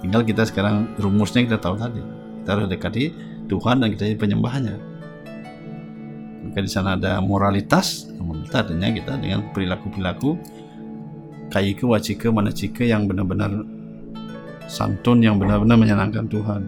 Tinggal 0.00 0.22
kita 0.22 0.46
sekarang 0.46 0.94
rumusnya 1.02 1.42
kita 1.42 1.58
tahu 1.58 1.74
tadi. 1.80 1.98
Kita 2.42 2.48
harus 2.54 2.70
dekati 2.70 3.04
Tuhan 3.50 3.82
dan 3.82 3.90
kita 3.90 4.06
jadi 4.06 4.18
penyembahnya 4.18 4.96
maka 6.56 6.64
di 6.64 6.72
sana 6.72 6.96
ada 6.96 7.20
moralitas 7.20 8.08
moralitas 8.16 8.64
artinya 8.64 8.88
kita 8.88 9.20
dengan 9.20 9.44
perilaku-perilaku 9.52 10.40
kaike 11.52 11.84
wacike 11.84 12.32
manacike 12.32 12.88
yang 12.88 13.04
benar-benar 13.04 13.52
santun 14.64 15.20
yang 15.20 15.36
benar-benar 15.36 15.76
menyenangkan 15.76 16.24
Tuhan. 16.32 16.62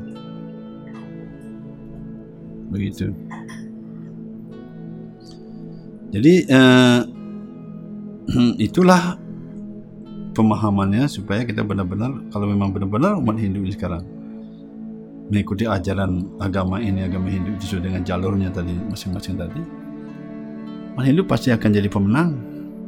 Begitu. 2.68 3.16
Jadi 6.12 6.34
eh, 6.52 7.00
itulah 8.60 9.16
pemahamannya 10.36 11.08
supaya 11.08 11.42
kita 11.48 11.64
benar-benar 11.64 12.28
kalau 12.28 12.46
memang 12.46 12.70
benar-benar 12.70 13.16
umat 13.18 13.40
Hindu 13.40 13.64
ini 13.64 13.72
sekarang 13.72 14.04
mengikuti 15.28 15.64
ajaran 15.68 16.36
agama 16.40 16.80
ini 16.80 17.04
agama 17.04 17.28
Hindu 17.32 17.56
sesuai 17.60 17.88
dengan 17.88 18.02
jalurnya 18.04 18.48
tadi 18.52 18.72
masing-masing 18.88 19.36
tadi 19.36 19.60
orang 20.98 21.14
Hindu 21.14 21.22
pasti 21.30 21.54
akan 21.54 21.70
jadi 21.70 21.86
pemenang. 21.86 22.30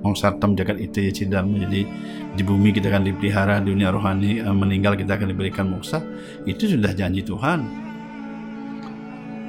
Mau 0.00 0.16
sartam 0.16 0.56
jagat 0.56 0.80
itu 0.80 1.04
ya 1.04 1.12
cidar 1.12 1.44
menjadi 1.44 1.84
di 2.32 2.42
bumi 2.42 2.72
kita 2.72 2.88
akan 2.88 3.04
dipelihara 3.04 3.60
dunia 3.60 3.92
rohani 3.92 4.40
eh, 4.40 4.48
meninggal 4.48 4.96
kita 4.96 5.14
akan 5.14 5.28
diberikan 5.28 5.68
moksa 5.68 6.00
itu 6.48 6.72
sudah 6.72 6.90
janji 6.96 7.20
Tuhan. 7.20 7.60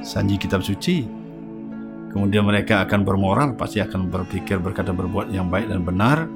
Janji 0.03 0.35
kitab 0.35 0.59
suci 0.59 1.20
kemudian 2.11 2.43
mereka 2.43 2.83
akan 2.85 3.07
bermoral 3.07 3.55
pasti 3.55 3.79
akan 3.79 4.11
berpikir 4.11 4.59
berkata 4.59 4.91
berbuat 4.91 5.31
yang 5.31 5.47
baik 5.47 5.71
dan 5.71 5.81
benar 5.81 6.27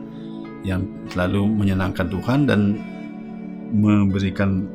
yang 0.65 0.81
selalu 1.13 1.45
menyenangkan 1.45 2.09
Tuhan 2.09 2.49
dan 2.49 2.75
memberikan 3.69 4.65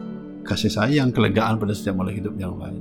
kasih 0.46 0.72
sayang, 0.72 1.10
kelegaan 1.10 1.58
pada 1.58 1.74
setiap 1.74 2.00
makhluk 2.00 2.16
hidup 2.22 2.34
yang 2.38 2.54
lain. 2.56 2.80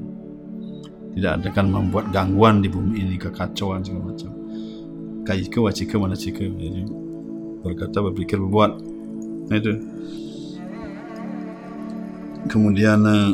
Tidak 1.17 1.31
ada 1.41 1.49
kan 1.51 1.67
membuat 1.67 2.13
gangguan 2.13 2.61
di 2.61 2.69
bumi 2.69 3.01
ini, 3.01 3.15
kekacauan 3.17 3.81
segala 3.81 4.13
macam. 4.13 4.31
Kaika 5.25 5.59
wacika 5.59 5.95
mana 5.97 6.15
cika. 6.15 6.45
Jadi 6.45 6.85
berkata, 7.65 7.97
berpikir, 7.99 8.37
berbuat. 8.39 8.71
Nah 9.49 9.57
itu. 9.57 9.73
Kemudian 12.47 12.99
eh, 13.03 13.31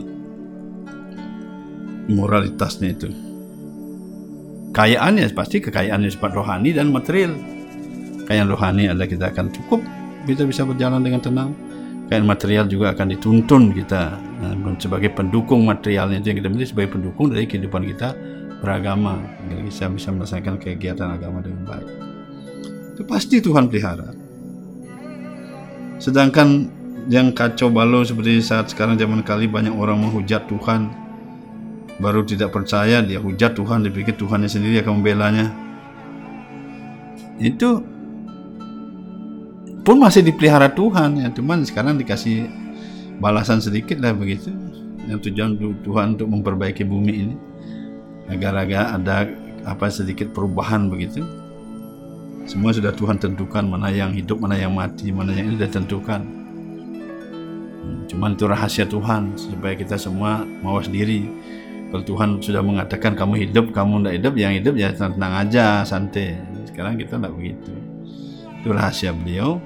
moralitasnya 2.10 2.90
itu. 2.96 3.10
Kayaannya 4.76 5.32
pasti 5.32 5.63
kekayaannya 5.63 6.11
sifat 6.11 6.36
rohani 6.36 6.76
dan 6.76 6.91
material. 6.91 7.32
Kekayaan 8.28 8.51
rohani 8.51 8.91
adalah 8.91 9.07
kita 9.07 9.32
akan 9.32 9.47
cukup, 9.55 9.80
kita 10.28 10.43
bisa 10.43 10.67
berjalan 10.67 10.99
dengan 10.99 11.23
tenang. 11.23 11.55
Kain 12.11 12.28
material 12.28 12.67
juga 12.67 12.91
akan 12.91 13.17
dituntun 13.17 13.71
kita 13.71 14.19
nah, 14.43 14.53
sebagai 14.78 15.15
pendukung 15.15 15.63
materialnya. 15.63 16.19
Itu 16.19 16.36
yang 16.36 16.38
kita 16.43 16.49
miliki 16.51 16.69
sebagai 16.76 16.91
pendukung 16.99 17.32
dari 17.32 17.47
kehidupan 17.47 17.88
kita 17.95 18.13
beragama 18.59 19.23
agar 19.47 19.63
kita 19.63 19.88
bisa 19.95 20.09
melaksanakan 20.11 20.53
kegiatan 20.59 21.07
agama 21.07 21.39
dengan 21.39 21.63
baik. 21.65 21.89
Itu 22.93 23.01
pasti 23.07 23.39
Tuhan 23.39 23.71
pelihara. 23.71 24.11
Sedangkan 25.97 26.67
yang 27.07 27.32
kacau 27.32 27.71
balau 27.71 28.03
seperti 28.03 28.43
saat 28.43 28.69
sekarang 28.69 28.99
zaman 28.99 29.23
kali 29.23 29.47
banyak 29.47 29.71
orang 29.71 30.03
menghujat 30.03 30.45
Tuhan 30.51 31.05
baru 31.96 32.28
tidak 32.28 32.52
percaya 32.52 33.00
dia 33.00 33.20
hujat 33.24 33.56
Tuhan 33.56 33.88
dipikir 33.88 34.20
Tuhannya 34.20 34.50
sendiri 34.52 34.84
akan 34.84 35.00
membelanya. 35.00 35.48
Itu 37.39 37.84
pun 39.86 39.98
masih 40.00 40.24
dipelihara 40.26 40.72
Tuhan 40.72 41.24
ya. 41.24 41.28
Cuman 41.32 41.64
sekarang 41.64 41.96
dikasih 41.96 42.48
balasan 43.20 43.64
sedikit 43.64 44.00
lah 44.04 44.12
begitu. 44.12 44.52
Yang 45.06 45.30
tujuan 45.32 45.56
Tuhan 45.86 46.06
untuk 46.20 46.28
memperbaiki 46.32 46.84
bumi 46.84 47.14
ini. 47.14 47.36
Agar-agar 48.26 48.98
ada 48.98 49.30
apa 49.64 49.88
sedikit 49.88 50.34
perubahan 50.34 50.89
begitu. 50.89 51.22
Semua 52.46 52.70
sudah 52.74 52.93
Tuhan 52.93 53.18
tentukan 53.18 53.66
mana 53.66 53.89
yang 53.89 54.14
hidup 54.14 54.38
mana 54.38 54.54
yang 54.54 54.74
mati 54.74 55.10
mana 55.10 55.34
yang 55.34 55.50
ini 55.50 55.58
sudah 55.58 55.72
tentukan. 55.72 56.22
Cuman 58.06 58.38
itu 58.38 58.46
rahasia 58.46 58.86
Tuhan 58.86 59.34
supaya 59.34 59.74
kita 59.74 59.98
semua 59.98 60.46
mau 60.62 60.78
sendiri 60.78 61.26
kalau 61.96 62.04
Tuhan 62.04 62.43
sudah 62.43 62.60
mengatakan 62.60 63.16
kamu 63.16 63.48
hidup 63.48 63.72
kamu 63.72 64.04
tidak 64.04 64.14
hidup 64.20 64.34
yang 64.36 64.52
hidup 64.52 64.76
ya 64.76 64.91
tenang 64.91 65.48
aja 65.48 65.88
santai 65.88 66.36
sekarang 66.68 67.00
kita 67.00 67.16
tidak 67.16 67.32
begitu 67.32 67.72
itu 68.60 68.68
rahasia 68.76 69.16
beliau 69.16 69.64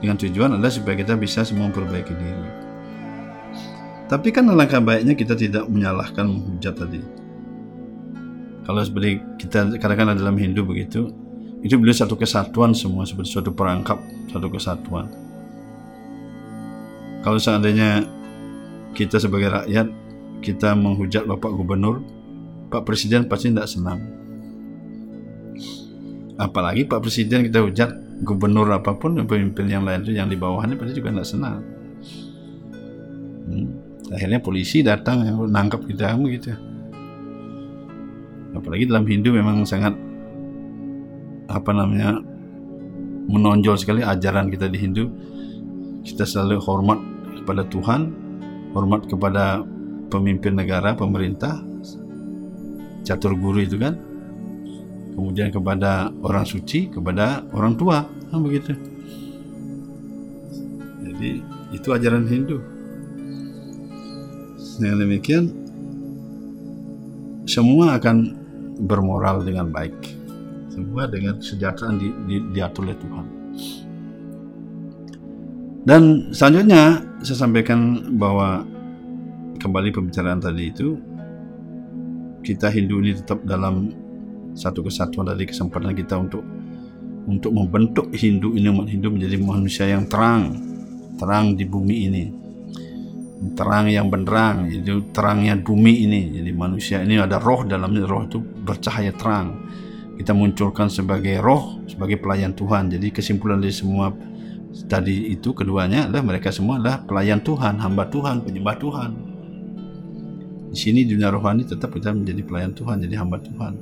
dengan 0.00 0.16
tujuan 0.16 0.56
adalah 0.56 0.72
supaya 0.72 0.96
kita 0.96 1.12
bisa 1.14 1.44
semua 1.44 1.68
memperbaiki 1.68 2.12
diri. 2.16 2.50
Tapi 4.08 4.28
kan 4.34 4.48
alangkah 4.48 4.82
baiknya 4.82 5.14
kita 5.14 5.36
tidak 5.38 5.68
menyalahkan 5.68 6.26
menghujat 6.26 6.74
tadi. 6.74 6.98
Kalau 8.64 8.80
seperti 8.82 9.22
kita 9.38 9.76
katakan 9.78 10.16
dalam 10.16 10.34
Hindu 10.34 10.66
begitu, 10.66 11.12
itu 11.60 11.76
beliau 11.76 11.94
satu 11.94 12.16
kesatuan 12.16 12.74
semua 12.74 13.06
seperti 13.06 13.28
suatu 13.38 13.52
perangkap, 13.54 14.00
satu 14.32 14.48
kesatuan. 14.50 15.06
Kalau 17.20 17.36
seandainya 17.36 18.02
kita 18.96 19.20
sebagai 19.20 19.52
rakyat 19.52 19.86
kita 20.40 20.72
menghujat 20.72 21.28
Bapak 21.28 21.52
Gubernur, 21.52 22.00
Pak 22.72 22.84
Presiden 22.88 23.28
pasti 23.28 23.52
tidak 23.52 23.68
senang. 23.68 24.00
Apalagi 26.40 26.88
Pak 26.88 27.04
Presiden 27.04 27.44
kita 27.44 27.60
hujat 27.60 28.10
gubernur 28.20 28.68
apa 28.68 28.92
pun 28.96 29.16
pemimpin 29.24 29.64
yang 29.64 29.84
lain 29.84 30.04
itu 30.04 30.12
yang 30.12 30.28
di 30.28 30.36
bawahnya 30.36 30.76
pasti 30.76 31.00
juga 31.00 31.08
tidak 31.12 31.28
senang 31.28 31.58
hmm. 33.48 33.68
akhirnya 34.12 34.40
polisi 34.44 34.84
datang 34.84 35.24
yang 35.24 35.40
menangkap 35.40 35.80
kita 35.88 36.12
gitu 36.28 36.52
apalagi 38.52 38.84
dalam 38.84 39.08
Hindu 39.08 39.32
memang 39.32 39.64
sangat 39.64 39.96
apa 41.48 41.70
namanya 41.72 42.20
menonjol 43.30 43.80
sekali 43.80 44.04
ajaran 44.04 44.52
kita 44.52 44.68
di 44.68 44.78
Hindu 44.78 45.08
kita 46.04 46.28
selalu 46.28 46.60
hormat 46.60 47.00
kepada 47.40 47.64
Tuhan 47.72 48.00
hormat 48.76 49.08
kepada 49.08 49.64
pemimpin 50.10 50.58
negara 50.58 50.98
pemerintah 50.98 51.62
catur 53.06 53.38
guru 53.38 53.62
itu 53.62 53.78
kan 53.80 53.96
kemudian 55.14 55.50
kepada 55.52 56.08
orang 56.24 56.46
suci, 56.46 56.88
kepada 56.88 57.44
orang 57.52 57.74
tua, 57.76 58.06
nah, 58.30 58.40
begitu. 58.40 58.72
Jadi 61.04 61.42
itu 61.76 61.88
ajaran 61.92 62.24
Hindu. 62.24 62.58
Dengan 64.80 64.96
demikian 65.04 65.44
semua 67.44 68.00
akan 68.00 68.16
bermoral 68.88 69.44
dengan 69.44 69.68
baik. 69.68 70.16
Semua 70.72 71.04
dengan 71.04 71.36
kesejahteraan 71.36 72.00
di, 72.00 72.08
di, 72.24 72.36
diatur 72.56 72.88
oleh 72.88 72.96
Tuhan. 72.96 73.26
Dan 75.84 76.32
selanjutnya 76.32 77.04
saya 77.20 77.38
sampaikan 77.44 78.08
bahwa 78.16 78.64
kembali 79.60 79.92
pembicaraan 79.92 80.40
tadi 80.40 80.64
itu 80.72 80.96
kita 82.40 82.72
Hindu 82.72 83.04
ini 83.04 83.12
tetap 83.20 83.44
dalam 83.44 83.92
satu 84.56 84.80
kesatuan 84.80 85.28
dari 85.28 85.44
kesempatan 85.44 85.92
kita 85.92 86.16
untuk 86.16 86.42
untuk 87.28 87.52
membentuk 87.52 88.08
Hindu 88.16 88.56
ini 88.56 88.72
umat 88.72 88.88
Hindu 88.88 89.12
menjadi 89.12 89.36
manusia 89.36 89.84
yang 89.86 90.08
terang 90.08 90.56
terang 91.20 91.52
di 91.52 91.68
bumi 91.68 91.96
ini. 92.08 92.24
Terang 93.52 93.88
yang 93.92 94.08
benderang 94.08 94.72
itu 94.72 95.12
terangnya 95.12 95.56
bumi 95.60 96.08
ini. 96.08 96.40
Jadi 96.40 96.50
manusia 96.56 97.04
ini 97.04 97.20
ada 97.20 97.36
roh 97.36 97.64
dalamnya 97.68 98.08
roh 98.08 98.24
itu 98.24 98.40
bercahaya 98.40 99.12
terang. 99.12 99.68
Kita 100.16 100.32
munculkan 100.32 100.88
sebagai 100.88 101.40
roh 101.40 101.84
sebagai 101.84 102.20
pelayan 102.20 102.56
Tuhan. 102.56 102.92
Jadi 102.92 103.12
kesimpulan 103.12 103.60
dari 103.60 103.72
semua 103.72 104.12
tadi 104.88 105.32
itu 105.32 105.52
keduanya 105.52 106.08
adalah 106.08 106.24
mereka 106.36 106.52
semua 106.52 106.80
adalah 106.80 107.04
pelayan 107.04 107.40
Tuhan 107.40 107.80
hamba 107.80 108.06
Tuhan 108.12 108.44
penyembah 108.44 108.76
Tuhan 108.78 109.29
di 110.70 110.78
sini 110.78 111.02
dunia 111.02 111.34
rohani 111.34 111.66
tetap 111.66 111.90
kita 111.90 112.14
menjadi 112.14 112.46
pelayan 112.46 112.70
Tuhan 112.70 113.02
jadi 113.02 113.18
hamba 113.18 113.42
Tuhan. 113.42 113.74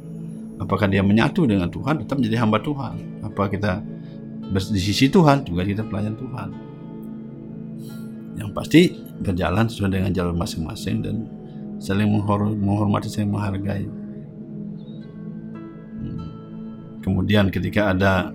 Apakah 0.59 0.89
dia 0.89 1.05
menyatu 1.05 1.45
dengan 1.45 1.69
Tuhan 1.69 2.01
tetap 2.03 2.17
menjadi 2.17 2.41
hamba 2.41 2.59
Tuhan. 2.65 2.95
Apa 3.29 3.53
kita 3.53 3.85
di 4.49 4.81
sisi 4.81 5.13
Tuhan 5.13 5.45
juga 5.45 5.69
kita 5.69 5.85
pelayan 5.85 6.17
Tuhan. 6.17 6.49
Yang 8.41 8.51
pasti 8.57 8.81
berjalan 9.21 9.69
sesuai 9.69 9.91
dengan 10.01 10.11
jalur 10.17 10.33
masing-masing 10.33 10.97
dan 11.05 11.17
saling 11.77 12.09
menghormati 12.57 13.13
saling 13.13 13.31
menghargai. 13.31 13.85
Kemudian 17.05 17.53
ketika 17.53 17.93
ada 17.93 18.33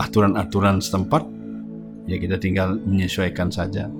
aturan-aturan 0.00 0.80
setempat 0.80 1.26
ya 2.08 2.16
kita 2.16 2.40
tinggal 2.40 2.80
menyesuaikan 2.88 3.52
saja 3.52 3.92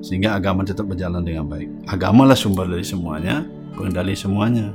sehingga 0.00 0.36
agama 0.36 0.64
tetap 0.64 0.88
berjalan 0.88 1.20
dengan 1.24 1.44
baik 1.48 1.68
agama 1.88 2.24
lah 2.24 2.36
sumber 2.36 2.68
dari 2.68 2.84
semuanya 2.84 3.44
pengendali 3.76 4.16
semuanya 4.16 4.72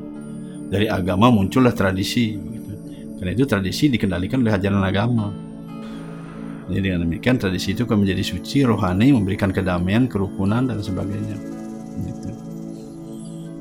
dari 0.69 0.89
agama 0.89 1.29
muncullah 1.29 1.73
tradisi 1.73 2.37
gitu. 2.37 2.73
karena 3.21 3.31
itu 3.33 3.43
tradisi 3.45 3.89
dikendalikan 3.89 4.41
oleh 4.41 4.53
ajaran 4.53 4.81
agama 4.81 5.33
jadi 6.65 6.81
dengan 6.81 7.05
demikian 7.05 7.37
tradisi 7.37 7.77
itu 7.77 7.85
akan 7.85 8.01
menjadi 8.01 8.23
suci 8.25 8.65
rohani 8.65 9.13
memberikan 9.13 9.53
kedamaian 9.53 10.09
kerukunan 10.09 10.65
dan 10.65 10.81
sebagainya 10.81 11.37
gitu. 12.01 12.29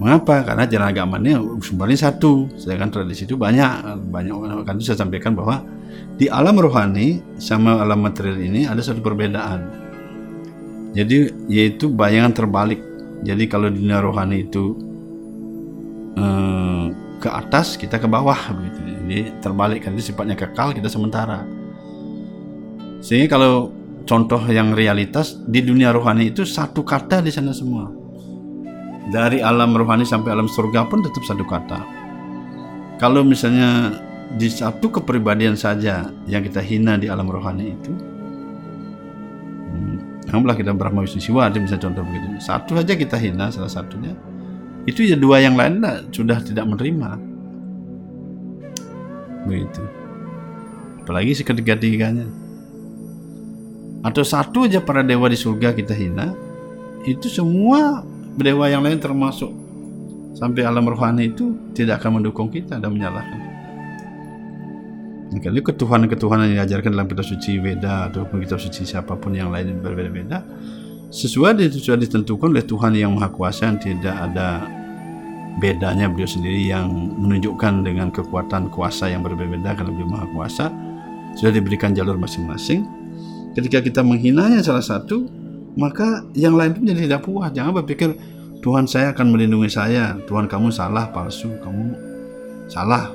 Mengapa? 0.01 0.43
Karena 0.43 0.65
ajaran 0.65 0.89
agamanya 0.91 1.35
sumbernya 1.61 2.11
satu, 2.11 2.49
sedangkan 2.57 2.91
tradisi 2.91 3.29
itu 3.29 3.37
banyak. 3.37 4.01
Banyak 4.09 4.67
kan 4.67 4.75
itu 4.81 4.91
saya 4.91 5.05
sampaikan 5.05 5.37
bahwa 5.37 5.63
di 6.17 6.27
alam 6.33 6.57
rohani 6.59 7.23
sama 7.37 7.79
alam 7.79 8.03
material 8.03 8.41
ini 8.41 8.65
ada 8.65 8.81
satu 8.81 9.05
perbedaan. 9.05 9.84
Jadi 10.95 11.51
yaitu 11.51 11.91
bayangan 11.91 12.33
terbalik. 12.33 12.81
Jadi 13.27 13.45
kalau 13.51 13.69
dunia 13.69 13.99
rohani 13.99 14.47
itu 14.47 14.79
eh, 16.15 16.85
ke 17.19 17.29
atas, 17.29 17.75
kita 17.75 17.99
ke 17.99 18.07
bawah 18.07 18.39
begitu. 18.55 18.79
Jadi 18.85 19.19
terbalik 19.43 19.85
kan 19.85 19.99
itu 19.99 20.15
sifatnya 20.15 20.39
kekal, 20.39 20.71
kita 20.73 20.87
sementara. 20.87 21.43
Sehingga 23.03 23.37
kalau 23.37 23.75
contoh 24.07 24.41
yang 24.49 24.73
realitas 24.73 25.37
di 25.45 25.61
dunia 25.61 25.91
rohani 25.91 26.31
itu 26.31 26.47
satu 26.47 26.87
kata 26.87 27.21
di 27.21 27.33
sana 27.33 27.53
semua 27.53 28.05
dari 29.13 29.45
alam 29.45 29.77
rohani 29.77 30.07
sampai 30.07 30.33
alam 30.33 30.49
surga 30.49 30.89
pun 30.89 31.05
tetap 31.05 31.25
satu 31.27 31.45
kata. 31.45 31.81
Kalau 32.97 33.27
misalnya 33.27 34.01
di 34.39 34.49
satu 34.49 34.89
kepribadian 34.89 35.59
saja 35.59 36.09
yang 36.25 36.41
kita 36.47 36.63
hina 36.65 36.97
di 36.97 37.11
alam 37.11 37.29
rohani 37.29 37.75
itu, 37.75 37.93
Alhamdulillah 40.35 40.59
kita 40.59 40.75
Brahma 40.75 41.07
Wisnu 41.07 41.23
Siwa 41.23 41.47
ada 41.47 41.63
misalnya 41.63 41.87
contoh 41.87 42.03
begitu. 42.11 42.27
Satu 42.43 42.75
saja 42.75 42.99
kita 42.99 43.15
hina 43.15 43.55
salah 43.55 43.71
satunya, 43.71 44.19
itu 44.83 45.07
ya 45.07 45.15
dua 45.15 45.39
yang 45.39 45.55
lain 45.55 45.79
lah, 45.79 46.03
sudah 46.11 46.43
tidak 46.43 46.67
menerima. 46.67 47.23
Begitu. 49.47 49.83
Apalagi 51.07 51.39
si 51.39 51.47
ketiga-tiganya. 51.47 52.27
Atau 54.03 54.27
satu 54.27 54.67
aja 54.67 54.83
para 54.83 55.07
dewa 55.07 55.31
di 55.31 55.39
surga 55.39 55.71
kita 55.71 55.95
hina, 55.95 56.35
itu 57.07 57.31
semua 57.31 58.03
dewa 58.35 58.67
yang 58.67 58.83
lain 58.83 58.99
termasuk 58.99 59.55
sampai 60.35 60.67
alam 60.67 60.83
rohani 60.83 61.31
itu 61.31 61.55
tidak 61.79 62.03
akan 62.03 62.19
mendukung 62.19 62.51
kita 62.51 62.83
dan 62.83 62.91
menyalahkan. 62.91 63.54
Maka 65.33 65.51
ketuhanan-ketuhanan 65.51 66.53
yang 66.53 66.65
diajarkan 66.65 66.93
dalam 66.95 67.09
kitab 67.09 67.27
suci 67.27 67.57
Weda 67.59 68.13
ataupun 68.13 68.45
kitab 68.45 68.61
suci 68.61 68.85
siapa 68.85 69.17
pun 69.17 69.33
yang 69.33 69.49
lain 69.49 69.81
berbeda-beda 69.81 70.45
sesuai 71.15 71.71
sudah 71.71 71.99
ditentukan 72.03 72.51
oleh 72.51 72.67
Tuhan 72.67 72.99
yang 72.99 73.15
Maha 73.15 73.31
Kuasa 73.31 73.71
yang 73.71 73.79
tidak 73.79 74.15
ada 74.15 74.67
bedanya 75.63 76.11
beliau 76.11 76.27
sendiri 76.27 76.67
yang 76.67 76.91
menunjukkan 76.91 77.87
dengan 77.87 78.11
kekuatan 78.11 78.75
kuasa 78.75 79.07
yang 79.07 79.23
berbeda-beda 79.23 79.79
karena 79.79 79.95
beliau 79.95 80.11
Maha 80.11 80.27
Kuasa 80.35 80.67
sudah 81.39 81.55
diberikan 81.55 81.95
jalur 81.95 82.19
masing-masing 82.19 82.83
ketika 83.55 83.79
kita 83.79 84.03
menghinanya 84.03 84.59
salah 84.59 84.83
satu 84.83 85.31
maka 85.75 86.23
yang 86.39 86.55
lain 86.55 86.75
pun 86.75 86.87
jadi 86.87 87.11
tidak 87.11 87.27
puas. 87.27 87.51
Jangan 87.51 87.83
berpikir 87.83 88.15
Tuhan 88.63 88.87
saya 88.87 89.11
akan 89.11 89.35
melindungi 89.35 89.71
saya. 89.71 90.15
Tuhan 90.25 90.47
kamu 90.47 90.71
salah, 90.71 91.11
palsu, 91.11 91.51
kamu 91.61 91.95
salah. 92.71 93.11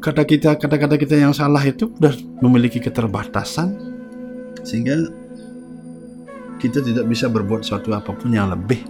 Kata 0.00 0.24
kita, 0.24 0.56
kata-kata 0.56 0.96
kita 0.96 1.20
yang 1.20 1.36
salah 1.36 1.60
itu 1.60 1.92
sudah 1.92 2.16
memiliki 2.40 2.80
keterbatasan 2.80 3.76
sehingga 4.64 4.96
kita 6.56 6.80
tidak 6.80 7.04
bisa 7.04 7.28
berbuat 7.28 7.60
sesuatu 7.60 7.92
apa 7.92 8.16
pun 8.16 8.32
yang 8.32 8.48
lebih. 8.48 8.80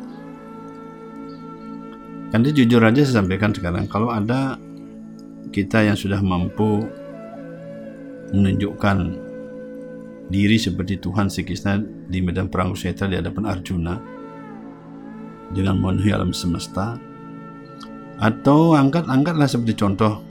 Nanti 2.31 2.55
jujur 2.55 2.79
aja 2.79 3.03
saya 3.03 3.27
sampaikan 3.27 3.51
sekarang, 3.51 3.91
kalau 3.91 4.15
ada 4.15 4.55
kita 5.51 5.83
yang 5.83 5.99
sudah 5.99 6.23
mampu 6.23 6.87
menunjukkan 8.31 9.19
diri 10.31 10.55
seperti 10.55 11.03
Tuhan 11.03 11.27
Sri 11.27 11.43
Krishna 11.43 11.83
di 11.83 12.23
medan 12.23 12.47
perang 12.47 12.71
Kurukshetra 12.71 13.11
di 13.11 13.19
hadapan 13.19 13.51
Arjuna 13.51 13.99
dengan 15.51 15.75
memenuhi 15.83 16.15
alam 16.15 16.31
semesta 16.31 16.95
atau 18.23 18.79
angkat-angkatlah 18.79 19.51
seperti 19.51 19.75
contoh 19.75 20.30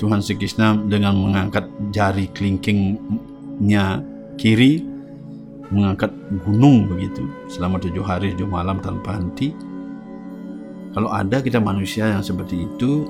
Tuhan 0.00 0.24
Sri 0.24 0.40
Krishna 0.40 0.80
dengan 0.88 1.12
mengangkat 1.20 1.68
jari 1.92 2.32
kelingkingnya 2.32 4.00
kiri 4.40 4.80
mengangkat 5.68 6.08
gunung 6.42 6.88
begitu 6.88 7.28
selama 7.52 7.76
tujuh 7.76 8.00
hari 8.00 8.32
tujuh 8.32 8.48
malam 8.48 8.80
tanpa 8.80 9.20
henti. 9.20 9.52
Kalau 10.90 11.12
ada 11.12 11.44
kita 11.44 11.60
manusia 11.60 12.08
yang 12.08 12.24
seperti 12.24 12.64
itu 12.64 13.06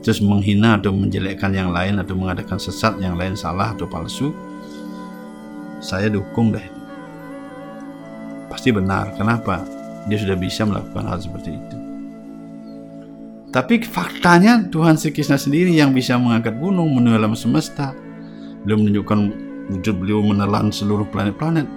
terus 0.00 0.22
menghina 0.22 0.78
atau 0.78 0.94
menjelekkan 0.94 1.52
yang 1.52 1.74
lain 1.74 1.98
atau 1.98 2.14
mengadakan 2.14 2.56
sesat 2.56 2.96
yang 3.02 3.18
lain 3.18 3.34
salah 3.34 3.74
atau 3.74 3.90
palsu 3.90 4.30
saya 5.82 6.06
dukung 6.06 6.54
deh. 6.54 6.64
Pasti 8.46 8.70
benar. 8.70 9.10
Kenapa? 9.18 9.66
Dia 10.06 10.22
sudah 10.22 10.38
bisa 10.38 10.62
melakukan 10.62 11.10
hal 11.10 11.18
seperti 11.18 11.50
itu 11.50 11.81
tapi 13.52 13.84
faktanya 13.84 14.64
Tuhan 14.72 14.96
Sri 14.96 15.12
Krishna 15.12 15.36
sendiri 15.36 15.76
yang 15.76 15.92
bisa 15.92 16.16
mengangkat 16.16 16.56
gunung 16.56 16.96
menelan 16.96 17.36
semesta. 17.36 17.92
Beliau 18.64 18.80
menunjukkan 18.80 19.20
wujud 19.76 19.94
beliau 20.00 20.24
menelan 20.24 20.72
seluruh 20.72 21.04
planet-planet. 21.12 21.68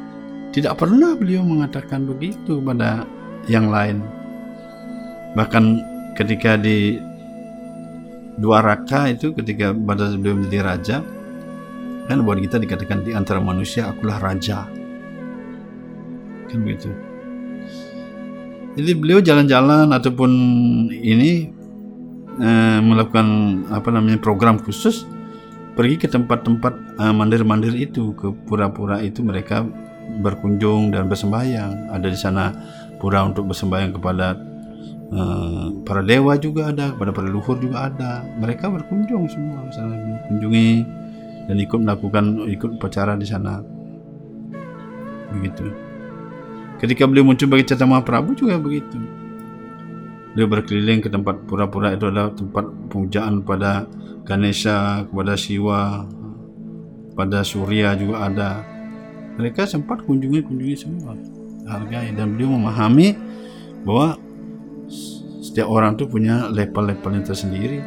Tidak 0.56 0.72
pernah 0.80 1.20
beliau 1.20 1.44
mengatakan 1.44 2.08
begitu 2.08 2.64
pada 2.64 3.04
yang 3.52 3.68
lain. 3.68 4.00
Bahkan 5.36 5.64
ketika 6.16 6.56
di 6.56 6.96
dua 8.40 8.64
raka 8.64 9.12
itu 9.12 9.36
ketika 9.36 9.76
pada 9.76 10.16
beliau 10.16 10.40
menjadi 10.40 10.60
raja 10.64 10.98
kan 12.08 12.24
buat 12.24 12.40
kita 12.40 12.56
dikatakan 12.56 13.04
di 13.04 13.12
antara 13.12 13.44
manusia 13.44 13.92
akulah 13.92 14.24
raja. 14.24 14.64
Kan 16.48 16.64
begitu. 16.64 16.88
Jadi 18.80 18.92
beliau 18.96 19.20
jalan-jalan 19.20 19.92
ataupun 19.92 20.32
ini 20.92 21.55
eh, 22.40 22.80
melakukan 22.82 23.28
apa 23.72 23.90
namanya 23.92 24.20
program 24.20 24.60
khusus 24.60 25.08
pergi 25.76 25.96
ke 26.00 26.08
tempat-tempat 26.08 26.74
eh, 27.00 27.14
mandir-mandir 27.14 27.76
itu 27.76 28.16
ke 28.16 28.32
pura-pura 28.46 29.04
itu 29.04 29.22
mereka 29.22 29.64
berkunjung 30.22 30.94
dan 30.94 31.10
bersembahyang 31.10 31.90
ada 31.90 32.08
di 32.08 32.20
sana 32.20 32.54
pura 33.02 33.26
untuk 33.26 33.50
bersembahyang 33.50 33.92
kepada 33.98 34.38
Eh, 35.06 35.68
para 35.86 36.02
dewa 36.02 36.34
juga 36.34 36.74
ada, 36.74 36.90
kepada 36.90 37.14
para 37.14 37.30
leluhur 37.30 37.62
juga 37.62 37.94
ada. 37.94 38.26
Mereka 38.42 38.74
berkunjung 38.74 39.30
semua, 39.30 39.62
misalnya 39.62 40.02
mengunjungi 40.02 40.72
dan 41.46 41.58
ikut 41.62 41.80
melakukan 41.86 42.26
ikut 42.50 42.70
upacara 42.82 43.14
di 43.14 43.28
sana. 43.30 43.62
Begitu. 45.30 45.70
Ketika 46.82 47.06
beliau 47.06 47.22
muncul 47.22 47.46
bagi 47.46 47.70
Cata 47.70 47.86
Mahaprabhu 47.86 48.34
juga 48.34 48.58
begitu. 48.58 48.98
Beliau 50.36 50.52
berkeliling 50.52 51.00
ke 51.00 51.08
tempat 51.08 51.48
pura-pura 51.48 51.96
itu 51.96 52.12
adalah 52.12 52.36
tempat 52.36 52.68
pemujaan 52.92 53.40
pada 53.48 53.88
Ganesha, 54.28 55.08
kepada 55.08 55.40
Siwa, 55.40 56.04
pada 57.16 57.40
Surya 57.48 57.96
juga 57.96 58.28
ada. 58.28 58.52
Mereka 59.40 59.64
sempat 59.64 60.04
kunjungi-kunjungi 60.04 60.76
semua, 60.76 61.16
hargai 61.72 62.12
dan 62.12 62.36
beliau 62.36 62.52
memahami 62.52 63.16
bahwa 63.88 64.20
setiap 65.40 65.72
orang 65.72 65.96
itu 65.96 66.04
punya 66.04 66.52
level-levelnya 66.52 67.32
tersendiri. 67.32 67.80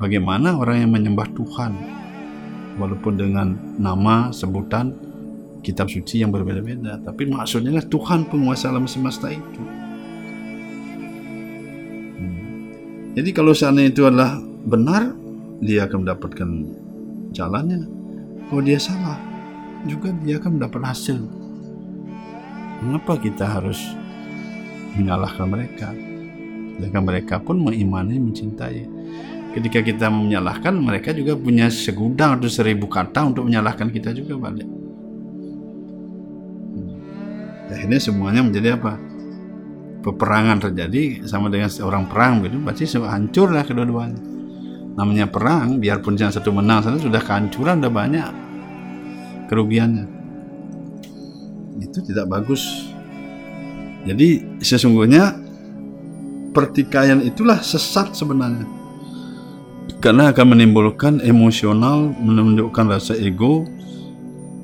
Bagaimana 0.00 0.56
orang 0.56 0.88
yang 0.88 0.92
menyembah 0.96 1.28
Tuhan, 1.36 1.72
walaupun 2.80 3.20
dengan 3.20 3.76
nama, 3.76 4.32
sebutan, 4.32 4.96
kitab 5.60 5.92
suci 5.92 6.24
yang 6.24 6.32
berbeda-beda, 6.32 6.96
tapi 7.04 7.28
maksudnya 7.28 7.76
Tuhan 7.84 8.24
penguasa 8.24 8.72
alam 8.72 8.88
semesta 8.88 9.28
itu. 9.28 9.73
Jadi 13.14 13.30
kalau 13.30 13.54
seandainya 13.54 13.94
itu 13.94 14.02
adalah 14.02 14.42
benar, 14.66 15.14
dia 15.62 15.86
akan 15.86 16.02
mendapatkan 16.02 16.50
jalannya. 17.30 17.86
Kalau 18.50 18.62
dia 18.66 18.78
salah, 18.82 19.18
juga 19.86 20.10
dia 20.26 20.42
akan 20.42 20.58
mendapat 20.58 20.82
hasil. 20.82 21.22
Mengapa 22.82 23.14
kita 23.22 23.46
harus 23.46 23.78
menyalahkan 24.98 25.46
mereka. 25.46 25.94
Sedangkan 26.74 27.04
mereka 27.06 27.38
pun 27.38 27.62
mengimani, 27.62 28.18
mencintai. 28.18 28.82
Ketika 29.54 29.86
kita 29.86 30.10
menyalahkan, 30.10 30.74
mereka 30.74 31.14
juga 31.14 31.38
punya 31.38 31.70
segudang 31.70 32.42
atau 32.42 32.50
seribu 32.50 32.90
kata 32.90 33.30
untuk 33.30 33.46
menyalahkan 33.46 33.94
kita 33.94 34.10
juga 34.10 34.34
balik. 34.34 34.66
Hmm. 36.74 36.98
Akhirnya 37.70 38.02
semuanya 38.02 38.42
menjadi 38.42 38.74
apa? 38.74 38.98
Peperangan 40.04 40.60
terjadi 40.60 41.24
sama 41.24 41.48
dengan 41.48 41.72
seorang 41.72 42.04
perang 42.04 42.44
gitu 42.44 42.60
berarti 42.60 42.84
hancurlah 43.00 43.64
kedua-duanya. 43.64 44.20
Namanya 44.94 45.26
perang 45.26 45.80
biarpun 45.80 46.14
yang 46.14 46.30
satu 46.30 46.52
menang 46.52 46.84
sana 46.84 47.00
sudah 47.00 47.18
kehancuran 47.18 47.80
sudah 47.80 47.92
banyak 47.92 48.28
kerugiannya. 49.48 50.06
Itu 51.80 52.04
tidak 52.04 52.28
bagus. 52.30 52.92
Jadi 54.04 54.60
sesungguhnya 54.60 55.40
pertikaian 56.52 57.24
itulah 57.24 57.58
sesat 57.64 58.12
sebenarnya. 58.12 58.68
Karena 59.98 60.30
akan 60.30 60.46
menimbulkan 60.52 61.24
emosional 61.24 62.12
menunjukkan 62.20 62.92
rasa 62.92 63.16
ego 63.16 63.64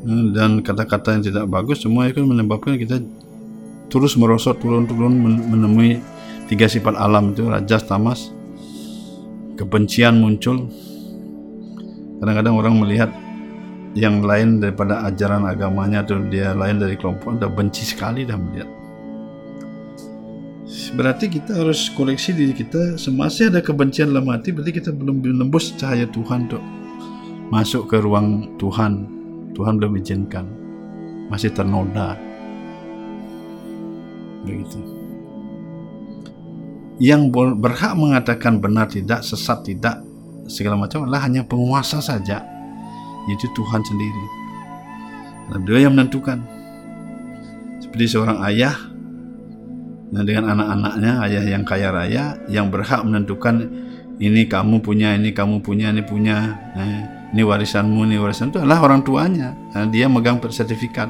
eh, 0.04 0.24
dan 0.36 0.60
kata-kata 0.60 1.16
yang 1.16 1.24
tidak 1.24 1.44
bagus 1.48 1.80
semua 1.80 2.12
itu 2.12 2.20
menyebabkan 2.20 2.76
kita 2.76 3.00
terus 3.90 4.14
merosot 4.14 4.56
turun-turun 4.62 5.12
menemui 5.50 5.98
tiga 6.46 6.70
sifat 6.70 6.94
alam 6.94 7.34
itu 7.34 7.50
rajas 7.50 7.84
tamas. 7.84 8.30
Kebencian 9.58 10.16
muncul. 10.16 10.70
Kadang-kadang 12.22 12.54
orang 12.56 12.74
melihat 12.80 13.10
yang 13.92 14.22
lain 14.22 14.62
daripada 14.62 15.02
ajaran 15.04 15.44
agamanya 15.44 16.06
atau 16.06 16.22
dia 16.30 16.54
lain 16.54 16.78
dari 16.78 16.94
kelompok 16.94 17.36
udah 17.36 17.50
benci 17.50 17.82
sekali 17.82 18.22
dah 18.24 18.38
melihat. 18.38 18.70
Berarti 20.94 21.30
kita 21.30 21.54
harus 21.54 21.90
koreksi 21.94 22.34
diri 22.34 22.54
kita 22.54 22.98
semasa 22.98 23.50
ada 23.50 23.62
kebencian 23.62 24.10
dalam 24.10 24.30
hati 24.30 24.54
berarti 24.54 24.74
kita 24.78 24.90
belum 24.94 25.22
menembus 25.22 25.74
cahaya 25.74 26.06
Tuhan 26.06 26.50
untuk 26.50 26.62
masuk 27.50 27.90
ke 27.90 27.98
ruang 27.98 28.54
Tuhan. 28.58 29.06
Tuhan 29.54 29.76
belum 29.82 29.98
izinkan. 29.98 30.46
Masih 31.30 31.50
ternoda 31.54 32.29
begitu. 34.44 34.80
Yang 37.00 37.32
berhak 37.56 37.96
mengatakan 37.96 38.60
benar 38.60 38.92
tidak 38.92 39.24
sesat 39.24 39.64
tidak 39.64 40.04
segala 40.50 40.76
macam 40.76 41.08
adalah 41.08 41.24
hanya 41.24 41.46
penguasa 41.46 42.02
saja 42.04 42.44
yaitu 43.28 43.48
Tuhan 43.56 43.80
sendiri. 43.80 44.24
Karena 45.48 45.58
beliau 45.64 45.80
yang 45.88 45.94
menentukan. 45.96 46.38
Seperti 47.80 48.06
seorang 48.06 48.38
ayah 48.46 48.76
nah 50.10 50.26
dengan 50.26 50.58
anak-anaknya 50.58 51.12
ayah 51.22 51.44
yang 51.54 51.62
kaya 51.62 51.94
raya 51.94 52.34
yang 52.50 52.66
berhak 52.66 52.98
menentukan 53.06 53.70
ini 54.18 54.50
kamu 54.50 54.82
punya 54.82 55.14
ini 55.14 55.30
kamu 55.30 55.62
punya 55.62 55.94
ini 55.94 56.02
punya 56.02 56.58
eh, 56.74 57.02
ini 57.30 57.46
warisanmu 57.46 58.10
ini 58.10 58.18
warisan 58.18 58.50
itu 58.50 58.58
adalah 58.58 58.82
orang 58.82 59.06
tuanya. 59.06 59.54
Nah, 59.70 59.86
dia 59.86 60.10
megang 60.10 60.42
sertifikat 60.42 61.08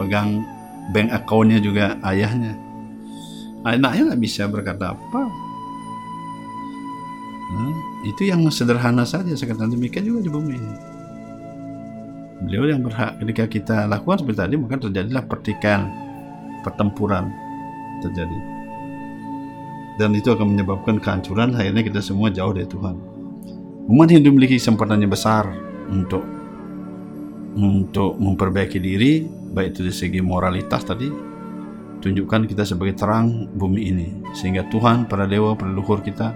pegang 0.00 0.42
bank 0.92 1.08
accountnya 1.12 1.58
juga 1.60 1.96
ayahnya. 2.04 2.56
Anaknya 3.66 4.14
nggak 4.14 4.22
bisa 4.22 4.46
berkata 4.46 4.94
apa. 4.94 5.22
Nah, 7.48 7.74
itu 8.06 8.28
yang 8.28 8.44
sederhana 8.52 9.02
saja 9.08 9.32
sekatan 9.34 9.72
demikian 9.72 10.04
juga 10.04 10.20
di 10.24 10.30
bumi 10.30 10.56
beliau 12.48 12.70
yang 12.70 12.82
berhak 12.86 13.18
ketika 13.18 13.44
kita 13.50 13.76
lakukan 13.90 14.22
seperti 14.22 14.38
tadi 14.38 14.54
maka 14.54 14.76
terjadilah 14.78 15.24
pertikaian 15.26 15.82
pertempuran 16.62 17.28
terjadi. 18.00 18.38
Dan 19.98 20.14
itu 20.14 20.30
akan 20.30 20.54
menyebabkan 20.54 21.02
kehancuran 21.02 21.58
akhirnya 21.58 21.82
kita 21.82 21.98
semua 21.98 22.30
jauh 22.30 22.54
dari 22.54 22.70
Tuhan. 22.70 22.94
Umat 23.90 24.14
Hindu 24.14 24.30
memiliki 24.30 24.54
kesempatannya 24.54 25.08
besar 25.10 25.50
untuk 25.90 26.22
untuk 27.58 28.14
memperbaiki 28.16 28.78
diri 28.78 29.26
baik 29.58 29.74
itu 29.74 29.90
dari 29.90 29.96
segi 29.98 30.20
moralitas 30.22 30.86
tadi 30.86 31.10
tunjukkan 31.98 32.46
kita 32.46 32.62
sebagai 32.62 32.94
terang 32.94 33.50
bumi 33.58 33.90
ini 33.90 34.08
sehingga 34.38 34.62
Tuhan 34.70 35.10
para 35.10 35.26
dewa 35.26 35.58
para 35.58 35.74
leluhur 35.74 35.98
kita 35.98 36.30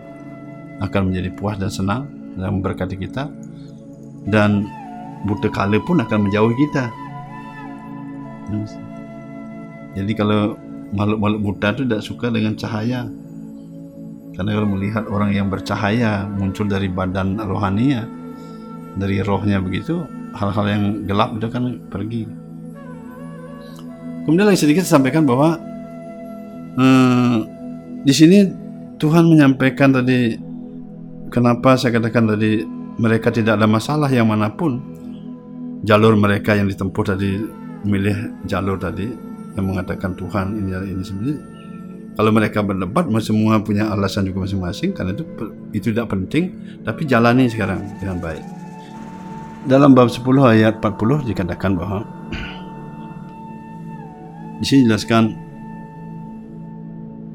akan 0.82 1.14
menjadi 1.14 1.30
puas 1.38 1.54
dan 1.54 1.70
senang 1.70 2.02
dan 2.34 2.58
memberkati 2.58 2.98
kita 2.98 3.30
dan 4.26 4.66
buta 5.22 5.46
kala 5.54 5.78
pun 5.78 6.02
akan 6.02 6.18
menjauhi 6.26 6.54
kita. 6.66 6.84
Jadi 9.94 10.12
kalau 10.18 10.58
makhluk-makhluk 10.90 11.40
buta 11.46 11.68
itu 11.78 11.82
tidak 11.86 12.02
suka 12.02 12.26
dengan 12.28 12.58
cahaya 12.58 13.06
karena 14.34 14.50
kalau 14.56 14.68
melihat 14.74 15.04
orang 15.08 15.30
yang 15.30 15.46
bercahaya 15.46 16.26
muncul 16.26 16.66
dari 16.66 16.88
badan 16.88 17.38
rohaninya 17.38 18.08
dari 18.96 19.20
rohnya 19.24 19.60
begitu 19.60 20.04
hal-hal 20.36 20.66
yang 20.68 20.84
gelap 21.04 21.36
itu 21.36 21.48
kan 21.52 21.80
pergi 21.92 22.41
Kemudian 24.22 24.46
lagi 24.46 24.62
sedikit 24.62 24.86
sampaikan 24.86 25.26
bahwa 25.26 25.58
hmm, 26.78 27.36
di 28.06 28.14
sini 28.14 28.46
Tuhan 29.02 29.26
menyampaikan 29.26 29.90
tadi 29.90 30.38
kenapa 31.26 31.74
saya 31.74 31.98
katakan 31.98 32.30
tadi 32.30 32.62
mereka 33.02 33.34
tidak 33.34 33.58
ada 33.58 33.66
masalah 33.66 34.06
yang 34.12 34.30
mana 34.30 34.52
pun. 34.54 34.78
Jalur 35.82 36.14
mereka 36.14 36.54
yang 36.54 36.70
ditempuh 36.70 37.02
tadi 37.02 37.42
memilih 37.82 38.46
jalur 38.46 38.78
tadi 38.78 39.10
yang 39.58 39.66
mengatakan 39.66 40.14
Tuhan 40.14 40.54
ini 40.54 40.70
ini 40.94 41.02
sebenarnya 41.02 41.38
kalau 42.14 42.30
mereka 42.30 42.60
berdebat 42.60 43.08
semua 43.24 43.58
punya 43.58 43.88
alasan 43.90 44.28
juga 44.28 44.46
masing-masing 44.46 44.94
karena 44.94 45.16
itu 45.16 45.24
itu 45.74 45.86
tidak 45.90 46.12
penting 46.12 46.54
tapi 46.86 47.02
jalani 47.08 47.50
sekarang 47.50 47.82
dengan 47.98 48.22
baik. 48.22 48.44
Dalam 49.66 49.94
bab 49.94 50.06
10 50.10 50.22
ayat 50.46 50.78
40 50.78 51.26
dikatakan 51.26 51.74
bahwa 51.74 52.06
di 54.62 54.64
sini 54.70 54.86
jelaskan 54.86 55.34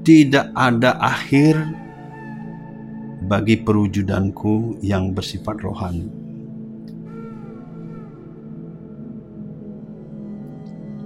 tidak 0.07 0.47
ada 0.55 0.95
akhir 0.95 1.59
bagi 3.27 3.59
perwujudanku 3.59 4.79
yang 4.79 5.11
bersifat 5.11 5.59
rohani. 5.59 6.07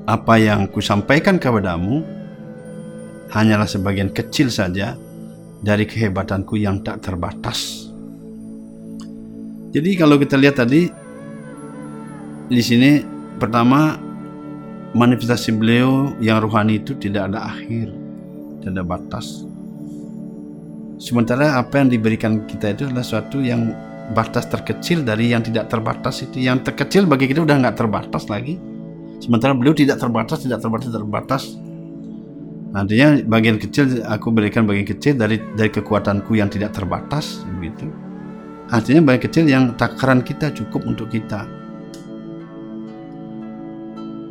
Apa 0.05 0.37
yang 0.37 0.69
kusampaikan 0.69 1.41
kepadamu 1.41 2.05
hanyalah 3.33 3.65
sebagian 3.65 4.13
kecil 4.13 4.53
saja 4.53 4.93
dari 5.65 5.89
kehebatanku 5.89 6.53
yang 6.61 6.85
tak 6.85 7.01
terbatas. 7.01 7.89
Jadi 9.73 9.89
kalau 9.97 10.21
kita 10.21 10.37
lihat 10.37 10.61
tadi 10.61 10.85
di 12.45 12.61
sini 12.61 13.01
pertama 13.41 14.10
manifestasi 14.91 15.55
beliau 15.55 16.11
yang 16.19 16.43
rohani 16.43 16.83
itu 16.83 16.95
tidak 16.99 17.31
ada 17.31 17.47
akhir, 17.47 17.91
tidak 18.59 18.71
ada 18.75 18.83
batas. 18.83 19.47
Sementara 21.01 21.57
apa 21.57 21.81
yang 21.81 21.89
diberikan 21.89 22.45
kita 22.45 22.77
itu 22.77 22.85
adalah 22.85 23.01
suatu 23.01 23.41
yang 23.41 23.73
batas 24.13 24.45
terkecil 24.51 25.01
dari 25.01 25.33
yang 25.33 25.41
tidak 25.41 25.71
terbatas 25.71 26.21
itu. 26.21 26.43
Yang 26.43 26.69
terkecil 26.69 27.09
bagi 27.09 27.25
kita 27.31 27.41
udah 27.41 27.57
nggak 27.57 27.77
terbatas 27.79 28.29
lagi. 28.29 28.59
Sementara 29.17 29.57
beliau 29.57 29.73
tidak 29.73 29.97
terbatas, 29.97 30.45
tidak 30.45 30.61
terbatas, 30.61 30.85
tidak 30.91 31.01
terbatas. 31.01 31.43
Artinya 32.71 33.19
bagian 33.27 33.57
kecil 33.59 33.99
aku 34.07 34.31
berikan 34.31 34.63
bagian 34.63 34.87
kecil 34.87 35.19
dari 35.19 35.41
dari 35.57 35.69
kekuatanku 35.73 36.37
yang 36.37 36.47
tidak 36.47 36.71
terbatas 36.75 37.43
begitu. 37.59 37.89
Artinya 38.71 39.01
bagian 39.11 39.23
kecil 39.27 39.45
yang 39.49 39.63
takaran 39.75 40.23
kita 40.23 40.53
cukup 40.55 40.87
untuk 40.87 41.11
kita 41.11 41.60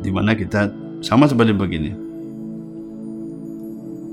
di 0.01 0.09
mana 0.09 0.33
kita 0.33 0.73
sama 1.05 1.29
seperti 1.29 1.53
begini. 1.53 1.91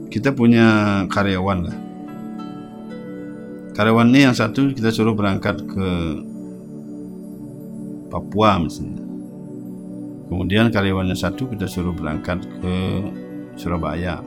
Kita 0.09 0.33
punya 0.33 1.05
karyawan 1.09 1.59
lah. 1.65 1.77
Karyawan 3.77 4.09
ini 4.13 4.21
yang 4.29 4.37
satu 4.37 4.73
kita 4.73 4.93
suruh 4.93 5.17
berangkat 5.17 5.65
ke 5.65 5.89
Papua 8.09 8.57
misalnya. 8.57 9.05
Kemudian 10.29 10.73
karyawannya 10.73 11.17
satu 11.17 11.49
kita 11.49 11.69
suruh 11.69 11.93
berangkat 11.93 12.45
ke 12.61 12.75
Surabaya. 13.57 14.21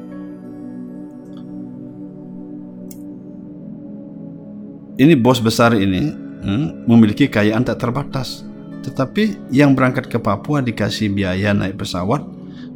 Ini 5.01 5.17
bos 5.17 5.41
besar 5.41 5.73
ini 5.73 6.13
hmm, 6.13 6.85
memiliki 6.85 7.25
kekayaan 7.25 7.65
tak 7.65 7.81
terbatas 7.81 8.45
tetapi 8.81 9.53
yang 9.53 9.77
berangkat 9.77 10.09
ke 10.09 10.17
Papua 10.17 10.65
dikasih 10.65 11.13
biaya 11.13 11.53
naik 11.53 11.77
pesawat 11.77 12.25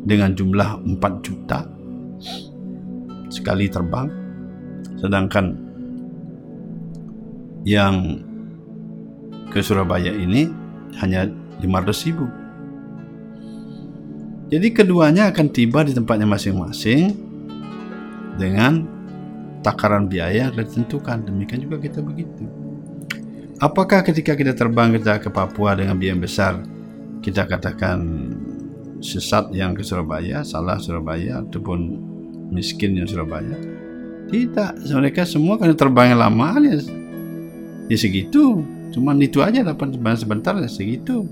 dengan 0.06 0.38
jumlah 0.38 0.86
4 0.86 1.26
juta 1.26 1.66
sekali 3.34 3.66
terbang. 3.68 4.08
Sedangkan 5.02 5.58
yang 7.66 8.22
ke 9.50 9.60
Surabaya 9.66 10.14
ini 10.14 10.46
hanya 11.02 11.26
500 11.60 12.08
ribu. 12.08 12.26
Jadi 14.46 14.68
keduanya 14.70 15.34
akan 15.34 15.48
tiba 15.50 15.82
di 15.82 15.92
tempatnya 15.98 16.30
masing-masing 16.30 17.18
dengan 18.38 18.86
takaran 19.66 20.06
biaya 20.06 20.54
yang 20.54 20.56
ditentukan. 20.56 21.26
Demikian 21.26 21.66
juga 21.66 21.82
kita 21.82 22.06
begitu. 22.06 22.65
Apakah 23.64 24.04
ketika 24.04 24.36
kita 24.36 24.52
terbang 24.52 24.92
kita 25.00 25.24
ke 25.24 25.32
Papua 25.32 25.80
dengan 25.80 25.96
biaya 25.96 26.20
besar 26.20 26.60
kita 27.24 27.48
katakan 27.48 28.30
sesat 29.00 29.50
yang 29.56 29.74
ke 29.74 29.82
Surabaya, 29.82 30.44
salah 30.44 30.76
Surabaya 30.76 31.42
ataupun 31.42 31.80
miskin 32.52 33.00
yang 33.00 33.08
Surabaya. 33.10 33.58
Tidak, 34.30 34.86
mereka 34.94 35.24
semua 35.24 35.56
karena 35.56 35.74
terbangnya 35.74 36.28
lama 36.28 36.62
ya, 36.62 36.78
ya 37.90 37.98
segitu. 37.98 38.62
Cuman 38.94 39.18
itu 39.24 39.42
aja 39.42 39.66
dapat 39.66 39.96
terbang 39.96 40.20
sebentar 40.20 40.54
ya 40.60 40.70
segitu. 40.70 41.26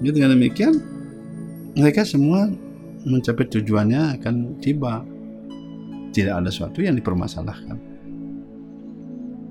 Jadi 0.00 0.14
dengan 0.16 0.36
demikian 0.38 0.76
mereka 1.74 2.04
semua 2.04 2.46
mencapai 3.08 3.48
tujuannya 3.48 4.20
akan 4.20 4.34
tiba. 4.62 5.02
Tidak 6.10 6.34
ada 6.34 6.50
sesuatu 6.50 6.82
yang 6.82 6.98
dipermasalahkan. 6.98 7.89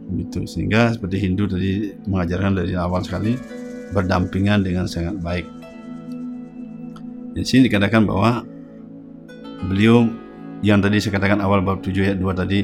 Begitu 0.09 0.49
sehingga 0.49 0.89
seperti 0.89 1.21
Hindu 1.21 1.45
tadi 1.45 1.93
mengajarkan 2.09 2.57
dari 2.57 2.73
awal 2.73 3.05
sekali 3.05 3.37
berdampingan 3.93 4.65
dengan 4.65 4.89
sangat 4.89 5.21
baik. 5.21 5.45
Di 7.37 7.45
sini 7.45 7.69
dikatakan 7.69 8.09
bahwa 8.09 8.41
beliau 9.69 10.09
yang 10.65 10.81
tadi 10.81 10.97
saya 10.99 11.21
katakan 11.21 11.39
awal 11.39 11.61
bab 11.61 11.79
7 11.85 11.93
ayat 12.03 12.17
2 12.19 12.41
tadi 12.41 12.59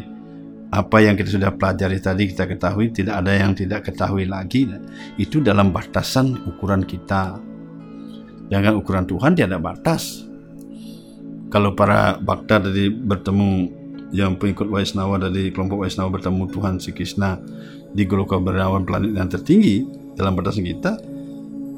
apa 0.74 0.98
yang 1.00 1.16
kita 1.16 1.38
sudah 1.38 1.54
pelajari 1.56 2.02
tadi 2.02 2.28
kita 2.28 2.50
ketahui 2.50 2.92
tidak 2.92 3.24
ada 3.24 3.32
yang 3.32 3.54
tidak 3.54 3.88
ketahui 3.88 4.26
lagi. 4.26 4.68
Itu 5.16 5.40
dalam 5.40 5.70
batasan 5.70 6.50
ukuran 6.50 6.84
kita. 6.84 7.40
Jangan 8.50 8.74
ukuran 8.78 9.06
Tuhan 9.06 9.38
tidak 9.38 9.56
ada 9.56 9.62
batas. 9.62 10.26
Kalau 11.54 11.78
para 11.78 12.18
bakta 12.20 12.60
tadi 12.60 12.90
bertemu 12.92 13.85
yang 14.16 14.40
pengikut 14.40 14.72
Waisnawa 14.72 15.20
dari 15.20 15.52
kelompok 15.52 15.84
Waisnawa 15.84 16.16
bertemu 16.16 16.48
Tuhan 16.48 16.80
si 16.80 16.96
Krishna 16.96 17.36
di 17.92 18.08
Goloka 18.08 18.40
Bernawan 18.40 18.88
planet 18.88 19.12
yang 19.12 19.28
tertinggi 19.28 19.84
dalam 20.16 20.40
batasan 20.40 20.64
kita 20.64 20.96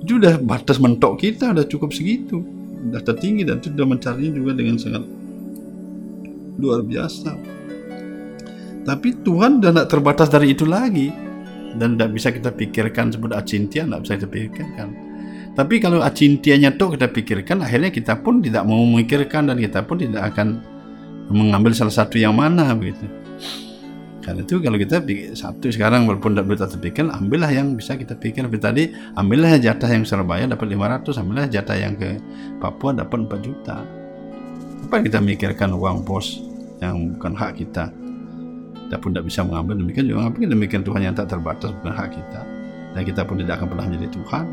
sudah 0.06 0.38
batas 0.38 0.78
mentok 0.78 1.18
kita 1.18 1.50
sudah 1.50 1.66
cukup 1.66 1.90
segitu 1.90 2.46
sudah 2.78 3.02
tertinggi 3.02 3.42
dan 3.42 3.58
itu 3.58 3.74
sudah 3.74 3.88
mencarinya 3.90 4.32
juga 4.38 4.52
dengan 4.54 4.78
sangat 4.78 5.04
luar 6.62 6.82
biasa. 6.86 7.32
Tapi 8.86 9.10
Tuhan 9.26 9.60
sudah 9.60 9.72
tidak 9.74 9.88
terbatas 9.92 10.28
dari 10.32 10.56
itu 10.56 10.64
lagi 10.64 11.12
dan 11.76 11.98
tidak 11.98 12.10
bisa 12.16 12.30
kita 12.32 12.50
pikirkan 12.54 13.12
sebut 13.12 13.36
acintia 13.36 13.84
tidak 13.84 14.02
bisa 14.06 14.14
kita 14.16 14.30
pikirkan. 14.30 14.90
Tapi 15.58 15.82
kalau 15.82 16.06
acintianya 16.06 16.78
tuh 16.78 16.94
kita 16.94 17.10
pikirkan, 17.10 17.66
akhirnya 17.66 17.90
kita 17.90 18.22
pun 18.22 18.46
tidak 18.46 18.62
mau 18.70 18.78
memikirkan 18.86 19.50
dan 19.50 19.58
kita 19.58 19.82
pun 19.90 19.98
tidak 19.98 20.30
akan 20.30 20.62
mengambil 21.32 21.76
salah 21.76 21.94
satu 21.94 22.16
yang 22.20 22.36
mana 22.36 22.72
begitu. 22.76 23.08
Karena 24.24 24.44
itu 24.44 24.60
kalau 24.60 24.76
kita 24.76 25.00
satu 25.40 25.72
sekarang 25.72 26.04
walaupun 26.04 26.36
tidak 26.36 26.48
bisa 26.52 26.68
terpikir, 26.68 27.08
ambillah 27.08 27.48
yang 27.48 27.80
bisa 27.80 27.96
kita 27.96 28.12
pikir. 28.12 28.44
Seperti 28.44 28.60
tadi, 28.60 28.84
ambillah 29.16 29.56
jatah 29.56 29.88
yang 29.88 30.04
Surabaya 30.04 30.44
dapat 30.52 30.68
500, 30.68 31.16
ambillah 31.24 31.48
jatah 31.48 31.78
yang 31.80 31.96
ke 31.96 32.20
Papua 32.60 32.92
dapat 32.92 33.24
4 33.24 33.40
juta. 33.40 33.88
Apa 34.84 35.00
yang 35.00 35.06
kita 35.08 35.20
mikirkan 35.24 35.72
uang 35.72 36.04
pos 36.04 36.44
yang 36.84 37.16
bukan 37.16 37.40
hak 37.40 37.56
kita? 37.56 37.88
Kita 38.88 38.96
pun 39.00 39.16
tidak 39.16 39.32
bisa 39.32 39.48
mengambil 39.48 39.80
demikian 39.80 40.06
juga 40.12 40.32
apa 40.32 40.44
demikian 40.44 40.84
Tuhan 40.84 41.02
yang 41.04 41.16
tak 41.16 41.28
terbatas 41.32 41.76
bukan 41.76 41.92
hak 41.92 42.10
kita 42.16 42.42
dan 42.98 43.06
kita 43.06 43.22
pun 43.30 43.38
tidak 43.38 43.62
akan 43.62 43.68
pernah 43.70 43.86
menjadi 43.86 44.10
Tuhan. 44.10 44.46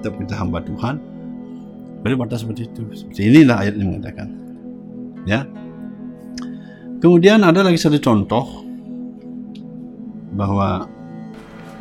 Tetap 0.00 0.14
kita 0.24 0.34
hamba 0.40 0.58
Tuhan. 0.64 0.94
Beri 2.00 2.14
batas 2.16 2.40
seperti 2.40 2.64
itu. 2.64 2.82
Seperti 2.96 3.28
inilah 3.28 3.60
ayat 3.60 3.74
yang 3.76 3.92
mengatakan. 3.92 4.47
Ya, 5.28 5.44
Kemudian 6.98 7.46
ada 7.46 7.62
lagi 7.62 7.78
satu 7.78 8.02
contoh 8.02 8.66
bahwa 10.34 10.90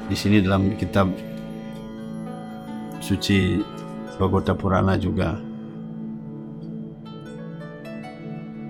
di 0.06 0.14
sini 0.14 0.46
dalam 0.46 0.78
kitab 0.78 1.10
suci 3.02 3.58
Bhagavata 4.14 4.54
Purana 4.54 4.94
juga 4.94 5.42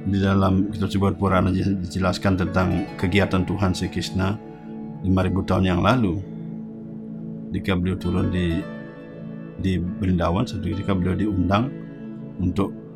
di 0.07 0.23
dalam 0.23 0.71
kitab 0.71 0.87
suci 0.87 0.99
Purana 1.19 1.51
dijelaskan 1.51 2.47
tentang 2.47 2.87
kegiatan 2.95 3.43
Tuhan 3.43 3.75
Sri 3.75 3.91
Krishna 3.91 4.39
5000 5.03 5.49
tahun 5.51 5.65
yang 5.67 5.81
lalu. 5.83 6.23
Ketika 7.51 7.75
beliau 7.75 7.99
turun 7.99 8.31
di 8.31 8.63
di 9.59 9.75
Brindawan 9.83 10.47
satu 10.47 10.63
ketika 10.63 10.95
beliau 10.95 11.17
diundang 11.17 11.67
untuk 12.39 12.86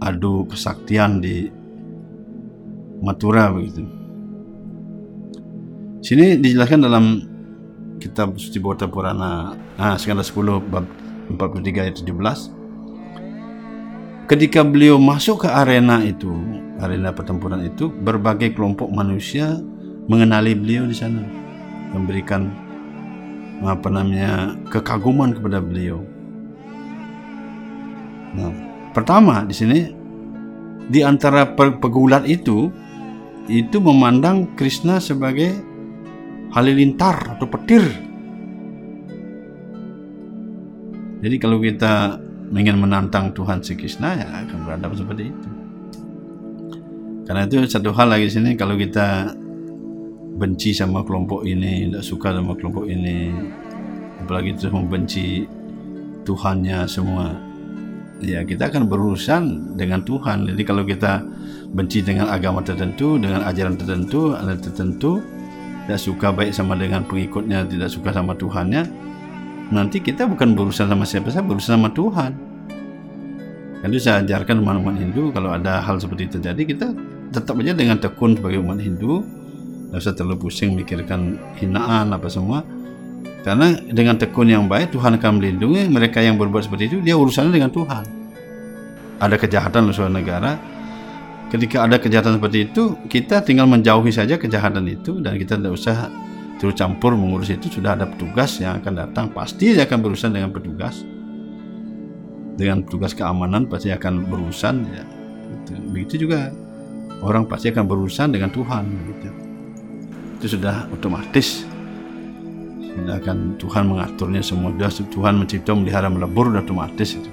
adu 0.00 0.44
kesaktian 0.48 1.20
di 1.20 1.48
Matura 2.96 3.52
begitu. 3.52 3.84
Sini 6.00 6.40
dijelaskan 6.40 6.80
dalam 6.80 7.04
kitab 8.00 8.40
Suci 8.40 8.56
Bota 8.56 8.88
Purana 8.88 9.52
ah, 9.76 10.00
skala 10.00 10.24
10 10.24 10.72
bab 10.72 10.84
43 11.28 11.84
ayat 11.84 11.96
17 12.00 12.56
ketika 14.26 14.66
beliau 14.66 14.98
masuk 14.98 15.46
ke 15.46 15.48
arena 15.50 16.02
itu 16.02 16.30
arena 16.82 17.14
pertempuran 17.14 17.62
itu 17.66 17.88
berbagai 17.88 18.54
kelompok 18.58 18.90
manusia 18.90 19.58
mengenali 20.10 20.54
beliau 20.54 20.86
di 20.86 20.96
sana. 20.96 21.22
Memberikan 21.94 22.50
apa 23.64 23.88
namanya 23.88 24.52
kekaguman 24.68 25.32
kepada 25.32 25.62
beliau. 25.62 26.04
Nah 28.36 28.65
pertama 28.96 29.44
di 29.44 29.52
sini 29.52 29.80
di 30.88 31.04
antara 31.04 31.52
pegulat 31.52 32.24
itu 32.24 32.72
itu 33.44 33.76
memandang 33.76 34.56
Krishna 34.56 34.96
sebagai 34.96 35.52
halilintar 36.56 37.36
atau 37.36 37.44
petir. 37.44 37.84
Jadi 41.20 41.36
kalau 41.36 41.60
kita 41.60 42.16
ingin 42.56 42.80
menantang 42.80 43.36
Tuhan 43.36 43.60
si 43.60 43.76
Krishna 43.76 44.16
ya 44.16 44.26
akan 44.46 44.58
berada 44.64 44.88
seperti 44.96 45.28
itu. 45.28 45.48
Karena 47.26 47.42
itu 47.44 47.58
satu 47.66 47.90
hal 47.90 48.16
lagi 48.16 48.30
sini 48.30 48.54
kalau 48.54 48.78
kita 48.78 49.34
benci 50.38 50.70
sama 50.70 51.02
kelompok 51.02 51.42
ini, 51.42 51.90
tidak 51.90 52.04
suka 52.06 52.30
sama 52.30 52.54
kelompok 52.54 52.86
ini, 52.86 53.34
apalagi 54.22 54.54
terus 54.54 54.70
membenci 54.70 55.42
Tuhannya 56.22 56.86
semua, 56.86 57.34
ya 58.20 58.42
kita 58.44 58.72
akan 58.72 58.88
berurusan 58.88 59.76
dengan 59.76 60.00
Tuhan. 60.02 60.48
Jadi 60.48 60.62
kalau 60.64 60.82
kita 60.86 61.20
benci 61.72 62.00
dengan 62.00 62.32
agama 62.32 62.64
tertentu, 62.64 63.20
dengan 63.20 63.44
ajaran 63.44 63.76
tertentu, 63.76 64.32
ada 64.32 64.56
tertentu, 64.56 65.20
tidak 65.84 66.00
suka 66.00 66.32
baik 66.32 66.52
sama 66.54 66.74
dengan 66.78 67.04
pengikutnya, 67.04 67.68
tidak 67.68 67.92
suka 67.92 68.10
sama 68.14 68.32
Tuhannya, 68.32 68.82
nanti 69.70 70.00
kita 70.00 70.24
bukan 70.26 70.54
berurusan 70.56 70.88
sama 70.88 71.04
siapa 71.04 71.28
saja, 71.28 71.44
berurusan 71.44 71.78
sama 71.78 71.90
Tuhan. 71.92 72.32
Jadi 73.86 73.96
saya 74.02 74.24
ajarkan 74.24 74.64
umat-umat 74.64 74.96
Hindu 74.98 75.30
kalau 75.30 75.54
ada 75.54 75.78
hal 75.78 76.00
seperti 76.00 76.26
itu 76.26 76.42
terjadi 76.42 76.62
kita 76.64 76.86
tetap 77.30 77.54
aja 77.60 77.76
dengan 77.76 78.00
tekun 78.00 78.34
sebagai 78.34 78.58
umat 78.64 78.82
Hindu, 78.82 79.22
tidak 79.86 79.98
usah 80.02 80.14
terlalu 80.16 80.36
pusing 80.48 80.74
mikirkan 80.74 81.38
hinaan 81.60 82.10
apa 82.10 82.26
semua. 82.26 82.64
Karena 83.46 83.78
dengan 83.78 84.18
tekun 84.18 84.50
yang 84.50 84.66
baik 84.66 84.90
Tuhan 84.90 85.22
akan 85.22 85.38
melindungi 85.38 85.86
mereka 85.86 86.18
yang 86.18 86.34
berbuat 86.34 86.66
seperti 86.66 86.90
itu 86.90 86.96
dia 86.98 87.14
urusannya 87.14 87.54
dengan 87.54 87.70
Tuhan. 87.70 88.04
Ada 89.22 89.38
kejahatan 89.38 89.86
di 89.86 89.94
suatu 89.94 90.10
negara, 90.10 90.58
ketika 91.54 91.86
ada 91.86 92.02
kejahatan 92.02 92.42
seperti 92.42 92.66
itu 92.66 92.98
kita 93.06 93.46
tinggal 93.46 93.70
menjauhi 93.70 94.10
saja 94.10 94.34
kejahatan 94.34 94.82
itu 94.90 95.22
dan 95.22 95.38
kita 95.38 95.54
tidak 95.54 95.78
usah 95.78 96.10
terus 96.58 96.74
campur 96.74 97.14
mengurus 97.14 97.52
itu 97.54 97.70
sudah 97.70 97.94
ada 97.94 98.08
petugas 98.08 98.58
yang 98.58 98.82
akan 98.82 99.06
datang 99.06 99.26
pasti 99.30 99.76
dia 99.76 99.86
akan 99.86 99.98
berurusan 100.02 100.30
dengan 100.34 100.50
petugas 100.50 101.06
dengan 102.56 102.82
petugas 102.82 103.12
keamanan 103.12 103.68
pasti 103.68 103.92
akan 103.92 104.26
berurusan 104.26 104.74
ya 104.90 105.04
gitu. 105.52 105.70
begitu 105.92 106.14
juga 106.26 106.50
orang 107.22 107.46
pasti 107.46 107.70
akan 107.70 107.84
berurusan 107.84 108.32
dengan 108.34 108.50
Tuhan 108.50 108.84
gitu. 108.88 109.28
itu 110.40 110.46
sudah 110.58 110.88
otomatis 110.90 111.75
akan 113.04 113.60
Tuhan 113.60 113.84
mengaturnya 113.84 114.40
semua 114.40 114.72
sudah 114.88 115.10
Tuhan 115.12 115.34
mencipta 115.36 115.76
melihara 115.76 116.08
melebur 116.08 116.48
sudah 116.48 116.64
otomatis 116.64 117.12
itu 117.12 117.30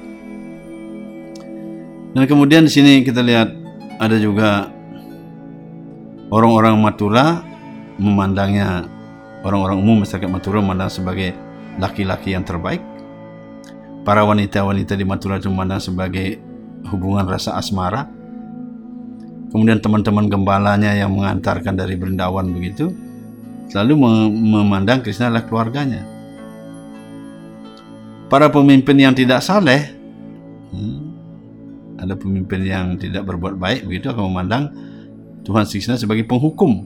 dan 2.13 2.29
kemudian 2.29 2.69
di 2.69 2.71
sini 2.71 3.01
kita 3.01 3.25
lihat 3.25 3.49
ada 3.97 4.17
juga 4.21 4.69
orang-orang 6.29 6.77
Matura 6.77 7.41
memandangnya 7.97 8.85
orang-orang 9.41 9.81
umum 9.81 10.05
masyarakat 10.05 10.29
Matura 10.29 10.61
memandang 10.61 10.93
sebagai 10.93 11.33
laki-laki 11.81 12.37
yang 12.37 12.45
terbaik. 12.45 12.81
Para 14.05 14.21
wanita-wanita 14.29 14.93
di 14.93 15.05
Matura 15.09 15.41
memandang 15.41 15.81
sebagai 15.81 16.37
hubungan 16.93 17.25
rasa 17.25 17.57
asmara. 17.57 18.05
Kemudian 19.49 19.81
teman-teman 19.81 20.29
gembalanya 20.29 20.97
yang 20.97 21.13
mengantarkan 21.13 21.77
dari 21.77 21.93
Berindawan 21.93 22.49
begitu 22.53 22.89
selalu 23.73 23.97
memandang 24.37 25.01
Krishna 25.01 25.33
adalah 25.33 25.49
keluarganya. 25.49 26.05
Para 28.29 28.45
pemimpin 28.53 29.01
yang 29.01 29.17
tidak 29.17 29.41
saleh, 29.41 29.89
hmm, 30.69 31.01
ada 31.97 32.13
pemimpin 32.13 32.61
yang 32.69 32.93
tidak 33.01 33.25
berbuat 33.25 33.57
baik 33.57 33.89
begitu 33.89 34.13
akan 34.13 34.29
memandang 34.29 34.63
Tuhan 35.41 35.65
Krishna 35.65 35.97
sebagai 35.97 36.21
penghukum. 36.29 36.85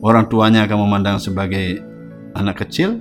Orang 0.00 0.32
tuanya 0.32 0.64
akan 0.64 0.78
memandang 0.80 1.20
sebagai 1.20 1.76
anak 2.32 2.64
kecil. 2.64 2.96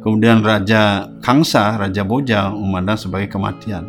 Kemudian 0.00 0.40
Raja 0.40 1.04
Kangsa, 1.20 1.76
Raja 1.76 2.00
Boja 2.00 2.48
memandang 2.48 2.96
sebagai 2.96 3.28
kematian. 3.28 3.84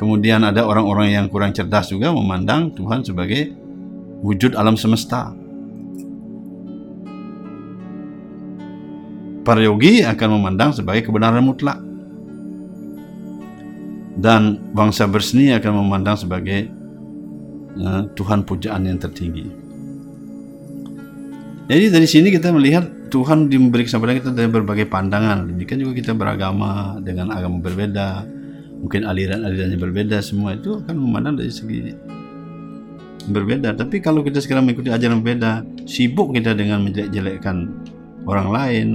Kemudian 0.00 0.40
ada 0.48 0.64
orang-orang 0.64 1.12
yang 1.12 1.28
kurang 1.28 1.52
cerdas 1.52 1.92
juga 1.92 2.08
memandang 2.08 2.72
Tuhan 2.72 3.04
sebagai 3.04 3.59
wujud 4.20 4.56
alam 4.56 4.76
semesta. 4.76 5.32
Para 9.40 9.64
yogi 9.64 10.04
akan 10.04 10.28
memandang 10.36 10.76
sebagai 10.76 11.08
kebenaran 11.08 11.42
mutlak. 11.42 11.80
Dan 14.20 14.60
bangsa 14.76 15.08
berseni 15.08 15.48
akan 15.56 15.80
memandang 15.80 16.12
sebagai 16.20 16.68
uh, 17.80 18.04
Tuhan 18.12 18.44
pujaan 18.44 18.84
yang 18.84 19.00
tertinggi. 19.00 19.48
Jadi 21.70 21.86
dari 21.88 22.04
sini 22.04 22.28
kita 22.28 22.52
melihat 22.52 22.84
Tuhan 23.08 23.48
memberi 23.48 23.88
kesempatan 23.88 24.20
kita 24.20 24.30
dari 24.36 24.50
berbagai 24.52 24.90
pandangan. 24.92 25.48
Demikian 25.48 25.80
juga 25.80 25.96
kita 25.96 26.12
beragama 26.12 27.00
dengan 27.00 27.32
agama 27.32 27.62
berbeda, 27.62 28.26
mungkin 28.82 29.08
aliran-alirannya 29.08 29.78
berbeda 29.78 30.18
semua 30.20 30.58
itu 30.58 30.82
akan 30.84 30.94
memandang 30.98 31.40
dari 31.40 31.48
segi 31.48 31.78
berbeda. 33.28 33.76
Tapi 33.76 34.00
kalau 34.00 34.24
kita 34.24 34.40
sekarang 34.40 34.68
mengikuti 34.68 34.88
ajaran 34.88 35.20
berbeda, 35.20 35.64
sibuk 35.84 36.32
kita 36.32 36.56
dengan 36.56 36.84
menjelek-jelekkan 36.86 37.56
orang 38.24 38.48
lain, 38.48 38.88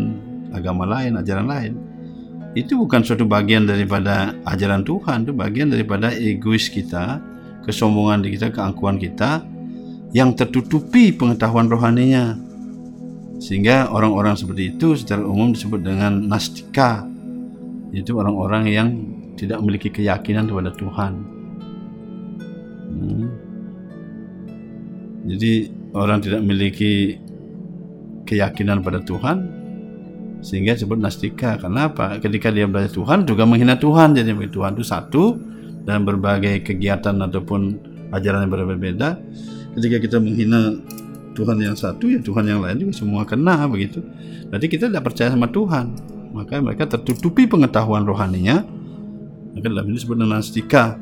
agama 0.55 0.87
lain, 0.87 1.19
ajaran 1.19 1.45
lain, 1.45 1.73
itu 2.55 2.79
bukan 2.79 3.03
suatu 3.03 3.27
bagian 3.27 3.67
daripada 3.67 4.31
ajaran 4.47 4.87
Tuhan, 4.87 5.27
itu 5.27 5.33
bagian 5.35 5.67
daripada 5.69 6.09
egois 6.15 6.71
kita, 6.71 7.19
kesombongan 7.67 8.23
di 8.23 8.31
kita, 8.39 8.47
keangkuhan 8.55 8.95
kita 8.95 9.43
yang 10.15 10.31
tertutupi 10.31 11.11
pengetahuan 11.11 11.67
rohaninya. 11.67 12.39
Sehingga 13.43 13.91
orang-orang 13.91 14.39
seperti 14.39 14.71
itu 14.71 14.95
secara 14.95 15.19
umum 15.27 15.51
disebut 15.51 15.83
dengan 15.83 16.31
nastika, 16.31 17.03
yaitu 17.91 18.15
orang-orang 18.15 18.63
yang 18.71 18.87
tidak 19.35 19.59
memiliki 19.59 19.91
keyakinan 19.91 20.47
kepada 20.47 20.71
Tuhan. 20.71 21.13
Hmm. 22.95 23.27
Jadi 25.25 25.73
orang 25.97 26.21
tidak 26.21 26.45
memiliki 26.45 27.17
keyakinan 28.29 28.85
pada 28.85 29.01
Tuhan 29.01 29.37
sehingga 30.45 30.77
disebut 30.77 31.01
nastika. 31.01 31.57
Kenapa? 31.57 32.21
Ketika 32.21 32.53
dia 32.53 32.69
belajar 32.69 32.93
Tuhan 32.93 33.25
juga 33.25 33.49
menghina 33.49 33.73
Tuhan. 33.81 34.13
Jadi 34.13 34.29
Tuhan 34.53 34.77
itu 34.77 34.85
satu 34.85 35.33
dan 35.85 36.05
berbagai 36.05 36.61
kegiatan 36.61 37.17
ataupun 37.17 37.61
ajaran 38.13 38.45
yang 38.45 38.53
berbeda. 38.53 39.17
Ketika 39.73 39.97
kita 39.97 40.17
menghina 40.21 40.77
Tuhan 41.35 41.57
yang 41.59 41.75
satu 41.75 42.07
ya 42.07 42.21
Tuhan 42.21 42.45
yang 42.47 42.61
lain 42.61 42.85
juga 42.85 42.93
semua 42.93 43.25
kena 43.25 43.65
begitu. 43.65 44.05
Jadi 44.53 44.65
kita 44.69 44.93
tidak 44.93 45.09
percaya 45.09 45.33
sama 45.33 45.49
Tuhan. 45.49 46.13
Maka 46.37 46.61
mereka 46.61 46.85
tertutupi 46.85 47.49
pengetahuan 47.49 48.05
rohaninya. 48.05 48.61
Maka 49.57 49.65
dalam 49.65 49.89
ini 49.89 49.97
disebut 49.97 50.21
nastika. 50.21 51.01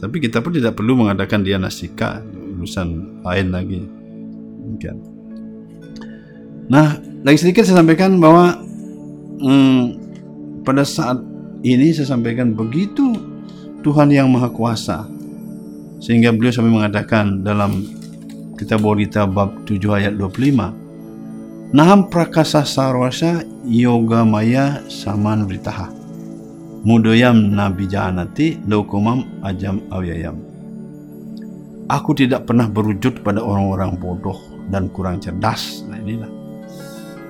Tapi 0.00 0.16
kita 0.20 0.44
pun 0.44 0.52
tidak 0.52 0.76
perlu 0.76 0.96
mengadakan 0.96 1.44
dia 1.44 1.56
nastika 1.60 2.20
urusan 2.60 3.20
lain 3.24 3.48
lagi. 3.48 3.80
Demikian. 4.60 5.00
Nah, 6.70 7.00
lagi 7.24 7.40
sedikit 7.40 7.66
saya 7.66 7.82
sampaikan 7.82 8.20
bahwa 8.20 8.60
hmm, 9.40 9.82
pada 10.62 10.84
saat 10.84 11.18
ini 11.64 11.90
saya 11.90 12.14
sampaikan 12.14 12.52
begitu 12.52 13.16
Tuhan 13.80 14.12
yang 14.12 14.28
Maha 14.28 14.52
Kuasa 14.52 15.08
sehingga 16.00 16.32
beliau 16.32 16.52
sampai 16.52 16.72
mengatakan 16.72 17.44
dalam 17.44 17.84
kitab 18.56 18.84
Borita 18.84 19.28
bab 19.28 19.64
7 19.68 19.80
ayat 19.92 20.12
25 20.16 21.72
Naham 21.76 22.10
prakasa 22.10 22.66
sarwasa 22.66 23.46
yoga 23.62 24.26
maya 24.26 24.82
saman 24.90 25.46
beritaha 25.46 25.86
mudoyam 26.82 27.52
nabi 27.52 27.86
janati 27.86 28.58
lokumam 28.64 29.22
ajam 29.44 29.84
awyayam 29.92 30.49
Aku 31.90 32.14
tidak 32.14 32.46
pernah 32.46 32.70
berwujud 32.70 33.26
pada 33.26 33.42
orang-orang 33.42 33.98
bodoh 33.98 34.38
dan 34.70 34.86
kurang 34.94 35.18
cerdas. 35.18 35.82
Nah 35.90 35.98
inilah. 35.98 36.30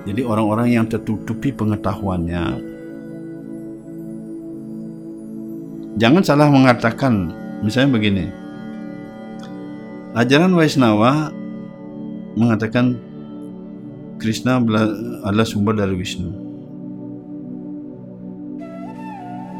Jadi 0.05 0.21
orang-orang 0.21 0.77
yang 0.77 0.85
tertutupi 0.85 1.49
pengetahuannya. 1.49 2.69
Jangan 5.97 6.21
salah 6.21 6.53
mengatakan, 6.53 7.33
misalnya 7.65 7.97
begini. 7.97 8.25
Ajaran 10.13 10.53
Vaisnava 10.53 11.33
mengatakan 12.37 13.01
Krishna 14.21 14.61
adalah 15.25 15.47
sumber 15.47 15.73
dari 15.73 15.97
Wisnu. 15.97 16.29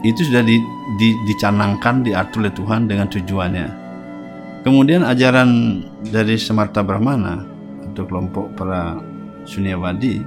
Itu 0.05 0.21
sudah 0.29 0.45
di, 0.45 0.61
di, 1.01 1.09
dicanangkan, 1.29 2.05
diatur 2.05 2.45
oleh 2.45 2.53
Tuhan 2.53 2.85
dengan 2.85 3.09
tujuannya. 3.09 3.80
Kemudian 4.61 5.01
ajaran 5.01 5.81
dari 6.05 6.37
Semarta 6.37 6.85
Brahmana 6.85 7.41
atau 7.91 8.05
kelompok 8.05 8.53
para 8.53 9.01
Sunyawadi 9.41 10.21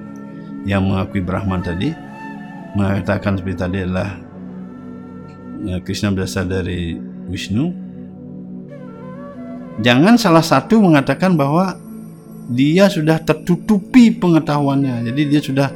yang 0.66 0.90
mengakui 0.90 1.22
Brahman 1.22 1.62
tadi 1.62 1.94
mengatakan 2.74 3.38
seperti 3.38 3.58
tadi 3.62 3.78
adalah 3.86 4.18
ya, 5.62 5.78
Krishna 5.86 6.10
berasal 6.10 6.50
dari 6.50 6.98
Wisnu. 7.30 7.70
Jangan 9.78 10.18
salah 10.18 10.42
satu 10.42 10.82
mengatakan 10.82 11.38
bahwa 11.38 11.78
dia 12.50 12.90
sudah 12.90 13.22
tertutupi 13.22 14.10
pengetahuannya. 14.12 15.06
Jadi 15.10 15.22
dia 15.30 15.40
sudah 15.40 15.68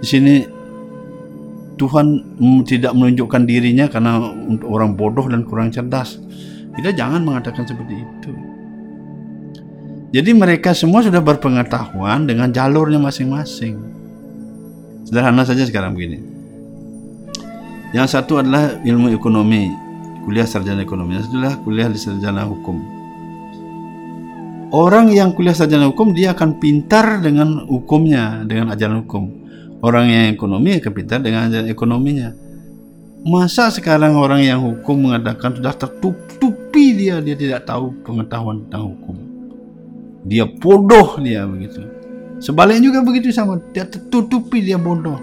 di 0.00 0.06
sini 0.08 0.34
Tuhan 1.76 2.36
tidak 2.68 2.92
menunjukkan 2.92 3.42
dirinya 3.48 3.88
karena 3.88 4.20
untuk 4.20 4.68
orang 4.68 4.92
bodoh 4.96 5.24
dan 5.28 5.44
kurang 5.44 5.72
cerdas. 5.72 6.20
Kita 6.76 6.90
jangan 6.94 7.22
mengatakan 7.26 7.66
seperti 7.66 7.94
itu. 7.98 8.32
Jadi 10.10 10.30
mereka 10.34 10.74
semua 10.74 11.06
sudah 11.06 11.22
berpengetahuan 11.22 12.26
dengan 12.26 12.50
jalurnya 12.50 12.98
masing-masing. 12.98 13.78
Sederhana 15.06 15.46
saja 15.46 15.62
sekarang 15.62 15.94
begini. 15.94 16.18
Yang 17.90 18.18
satu 18.18 18.38
adalah 18.38 18.78
ilmu 18.82 19.10
ekonomi, 19.10 19.70
kuliah 20.26 20.46
sarjana 20.46 20.82
ekonomi. 20.82 21.18
Yang 21.18 21.30
satu 21.30 21.36
adalah 21.42 21.56
kuliah 21.62 21.88
di 21.90 21.98
sarjana 21.98 22.42
hukum. 22.46 22.78
Orang 24.70 25.10
yang 25.10 25.34
kuliah 25.34 25.54
sarjana 25.54 25.90
hukum 25.90 26.14
dia 26.14 26.30
akan 26.34 26.62
pintar 26.62 27.18
dengan 27.18 27.66
hukumnya, 27.66 28.46
dengan 28.46 28.70
ajaran 28.70 29.02
hukum. 29.02 29.26
Orang 29.82 30.06
yang 30.06 30.30
ekonomi 30.30 30.78
akan 30.78 30.92
pintar 30.94 31.18
dengan 31.22 31.50
ajaran 31.50 31.66
ekonominya. 31.66 32.30
Masa 33.20 33.68
sekarang 33.68 34.16
orang 34.16 34.40
yang 34.40 34.64
hukum 34.64 35.12
mengatakan 35.12 35.52
sudah 35.52 35.76
tertutupi 35.76 36.96
dia, 36.96 37.20
dia 37.20 37.36
tidak 37.36 37.68
tahu 37.68 37.92
pengetahuan 38.00 38.64
tentang 38.64 38.96
hukum. 38.96 39.16
Dia 40.24 40.48
bodoh 40.48 41.20
dia 41.20 41.44
begitu. 41.44 41.84
Sebaliknya 42.40 42.88
juga 42.88 43.04
begitu 43.04 43.28
sama, 43.28 43.60
dia 43.76 43.84
tertutupi 43.84 44.64
dia 44.64 44.80
bodoh. 44.80 45.20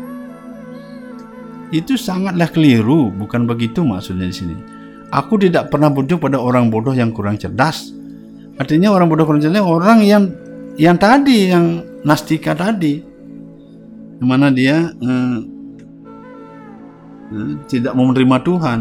Itu 1.73 1.97
sangatlah 1.97 2.53
keliru, 2.53 3.09
bukan 3.09 3.49
begitu 3.49 3.81
maksudnya 3.81 4.29
di 4.29 4.35
sini. 4.37 4.55
Aku 5.09 5.41
tidak 5.41 5.73
pernah 5.73 5.89
bodoh 5.89 6.21
pada 6.21 6.37
orang 6.37 6.69
bodoh 6.69 6.93
yang 6.93 7.09
kurang 7.09 7.41
cerdas. 7.41 7.89
Artinya 8.61 8.93
orang 8.93 9.09
bodoh 9.09 9.25
kurang 9.25 9.41
cerdas 9.41 9.65
orang 9.65 10.05
yang 10.05 10.29
yang 10.77 11.01
tadi 11.01 11.49
yang 11.49 11.81
nastika 12.05 12.53
tadi, 12.53 13.01
mana 14.21 14.53
dia 14.53 14.93
eh, 14.93 15.56
tidak 17.67 17.93
mau 17.93 18.07
menerima 18.07 18.37
Tuhan. 18.43 18.79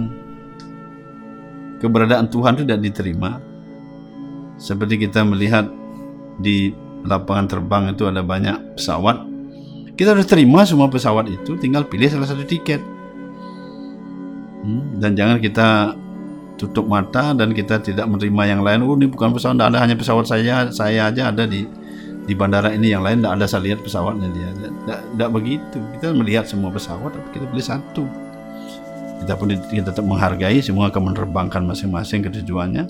Keberadaan 1.82 2.26
Tuhan 2.32 2.54
tidak 2.62 2.78
diterima. 2.80 3.42
Seperti 4.56 4.96
kita 5.04 5.20
melihat 5.26 5.68
di 6.40 6.72
lapangan 7.04 7.46
terbang 7.46 7.92
itu 7.92 8.08
ada 8.08 8.24
banyak 8.24 8.78
pesawat. 8.78 9.20
Kita 9.96 10.12
harus 10.12 10.28
terima 10.28 10.64
semua 10.68 10.92
pesawat 10.92 11.28
itu, 11.28 11.56
tinggal 11.56 11.84
pilih 11.88 12.08
salah 12.08 12.28
satu 12.28 12.44
tiket. 12.44 12.80
Hmm, 14.64 15.00
dan 15.00 15.16
jangan 15.16 15.40
kita 15.40 15.96
tutup 16.56 16.88
mata 16.88 17.36
dan 17.36 17.52
kita 17.52 17.80
tidak 17.80 18.04
menerima 18.08 18.42
yang 18.56 18.60
lain. 18.64 18.84
Oh 18.84 18.96
ini 18.96 19.08
bukan 19.08 19.32
pesawat, 19.32 19.56
tidak 19.56 19.68
ada 19.72 19.78
hanya 19.80 19.96
pesawat 19.96 20.24
saya, 20.28 20.68
saya 20.72 21.08
aja 21.08 21.32
ada 21.32 21.44
di 21.48 21.64
di 22.26 22.34
bandara 22.34 22.74
ini 22.74 22.90
yang 22.90 23.06
lain 23.06 23.22
tidak 23.22 23.32
ada 23.38 23.46
saya 23.46 23.62
lihat 23.72 23.80
pesawatnya 23.86 24.28
dia. 24.34 24.48
Tidak, 24.52 25.30
begitu. 25.30 25.78
Kita 25.96 26.12
melihat 26.12 26.44
semua 26.44 26.74
pesawat, 26.74 27.14
tapi 27.14 27.28
kita 27.38 27.44
pilih 27.48 27.64
satu. 27.64 28.04
Kita 29.22 29.32
pun 29.34 29.52
kita 29.52 29.90
tetap 29.92 30.04
menghargai 30.04 30.60
semua 30.60 30.92
akan 30.92 31.12
menerbangkan 31.12 31.62
masing-masing 31.64 32.24
ke 32.26 32.30
tujuannya. 32.40 32.84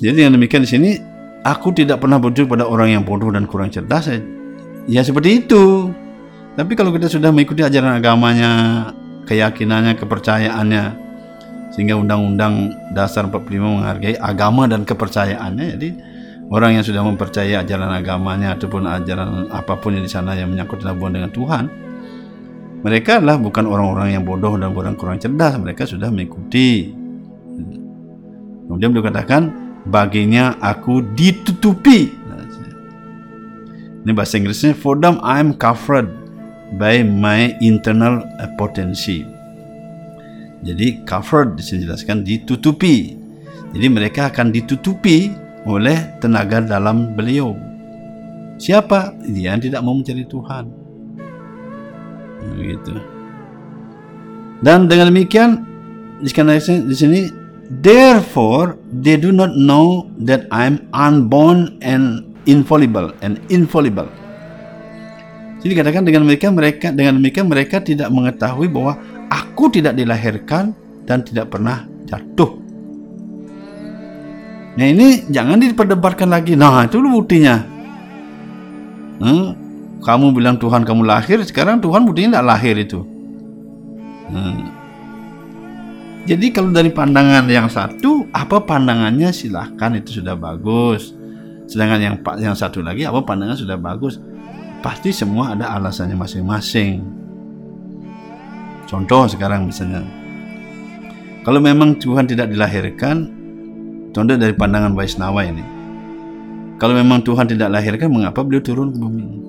Jadi 0.00 0.18
yang 0.22 0.32
demikian 0.36 0.64
di 0.64 0.70
sini, 0.70 0.90
aku 1.42 1.72
tidak 1.72 2.04
pernah 2.04 2.20
berjumpa 2.20 2.56
pada 2.56 2.66
orang 2.68 2.94
yang 3.00 3.02
bodoh 3.02 3.32
dan 3.32 3.48
kurang 3.48 3.72
cerdas. 3.72 4.12
Ya 4.88 5.00
seperti 5.02 5.44
itu. 5.44 5.90
Tapi 6.54 6.72
kalau 6.76 6.92
kita 6.92 7.08
sudah 7.08 7.32
mengikuti 7.32 7.64
ajaran 7.64 7.96
agamanya, 7.96 8.50
keyakinannya, 9.24 9.96
kepercayaannya, 9.96 10.84
sehingga 11.70 11.94
undang-undang 11.96 12.74
dasar 12.92 13.30
45 13.30 13.62
menghargai 13.62 14.18
agama 14.18 14.66
dan 14.66 14.82
kepercayaannya 14.82 15.66
jadi 15.78 15.88
orang 16.50 16.76
yang 16.78 16.84
sudah 16.84 17.02
mempercayai 17.06 17.62
ajaran 17.62 17.90
agamanya 17.94 18.58
ataupun 18.58 18.90
ajaran 18.90 19.48
apa 19.54 19.78
pun 19.78 19.94
yang 19.94 20.04
di 20.04 20.10
sana 20.10 20.34
yang 20.34 20.50
menyangkut 20.50 20.82
hubungan 20.82 21.22
dengan 21.22 21.30
Tuhan 21.30 21.64
mereka 22.80 23.20
adalah 23.20 23.36
bukan 23.36 23.68
orang-orang 23.68 24.16
yang 24.16 24.24
bodoh 24.24 24.56
dan 24.56 24.72
orang 24.72 24.96
kurang 24.96 25.20
cerdas. 25.20 25.60
Mereka 25.60 25.84
sudah 25.84 26.08
mengikuti. 26.08 26.88
Kemudian 28.64 28.88
beliau 28.94 29.04
katakan 29.12 29.52
baginya 29.84 30.56
aku 30.64 31.04
ditutupi. 31.12 32.16
Ini 34.00 34.16
bahasa 34.16 34.40
Inggrisnya 34.40 34.72
for 34.72 34.96
them 34.96 35.20
I 35.20 35.44
am 35.44 35.52
covered 35.52 36.08
by 36.80 37.04
my 37.04 37.52
internal 37.60 38.24
potency. 38.56 39.28
Jadi 40.64 41.04
covered 41.04 41.60
dijelaskan 41.60 42.24
ditutupi. 42.24 43.12
Jadi 43.76 43.86
mereka 43.92 44.32
akan 44.32 44.48
ditutupi 44.48 45.28
oleh 45.68 46.16
tenaga 46.16 46.64
dalam 46.64 47.12
beliau. 47.12 47.52
Siapa? 48.56 49.20
Dia 49.20 49.52
yang 49.52 49.60
tidak 49.60 49.84
mau 49.84 49.92
mencari 49.92 50.24
Tuhan 50.24 50.79
begitu 52.56 52.94
dan 54.60 54.88
dengan 54.88 55.12
demikian 55.12 55.64
di 56.20 56.94
sini 56.96 57.20
therefore 57.80 58.76
they 58.90 59.16
do 59.16 59.32
not 59.32 59.52
know 59.56 60.08
that 60.20 60.44
I 60.52 60.68
am 60.68 60.84
unborn 60.92 61.80
and 61.80 62.24
infallible 62.44 63.12
and 63.24 63.40
infallible 63.48 64.08
jadi 65.60 65.84
katakan 65.84 66.08
dengan 66.08 66.24
mereka 66.24 66.48
mereka 66.48 66.88
dengan 66.92 67.20
demikian 67.20 67.48
mereka 67.48 67.80
tidak 67.84 68.08
mengetahui 68.12 68.68
bahwa 68.68 68.96
aku 69.28 69.68
tidak 69.72 69.96
dilahirkan 69.96 70.72
dan 71.04 71.24
tidak 71.24 71.52
pernah 71.52 71.84
jatuh 72.08 72.60
Nah 74.80 74.86
ini 74.86 75.28
jangan 75.28 75.60
diperdebatkan 75.60 76.32
lagi. 76.32 76.54
Nah 76.56 76.88
itu 76.88 77.02
buktinya. 77.02 77.60
Hmm? 79.20 79.59
Kamu 80.00 80.32
bilang 80.32 80.56
Tuhan 80.56 80.88
kamu 80.88 81.04
lahir, 81.04 81.44
sekarang 81.44 81.84
Tuhan 81.84 82.08
buktinya 82.08 82.40
tidak 82.40 82.46
lahir 82.56 82.74
itu. 82.80 83.00
Hmm. 84.32 84.72
Jadi 86.24 86.46
kalau 86.52 86.70
dari 86.72 86.92
pandangan 86.92 87.44
yang 87.48 87.68
satu, 87.68 88.28
apa 88.32 88.60
pandangannya 88.64 89.32
silahkan 89.32 89.92
itu 89.96 90.20
sudah 90.20 90.36
bagus. 90.36 91.16
Sedangkan 91.68 92.00
yang 92.00 92.16
yang 92.40 92.56
satu 92.56 92.80
lagi, 92.80 93.04
apa 93.04 93.20
pandangan 93.24 93.56
sudah 93.56 93.76
bagus. 93.80 94.20
Pasti 94.80 95.12
semua 95.12 95.52
ada 95.52 95.76
alasannya 95.76 96.16
masing-masing. 96.16 97.04
Contoh 98.88 99.28
sekarang 99.28 99.68
misalnya, 99.68 100.00
kalau 101.44 101.60
memang 101.60 101.96
Tuhan 102.00 102.28
tidak 102.28 102.48
dilahirkan, 102.52 103.16
contoh 104.12 104.36
dari 104.36 104.56
pandangan 104.56 104.96
Vaisnava 104.96 105.44
ini, 105.44 105.62
kalau 106.80 106.96
memang 106.96 107.20
Tuhan 107.20 107.44
tidak 107.48 107.70
lahirkan, 107.70 108.08
mengapa 108.08 108.40
beliau 108.40 108.64
turun 108.64 108.88
ke 108.92 108.98
bumi? 108.98 109.39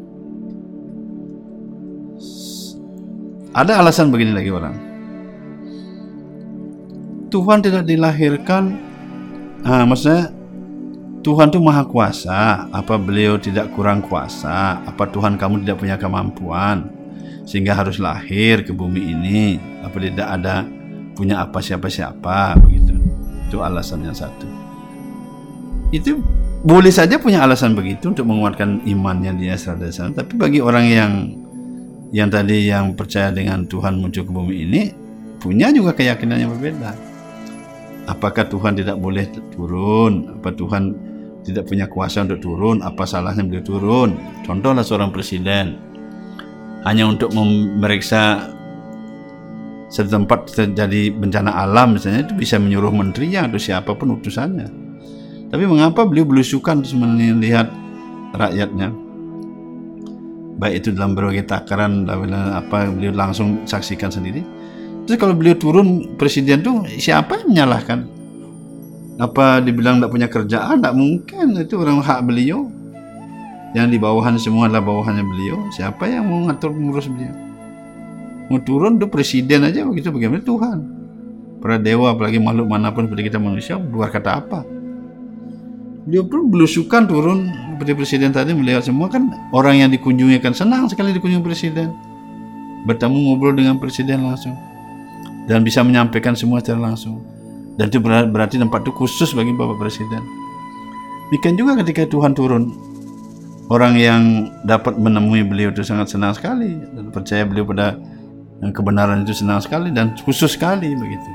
Ada 3.51 3.83
alasan 3.83 4.15
begini 4.15 4.31
lagi 4.31 4.47
orang. 4.47 4.75
Tuhan 7.27 7.59
tidak 7.59 7.83
dilahirkan, 7.83 8.79
ah, 9.67 9.83
maksudnya 9.83 10.31
Tuhan 11.19 11.51
itu 11.51 11.59
maha 11.59 11.83
kuasa. 11.83 12.67
Apa 12.71 12.95
beliau 12.95 13.35
tidak 13.35 13.75
kurang 13.75 13.99
kuasa? 14.07 14.79
Apa 14.87 15.03
Tuhan 15.11 15.35
kamu 15.35 15.67
tidak 15.67 15.83
punya 15.83 15.95
kemampuan 15.99 16.95
sehingga 17.43 17.75
harus 17.75 17.99
lahir 17.99 18.63
ke 18.63 18.71
bumi 18.71 19.11
ini? 19.19 19.59
Apa 19.83 19.99
tidak 19.99 20.27
ada 20.31 20.63
punya 21.11 21.43
apa 21.43 21.59
siapa-siapa 21.59 22.55
begitu? 22.55 22.95
Itu 23.51 23.59
alasan 23.59 24.07
yang 24.07 24.15
satu. 24.15 24.47
Itu 25.91 26.23
boleh 26.63 26.91
saja 26.91 27.19
punya 27.19 27.43
alasan 27.43 27.75
begitu 27.75 28.15
untuk 28.15 28.31
menguatkan 28.31 28.87
imannya 28.87 29.35
dia 29.35 29.59
sana. 29.59 29.91
Tapi 29.91 30.39
bagi 30.39 30.63
orang 30.63 30.85
yang 30.87 31.11
yang 32.11 32.27
tadi 32.27 32.67
yang 32.67 32.91
percaya 32.93 33.31
dengan 33.31 33.63
Tuhan 33.63 33.95
muncul 33.95 34.27
ke 34.27 34.31
bumi 34.31 34.55
ini 34.67 34.81
punya 35.39 35.71
juga 35.71 35.95
keyakinan 35.95 36.38
yang 36.43 36.51
berbeda. 36.53 36.91
Apakah 38.11 38.51
Tuhan 38.51 38.75
tidak 38.75 38.99
boleh 38.99 39.31
turun? 39.55 40.35
Apa 40.35 40.51
Tuhan 40.51 40.91
tidak 41.47 41.71
punya 41.71 41.88
kuasa 41.88 42.27
untuk 42.27 42.43
turun? 42.43 42.83
Apa 42.83 43.07
salahnya 43.07 43.47
beliau 43.47 43.63
turun? 43.63 44.19
Contohlah 44.43 44.83
seorang 44.83 45.09
presiden 45.15 45.79
hanya 46.83 47.07
untuk 47.07 47.31
memeriksa 47.31 48.51
setempat 49.91 50.51
terjadi 50.51 51.11
bencana 51.11 51.51
alam 51.51 51.99
misalnya 51.99 52.23
itu 52.27 52.33
bisa 52.35 52.55
menyuruh 52.55 52.91
menterinya 52.91 53.47
atau 53.47 53.59
siapa 53.59 53.95
pun 53.95 54.19
utusannya. 54.19 54.67
Tapi 55.51 55.63
mengapa 55.67 56.07
beliau 56.07 56.27
belusukan 56.27 56.83
melihat 56.95 57.71
rakyatnya? 58.35 59.10
Baik 60.57 60.83
itu 60.83 60.89
dalam 60.91 61.15
berbagai 61.15 61.47
takaran 61.47 62.07
apa 62.07 62.91
beliau 62.91 63.13
langsung 63.15 63.63
saksikan 63.63 64.11
sendiri. 64.11 64.43
Terus 65.05 65.17
kalau 65.17 65.33
beliau 65.33 65.57
turun 65.57 66.17
presiden 66.17 66.61
tuh 66.61 66.85
siapa 66.97 67.41
yang 67.41 67.47
menyalahkan? 67.53 67.99
Apa 69.21 69.61
dibilang 69.61 70.01
tidak 70.01 70.11
punya 70.11 70.27
kerjaan? 70.29 70.81
Tidak 70.81 70.95
mungkin. 70.97 71.45
Itu 71.61 71.81
orang 71.81 72.01
hak 72.01 72.25
beliau. 72.25 72.69
Yang 73.71 73.87
di 73.93 73.97
bawahan 74.01 74.35
semua 74.35 74.67
adalah 74.67 74.83
bawahannya 74.83 75.25
beliau. 75.25 75.57
Siapa 75.73 76.09
yang 76.09 76.27
mau 76.27 76.45
ngatur 76.49 76.73
mengurus 76.73 77.07
beliau? 77.07 77.33
Mau 78.49 78.59
turun 78.65 78.97
tuh 78.97 79.07
presiden 79.07 79.63
aja 79.63 79.85
begitu. 79.85 80.09
Bagaimana 80.09 80.41
Tuhan? 80.43 80.77
Para 81.61 81.77
dewa 81.77 82.17
apalagi 82.17 82.41
makhluk 82.41 82.65
mana 82.65 82.89
pun 82.89 83.05
seperti 83.05 83.29
kita 83.29 83.37
manusia 83.37 83.77
luar 83.77 84.09
kata 84.09 84.41
apa 84.41 84.80
dia 86.09 86.25
pun 86.25 86.49
belusukan 86.49 87.05
turun 87.05 87.53
seperti 87.77 87.93
presiden 87.93 88.29
tadi 88.33 88.57
melihat 88.57 88.81
semua 88.81 89.09
kan 89.09 89.29
orang 89.53 89.85
yang 89.85 89.89
dikunjungi 89.93 90.41
kan 90.41 90.53
senang 90.53 90.89
sekali 90.89 91.13
dikunjungi 91.13 91.45
presiden. 91.45 91.93
Bertemu 92.89 93.17
ngobrol 93.29 93.53
dengan 93.53 93.77
presiden 93.77 94.25
langsung. 94.25 94.57
Dan 95.45 95.61
bisa 95.61 95.85
menyampaikan 95.85 96.33
semua 96.33 96.61
secara 96.61 96.89
langsung. 96.89 97.21
Dan 97.77 97.89
itu 97.93 98.01
berarti 98.01 98.57
tempat 98.57 98.81
itu 98.85 98.93
khusus 98.93 99.33
bagi 99.37 99.53
bapak 99.53 99.77
presiden. 99.77 100.21
Demikian 101.29 101.55
juga 101.57 101.77
ketika 101.81 102.09
Tuhan 102.09 102.33
turun 102.33 102.73
orang 103.69 103.93
yang 103.95 104.21
dapat 104.65 104.97
menemui 104.97 105.45
beliau 105.45 105.69
itu 105.69 105.85
sangat 105.85 106.13
senang 106.13 106.33
sekali. 106.33 106.73
Dan 106.73 107.13
percaya 107.13 107.45
beliau 107.45 107.65
pada 107.65 107.97
kebenaran 108.69 109.25
itu 109.25 109.33
senang 109.33 109.57
sekali 109.61 109.89
dan 109.89 110.13
khusus 110.21 110.53
sekali 110.53 110.93
begitu. 110.93 111.29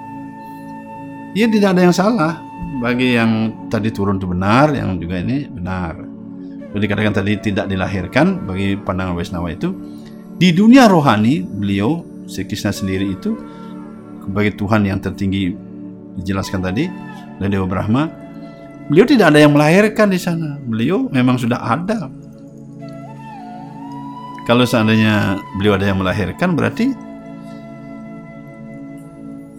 Ya 1.34 1.51
tidak 1.51 1.74
ada 1.74 1.82
yang 1.90 1.94
salah 1.94 2.45
bagi 2.82 3.16
yang 3.16 3.64
tadi 3.72 3.88
turun 3.90 4.20
itu 4.20 4.28
benar, 4.28 4.72
yang 4.74 5.01
juga 5.01 5.20
ini 5.22 5.48
benar. 5.48 5.94
Jadi 6.72 6.82
dikatakan 6.82 7.14
tadi 7.16 7.32
tidak 7.40 7.66
dilahirkan 7.72 8.44
bagi 8.44 8.76
pandangan 8.76 9.16
Waisnawa 9.16 9.48
itu 9.48 9.72
di 10.36 10.52
dunia 10.52 10.84
rohani 10.84 11.40
beliau 11.40 12.05
Sekisna 12.26 12.74
sendiri 12.74 13.16
itu 13.16 13.38
sebagai 14.26 14.59
Tuhan 14.59 14.82
yang 14.82 14.98
tertinggi 14.98 15.55
dijelaskan 16.18 16.60
tadi 16.60 16.84
dari 17.38 17.51
Dewa 17.55 17.70
Brahma 17.70 18.10
beliau 18.90 19.06
tidak 19.06 19.30
ada 19.30 19.47
yang 19.47 19.55
melahirkan 19.55 20.10
di 20.10 20.18
sana 20.18 20.59
beliau 20.59 21.06
memang 21.09 21.38
sudah 21.38 21.62
ada 21.62 22.10
kalau 24.44 24.66
seandainya 24.66 25.38
beliau 25.55 25.78
ada 25.78 25.86
yang 25.86 26.02
melahirkan 26.02 26.59
berarti 26.59 26.90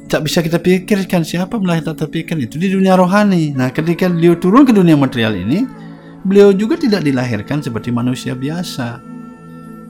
tak 0.07 0.23
bisa 0.23 0.39
kita 0.39 0.57
pikirkan 0.57 1.21
siapa 1.27 1.59
melahirkan 1.59 1.93
tak 1.93 2.07
terpikirkan 2.07 2.47
itu 2.47 2.55
di 2.55 2.71
dunia 2.71 2.95
rohani. 2.95 3.51
Nah, 3.51 3.69
ketika 3.75 4.07
beliau 4.07 4.39
turun 4.39 4.63
ke 4.63 4.71
dunia 4.71 4.95
material 4.95 5.35
ini, 5.35 5.67
beliau 6.23 6.55
juga 6.55 6.79
tidak 6.79 7.03
dilahirkan 7.03 7.59
seperti 7.59 7.91
manusia 7.91 8.31
biasa. 8.33 9.03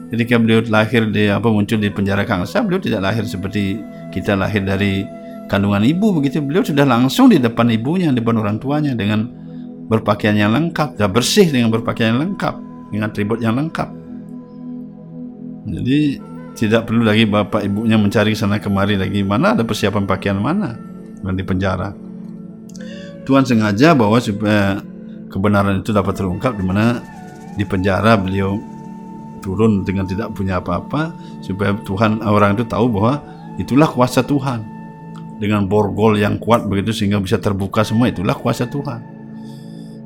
Ketika 0.09 0.41
beliau 0.41 0.65
lahir 0.67 1.05
di 1.13 1.29
apa 1.29 1.45
muncul 1.47 1.77
di 1.77 1.93
penjara 1.93 2.25
Kangsa, 2.25 2.65
beliau 2.65 2.81
tidak 2.81 3.05
lahir 3.05 3.23
seperti 3.29 3.77
kita 4.09 4.33
lahir 4.33 4.65
dari 4.65 5.05
kandungan 5.51 5.85
ibu 5.85 6.17
begitu. 6.17 6.41
Beliau 6.41 6.65
sudah 6.65 6.87
langsung 6.87 7.29
di 7.29 7.37
depan 7.37 7.69
ibunya, 7.69 8.09
di 8.09 8.17
depan 8.17 8.41
orang 8.41 8.57
tuanya 8.57 8.97
dengan 8.97 9.29
berpakaian 9.87 10.35
yang 10.35 10.51
lengkap, 10.51 10.99
sudah 10.99 11.11
bersih 11.11 11.47
dengan 11.47 11.71
berpakaian 11.71 12.15
yang 12.17 12.21
lengkap, 12.31 12.55
dengan 12.91 13.03
atribut 13.11 13.39
yang 13.39 13.55
lengkap. 13.55 13.89
Jadi 15.67 15.99
tidak 16.57 16.89
perlu 16.89 17.05
lagi 17.05 17.29
bapak 17.29 17.69
ibunya 17.69 18.01
mencari 18.01 18.33
sana 18.33 18.57
kemari 18.57 18.97
lagi 18.97 19.21
mana 19.21 19.53
ada 19.53 19.61
persiapan 19.61 20.09
pakaian 20.09 20.41
mana 20.41 20.73
di 21.21 21.45
penjara. 21.45 21.93
Tuhan 23.29 23.45
sengaja 23.45 23.93
bahwa 23.93 24.17
supaya 24.17 24.81
kebenaran 25.29 25.85
itu 25.85 25.93
dapat 25.93 26.17
terungkap 26.17 26.57
di 26.57 26.63
mana 26.65 27.03
di 27.53 27.61
penjara 27.61 28.17
beliau 28.17 28.57
turun 29.45 29.85
dengan 29.85 30.09
tidak 30.09 30.33
punya 30.33 30.57
apa-apa 30.57 31.13
supaya 31.45 31.77
Tuhan 31.85 32.25
orang 32.25 32.57
itu 32.57 32.65
tahu 32.65 32.89
bahwa 32.89 33.21
itulah 33.61 33.85
kuasa 33.85 34.25
Tuhan 34.25 34.65
dengan 35.37 35.69
borgol 35.69 36.17
yang 36.17 36.41
kuat 36.41 36.65
begitu 36.65 36.89
sehingga 36.89 37.21
bisa 37.21 37.37
terbuka 37.37 37.85
semua 37.85 38.09
itulah 38.09 38.33
kuasa 38.33 38.65
Tuhan. 38.65 38.99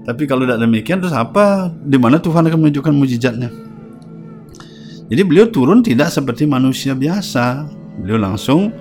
Tapi 0.01 0.25
kalau 0.27 0.43
tidak 0.43 0.59
demikian 0.65 0.99
terus 0.99 1.15
apa? 1.15 1.69
Di 1.71 1.95
mana 1.95 2.17
Tuhan 2.19 2.43
akan 2.43 2.57
menunjukkan 2.57 2.91
mujizatnya? 2.91 3.70
Jadi 5.11 5.21
beliau 5.27 5.51
turun 5.51 5.83
tidak 5.83 6.07
seperti 6.07 6.47
manusia 6.47 6.95
biasa. 6.95 7.67
Beliau 7.99 8.15
langsung 8.15 8.71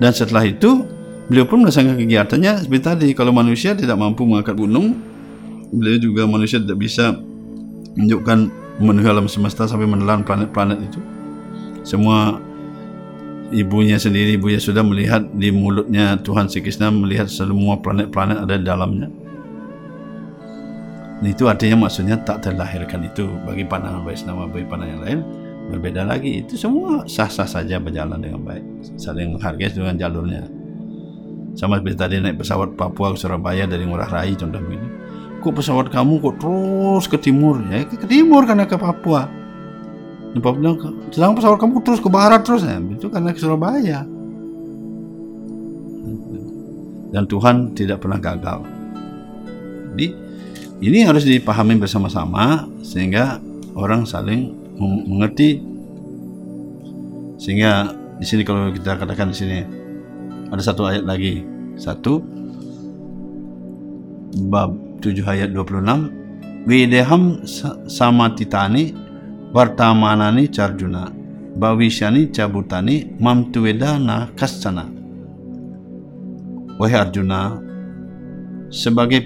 dan 0.00 0.16
setelah 0.16 0.48
itu 0.48 0.88
beliau 1.28 1.44
pun 1.44 1.60
melaksanakan 1.60 2.00
kegiatannya 2.00 2.52
seperti 2.64 2.82
tadi. 2.82 3.08
Kalau 3.12 3.36
manusia 3.36 3.76
tidak 3.76 4.00
mampu 4.00 4.24
mengangkat 4.24 4.56
gunung, 4.56 4.96
beliau 5.68 6.00
juga 6.00 6.24
manusia 6.24 6.56
tidak 6.56 6.80
bisa 6.80 7.20
menunjukkan 8.00 8.38
memenuhi 8.80 9.06
alam 9.12 9.28
semesta 9.28 9.68
sampai 9.68 9.84
menelan 9.84 10.24
planet-planet 10.24 10.78
itu. 10.88 11.00
Semua 11.84 12.40
ibunya 13.52 14.00
sendiri 14.00 14.40
ibunya 14.40 14.56
sudah 14.56 14.80
melihat 14.80 15.28
di 15.36 15.52
mulutnya 15.52 16.16
Tuhan 16.24 16.48
Sri 16.48 16.64
Krishna 16.64 16.88
melihat 16.88 17.28
semua 17.28 17.76
planet-planet 17.76 18.40
ada 18.40 18.56
di 18.56 18.64
dalamnya 18.64 19.08
itu 21.24 21.48
artinya 21.48 21.88
maksudnya 21.88 22.20
tak 22.20 22.44
terlahirkan 22.44 23.00
itu 23.08 23.24
bagi 23.48 23.64
pandangan 23.64 24.04
Vaishnava 24.04 24.44
bagi 24.44 24.66
pandangan 24.68 24.92
yang 24.92 25.02
lain 25.02 25.20
berbeda 25.72 26.04
lagi 26.04 26.44
itu 26.44 26.60
semua 26.60 27.08
sah-sah 27.08 27.48
saja 27.48 27.80
berjalan 27.80 28.20
dengan 28.20 28.40
baik 28.44 28.64
saling 29.00 29.38
menghargai 29.38 29.72
dengan 29.72 29.96
jalurnya 29.96 30.44
sama 31.54 31.78
seperti 31.78 31.96
tadi 31.96 32.14
naik 32.20 32.42
pesawat 32.42 32.74
Papua 32.74 33.14
ke 33.14 33.18
Surabaya 33.18 33.64
dari 33.64 33.86
Ngurah 33.86 34.10
Rai 34.10 34.36
contoh 34.36 34.60
begini 34.60 34.88
kok 35.40 35.54
pesawat 35.54 35.88
kamu 35.88 36.20
kok 36.20 36.36
terus 36.42 37.04
ke 37.08 37.16
timur 37.16 37.62
ya 37.72 37.86
ke 37.88 38.06
timur 38.06 38.44
karena 38.44 38.68
ke 38.68 38.76
Papua 38.76 39.44
Bapak 40.34 40.54
bilang, 40.58 40.76
sedang 41.14 41.38
pesawat 41.38 41.62
kamu 41.62 41.78
terus 41.86 42.02
ke 42.02 42.10
barat 42.10 42.42
terus 42.42 42.66
ya. 42.66 42.82
Itu 42.82 43.06
karena 43.06 43.30
ke 43.30 43.38
Surabaya. 43.38 44.02
Dan 47.14 47.22
Tuhan 47.30 47.70
tidak 47.78 48.02
pernah 48.02 48.18
gagal. 48.18 48.66
Jadi 49.94 50.06
ini 50.82 51.06
harus 51.06 51.22
dipahami 51.22 51.78
bersama-sama 51.78 52.66
sehingga 52.82 53.38
orang 53.78 54.02
saling 54.02 54.50
mengerti. 54.80 55.62
Sehingga 57.38 57.92
di 58.18 58.26
sini 58.26 58.42
kalau 58.46 58.70
kita 58.70 58.96
katakan 58.96 59.30
di 59.30 59.36
sini 59.36 59.58
ada 60.50 60.62
satu 60.62 60.86
ayat 60.86 61.04
lagi. 61.04 61.44
Satu 61.74 62.22
bab 64.46 64.74
7 65.02 65.26
ayat 65.26 65.50
26 65.50 66.70
Wideham 66.70 67.42
samatitani 67.90 68.94
Vartamanani 69.50 70.48
Charjuna 70.48 71.10
Bhavishyani 71.58 72.30
Cabutani 72.30 73.18
Mamtuvedana 73.18 74.30
Kasana 74.38 74.86
Wahai 76.78 76.98
Arjuna 76.98 77.58
Sebagai 78.70 79.22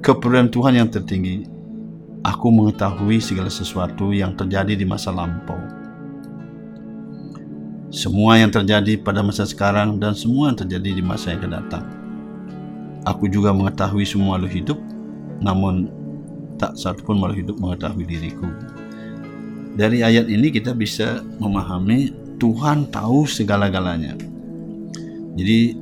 keperluan 0.00 0.48
Tuhan 0.48 0.80
yang 0.80 0.88
tertinggi 0.88 1.55
Aku 2.26 2.50
mengetahui 2.50 3.22
segala 3.22 3.46
sesuatu 3.46 4.10
yang 4.10 4.34
terjadi 4.34 4.74
di 4.74 4.82
masa 4.82 5.14
lampau. 5.14 5.62
Semua 7.94 8.34
yang 8.34 8.50
terjadi 8.50 8.98
pada 8.98 9.22
masa 9.22 9.46
sekarang 9.46 10.02
dan 10.02 10.10
semua 10.10 10.50
yang 10.50 10.58
terjadi 10.58 10.98
di 10.98 11.02
masa 11.06 11.30
yang 11.30 11.46
akan 11.46 11.52
datang. 11.54 11.84
Aku 13.06 13.30
juga 13.30 13.54
mengetahui 13.54 14.02
semua 14.02 14.34
makhluk 14.34 14.58
hidup 14.58 14.78
Namun 15.38 15.86
tak 16.56 16.74
satu 16.74 17.04
pun 17.04 17.20
makhluk 17.20 17.46
hidup 17.46 17.56
mengetahui 17.60 18.04
diriku. 18.08 18.48
Dari 19.76 20.00
ayat 20.00 20.26
ini 20.32 20.48
kita 20.48 20.72
bisa 20.72 21.20
memahami 21.36 22.10
Tuhan 22.40 22.88
tahu 22.88 23.28
segala-galanya. 23.28 24.16
Jadi 25.36 25.76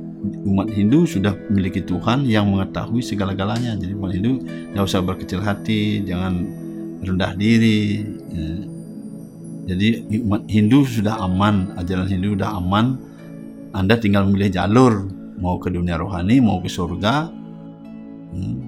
umat 0.45 0.71
Hindu 0.71 1.05
sudah 1.05 1.35
memiliki 1.49 1.83
Tuhan 1.83 2.25
yang 2.25 2.49
mengetahui 2.49 3.01
segala-galanya. 3.01 3.77
Jadi 3.77 3.93
umat 3.95 4.11
Hindu 4.13 4.41
tidak 4.45 4.83
usah 4.85 5.01
berkecil 5.03 5.39
hati, 5.43 6.05
jangan 6.05 6.45
rendah 7.01 7.31
diri. 7.37 8.05
Ya. 8.31 8.49
Jadi 9.65 9.87
umat 10.21 10.45
Hindu 10.45 10.85
sudah 10.85 11.17
aman, 11.25 11.73
ajaran 11.77 12.05
Hindu 12.05 12.37
sudah 12.37 12.53
aman. 12.57 12.97
Anda 13.75 13.99
tinggal 13.99 14.29
memilih 14.29 14.53
jalur 14.53 15.09
mau 15.39 15.59
ke 15.59 15.67
dunia 15.71 15.99
rohani, 15.99 16.39
mau 16.39 16.61
ke 16.63 16.69
surga. 16.71 17.27
Hmm. 18.31 18.59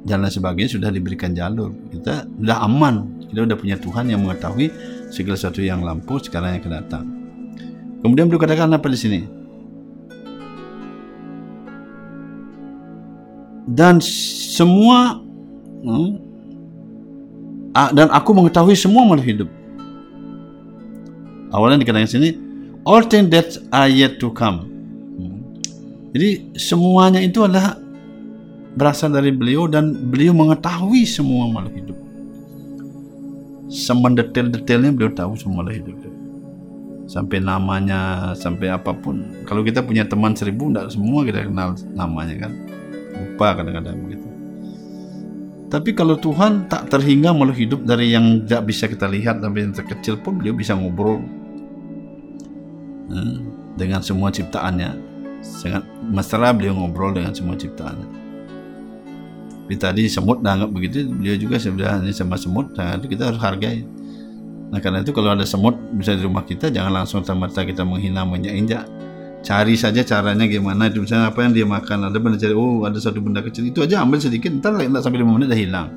Dan 0.00 0.24
lain 0.24 0.32
sebagainya 0.32 0.80
sudah 0.80 0.88
diberikan 0.88 1.36
jalur. 1.36 1.76
Kita 1.92 2.24
sudah 2.24 2.58
aman, 2.64 3.28
kita 3.28 3.44
sudah 3.44 3.58
punya 3.60 3.76
Tuhan 3.76 4.08
yang 4.08 4.24
mengetahui 4.24 4.72
segala 5.12 5.36
sesuatu 5.36 5.60
yang 5.60 5.84
lampu 5.84 6.16
sekarang 6.18 6.56
yang 6.56 6.60
akan 6.64 6.72
datang. 6.72 7.04
Kemudian 8.00 8.32
beliau 8.32 8.40
katakan 8.40 8.72
apa 8.72 8.88
di 8.88 8.96
sini? 8.96 9.39
Dan 13.70 14.02
semua 14.02 15.22
hmm, 15.86 16.10
dan 17.94 18.10
aku 18.10 18.34
mengetahui 18.34 18.74
semua 18.74 19.06
makhluk 19.06 19.26
hidup. 19.26 19.50
Awalnya 21.54 21.82
dikatakan 21.82 22.10
sini, 22.10 22.34
all 22.82 23.06
things 23.06 23.30
that 23.30 23.54
are 23.70 23.86
yet 23.86 24.18
to 24.18 24.30
come. 24.34 24.66
Hmm. 25.18 25.38
Jadi 26.14 26.58
semuanya 26.58 27.22
itu 27.22 27.46
adalah 27.46 27.78
berasal 28.74 29.14
dari 29.14 29.34
beliau 29.34 29.66
dan 29.66 30.10
beliau 30.10 30.30
mengetahui 30.34 31.02
semua 31.02 31.50
makhluk 31.50 31.74
hidup 31.74 31.98
semendetail-detailnya 33.70 34.90
beliau 34.90 35.14
tahu 35.14 35.32
semua 35.38 35.62
lah 35.62 35.74
hidup 35.74 35.94
sampai 37.10 37.42
namanya 37.42 38.30
sampai 38.38 38.70
apa 38.70 38.94
pun 38.94 39.42
kalau 39.46 39.66
kita 39.66 39.82
punya 39.82 40.06
teman 40.06 40.34
seribu 40.34 40.70
tidak 40.70 40.94
semua 40.94 41.26
kita 41.26 41.46
kenal 41.46 41.74
namanya 41.94 42.46
kan 42.46 42.52
lupa 43.40 43.56
kadang-kadang 43.56 43.96
begitu 44.04 44.28
tapi 45.72 45.96
kalau 45.96 46.20
Tuhan 46.20 46.68
tak 46.68 46.92
terhingga 46.92 47.32
makhluk 47.32 47.56
hidup 47.56 47.80
dari 47.88 48.12
yang 48.12 48.44
tidak 48.44 48.68
bisa 48.68 48.84
kita 48.84 49.08
lihat 49.08 49.40
sampai 49.40 49.64
yang 49.64 49.72
terkecil 49.72 50.20
pun 50.20 50.36
beliau 50.36 50.52
bisa 50.52 50.76
ngobrol 50.76 51.24
hmm, 53.08 53.36
dengan 53.80 54.04
semua 54.04 54.28
ciptaannya 54.28 54.92
sangat 55.40 55.88
mesra 56.04 56.52
beliau 56.52 56.76
ngobrol 56.76 57.16
dengan 57.16 57.32
semua 57.32 57.56
ciptaannya 57.56 58.20
seperti 59.70 59.86
tadi 59.86 60.02
semut 60.10 60.42
dah 60.42 60.58
anggap 60.58 60.74
begitu, 60.74 61.06
beliau 61.06 61.38
juga 61.38 61.62
ini 62.02 62.10
sama 62.10 62.34
semut, 62.34 62.74
nah 62.74 62.98
itu 62.98 63.06
kita 63.06 63.30
harus 63.30 63.38
hargai. 63.38 63.86
Nah 64.66 64.82
karena 64.82 64.98
itu 65.06 65.14
kalau 65.14 65.30
ada 65.30 65.46
semut 65.46 65.78
bisa 65.94 66.18
di 66.18 66.26
rumah 66.26 66.42
kita, 66.42 66.74
jangan 66.74 66.90
langsung 66.90 67.22
sama 67.22 67.46
kita 67.46 67.86
menghina, 67.86 68.26
menginjak. 68.26 68.82
Cari 69.40 69.72
saja 69.72 70.04
caranya 70.04 70.44
gimana. 70.44 70.92
Itu 70.92 71.00
misalnya 71.00 71.32
apa 71.32 71.40
yang 71.40 71.52
dia 71.56 71.64
makan 71.64 72.12
ada 72.12 72.18
benda 72.20 72.36
cari 72.36 72.52
oh 72.52 72.84
ada 72.84 73.00
satu 73.00 73.24
benda 73.24 73.40
kecil. 73.40 73.72
Itu 73.72 73.80
aja 73.84 74.04
ambil 74.04 74.20
sedikit 74.20 74.52
ntar 74.60 74.76
tak 74.76 75.02
sampai 75.02 75.18
lima 75.24 75.32
menit 75.32 75.48
dah 75.48 75.58
hilang. 75.58 75.88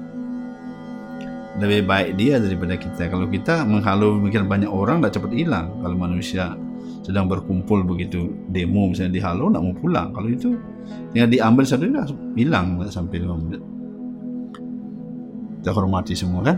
Lebih 1.60 1.86
baik 1.86 2.10
dia 2.18 2.40
daripada 2.40 2.80
kita. 2.80 3.12
Kalau 3.12 3.28
kita 3.30 3.68
menghalau 3.68 4.18
mungkin 4.18 4.48
banyak 4.48 4.72
orang 4.72 5.04
dah 5.04 5.12
cepat 5.12 5.36
hilang. 5.36 5.70
Kalau 5.84 5.96
manusia 6.00 6.56
sedang 7.04 7.28
berkumpul 7.28 7.84
begitu 7.84 8.32
demo 8.48 8.88
misalnya 8.88 9.20
dihalau 9.20 9.52
nak 9.52 9.62
mau 9.62 9.76
pulang. 9.76 10.16
Kalau 10.16 10.32
itu 10.32 10.56
tinggal 11.12 11.30
diambil 11.30 11.64
satu 11.68 11.84
dah 11.92 12.08
hilang 12.40 12.80
sampai 12.88 13.22
lima 13.22 13.36
menit. 13.36 13.62
Kita 15.60 15.72
hormati 15.76 16.16
semua 16.16 16.48
kan? 16.48 16.58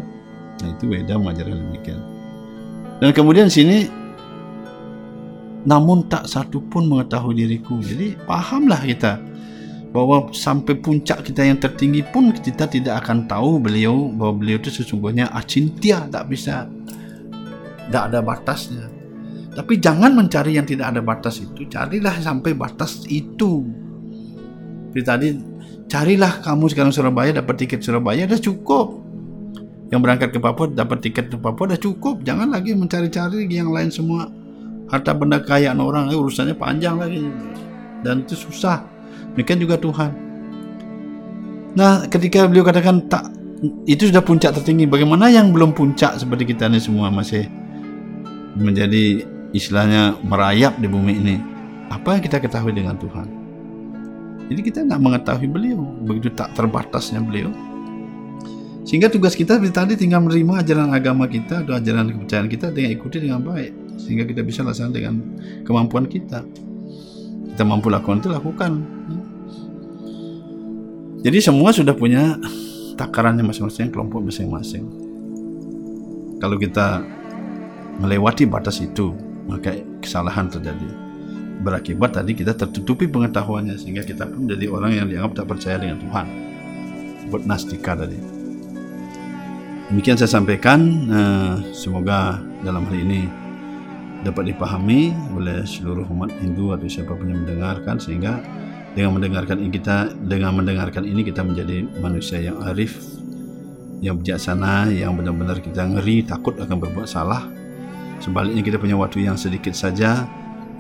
Nah 0.62 0.70
itu 0.70 0.86
beda 0.86 1.18
mengajarkan 1.18 1.58
demikian. 1.60 2.00
Dan 3.02 3.12
kemudian 3.12 3.52
sini 3.52 4.05
namun 5.66 6.06
tak 6.08 6.30
satu 6.30 6.62
pun 6.70 6.86
mengetahui 6.86 7.42
diriku 7.42 7.82
jadi 7.82 8.16
pahamlah 8.30 8.82
kita 8.86 9.20
bahwa 9.90 10.30
sampai 10.36 10.76
puncak 10.78 11.24
kita 11.26 11.42
yang 11.48 11.58
tertinggi 11.58 12.04
pun 12.06 12.30
kita 12.36 12.68
tidak 12.70 13.06
akan 13.06 13.26
tahu 13.26 13.58
beliau 13.58 14.12
bahwa 14.14 14.44
beliau 14.44 14.62
itu 14.62 14.70
sesungguhnya 14.70 15.32
acintia 15.34 16.06
tak 16.08 16.30
bisa 16.30 16.70
tak 17.90 18.14
ada 18.14 18.20
batasnya 18.22 18.96
tapi 19.56 19.80
jangan 19.80 20.12
mencari 20.12 20.60
yang 20.60 20.68
tidak 20.68 20.92
ada 20.92 21.00
batas 21.00 21.40
itu. 21.40 21.64
Carilah 21.72 22.20
sampai 22.20 22.52
batas 22.52 23.08
itu. 23.08 23.64
Seperti 24.92 25.08
tadi, 25.08 25.28
carilah 25.88 26.44
kamu 26.44 26.68
sekarang 26.68 26.92
Surabaya 26.92 27.32
dapat 27.32 27.64
tiket 27.64 27.80
Surabaya 27.80 28.28
sudah 28.28 28.42
cukup. 28.52 28.88
Yang 29.96 30.02
berangkat 30.04 30.30
ke 30.36 30.40
Papua 30.44 30.68
dapat 30.68 31.00
tiket 31.00 31.32
ke 31.32 31.40
Papua 31.40 31.72
sudah 31.72 31.80
cukup. 31.80 32.16
Jangan 32.28 32.52
lagi 32.52 32.76
mencari-cari 32.76 33.48
yang 33.48 33.72
lain 33.72 33.88
semua. 33.88 34.28
Harta 34.92 35.12
benda 35.18 35.42
kekayaan 35.42 35.82
orang 35.82 36.14
eh, 36.14 36.18
urusannya 36.18 36.56
panjang 36.58 37.02
lagi. 37.02 37.26
Dan 38.06 38.24
itu 38.24 38.38
susah. 38.38 38.86
Demikian 39.34 39.60
juga 39.62 39.76
Tuhan. 39.82 40.12
Nah, 41.76 42.08
ketika 42.08 42.48
beliau 42.48 42.64
katakan 42.64 43.10
tak 43.10 43.34
itu 43.90 44.08
sudah 44.14 44.22
puncak 44.22 44.54
tertinggi. 44.56 44.86
Bagaimana 44.86 45.28
yang 45.28 45.50
belum 45.50 45.74
puncak 45.74 46.22
seperti 46.22 46.54
kita 46.54 46.70
ini 46.70 46.80
semua 46.80 47.10
masih 47.10 47.50
menjadi 48.56 49.28
istilahnya 49.56 50.20
merayap 50.24 50.76
di 50.80 50.88
bumi 50.88 51.14
ini 51.16 51.36
apa 51.88 52.20
yang 52.20 52.24
kita 52.28 52.44
ketahui 52.44 52.76
dengan 52.76 53.00
Tuhan 53.00 53.28
jadi 54.52 54.62
kita 54.62 54.80
tidak 54.84 55.00
mengetahui 55.00 55.48
beliau 55.48 55.80
begitu 56.04 56.32
tak 56.36 56.52
terbatasnya 56.60 57.24
beliau 57.24 57.56
sehingga 58.86 59.10
tugas 59.10 59.34
kita 59.34 59.58
tadi 59.72 59.98
tinggal 59.98 60.22
menerima 60.28 60.62
ajaran 60.62 60.92
agama 60.94 61.26
kita 61.26 61.66
atau 61.66 61.74
ajaran 61.74 62.12
kepercayaan 62.12 62.50
kita 62.52 62.68
dengan 62.70 62.90
ikuti 62.94 63.18
dengan 63.24 63.42
baik 63.42 63.72
sehingga 64.00 64.28
kita 64.28 64.46
bisa 64.46 64.62
laksanakan 64.62 64.94
dengan 64.94 65.16
kemampuan 65.64 66.06
kita. 66.06 66.44
Kita 67.56 67.64
mampu 67.64 67.88
lakukan 67.88 68.20
itu 68.20 68.30
lakukan. 68.32 68.72
Jadi 71.26 71.38
semua 71.42 71.74
sudah 71.74 71.96
punya 71.98 72.38
takarannya 73.00 73.42
masing-masing 73.42 73.90
kelompok 73.90 74.30
masing-masing. 74.30 74.86
Kalau 76.38 76.60
kita 76.60 77.02
melewati 77.98 78.46
batas 78.46 78.84
itu 78.84 79.16
maka 79.48 79.74
kesalahan 80.04 80.52
terjadi. 80.52 80.90
Berakibat 81.64 82.20
tadi 82.20 82.36
kita 82.36 82.54
tertutupi 82.54 83.08
pengetahuannya 83.08 83.80
sehingga 83.80 84.04
kita 84.04 84.28
pun 84.28 84.46
menjadi 84.46 84.66
orang 84.70 84.92
yang 84.92 85.08
dianggap 85.08 85.44
tak 85.44 85.48
percaya 85.56 85.80
dengan 85.80 85.98
Tuhan. 86.04 86.26
Buat 87.32 87.44
nastika 87.48 87.96
tadi. 87.96 88.20
Demikian 89.90 90.18
saya 90.18 90.30
sampaikan 90.30 90.80
eh, 91.08 91.56
semoga 91.72 92.42
dalam 92.66 92.86
hari 92.90 93.06
ini 93.06 93.45
dapat 94.26 94.50
dipahami 94.50 95.14
oleh 95.38 95.62
seluruh 95.62 96.10
umat 96.10 96.34
Hindu 96.42 96.74
atau 96.74 96.90
siapa 96.90 97.14
pun 97.14 97.30
yang 97.30 97.46
mendengarkan 97.46 98.02
sehingga 98.02 98.42
dengan 98.98 99.22
mendengarkan 99.22 99.62
ini 99.62 99.70
kita 99.70 100.18
dengan 100.18 100.58
mendengarkan 100.58 101.06
ini 101.06 101.22
kita 101.22 101.46
menjadi 101.46 101.86
manusia 102.02 102.42
yang 102.42 102.58
arif 102.66 102.98
yang 104.02 104.18
bijaksana 104.18 104.90
yang 104.90 105.14
benar-benar 105.14 105.62
kita 105.62 105.86
ngeri 105.86 106.26
takut 106.26 106.58
akan 106.58 106.78
berbuat 106.82 107.06
salah. 107.06 107.46
Sebaliknya 108.18 108.66
kita 108.66 108.82
punya 108.82 108.98
waktu 108.98 109.30
yang 109.30 109.38
sedikit 109.38 109.78
saja 109.78 110.26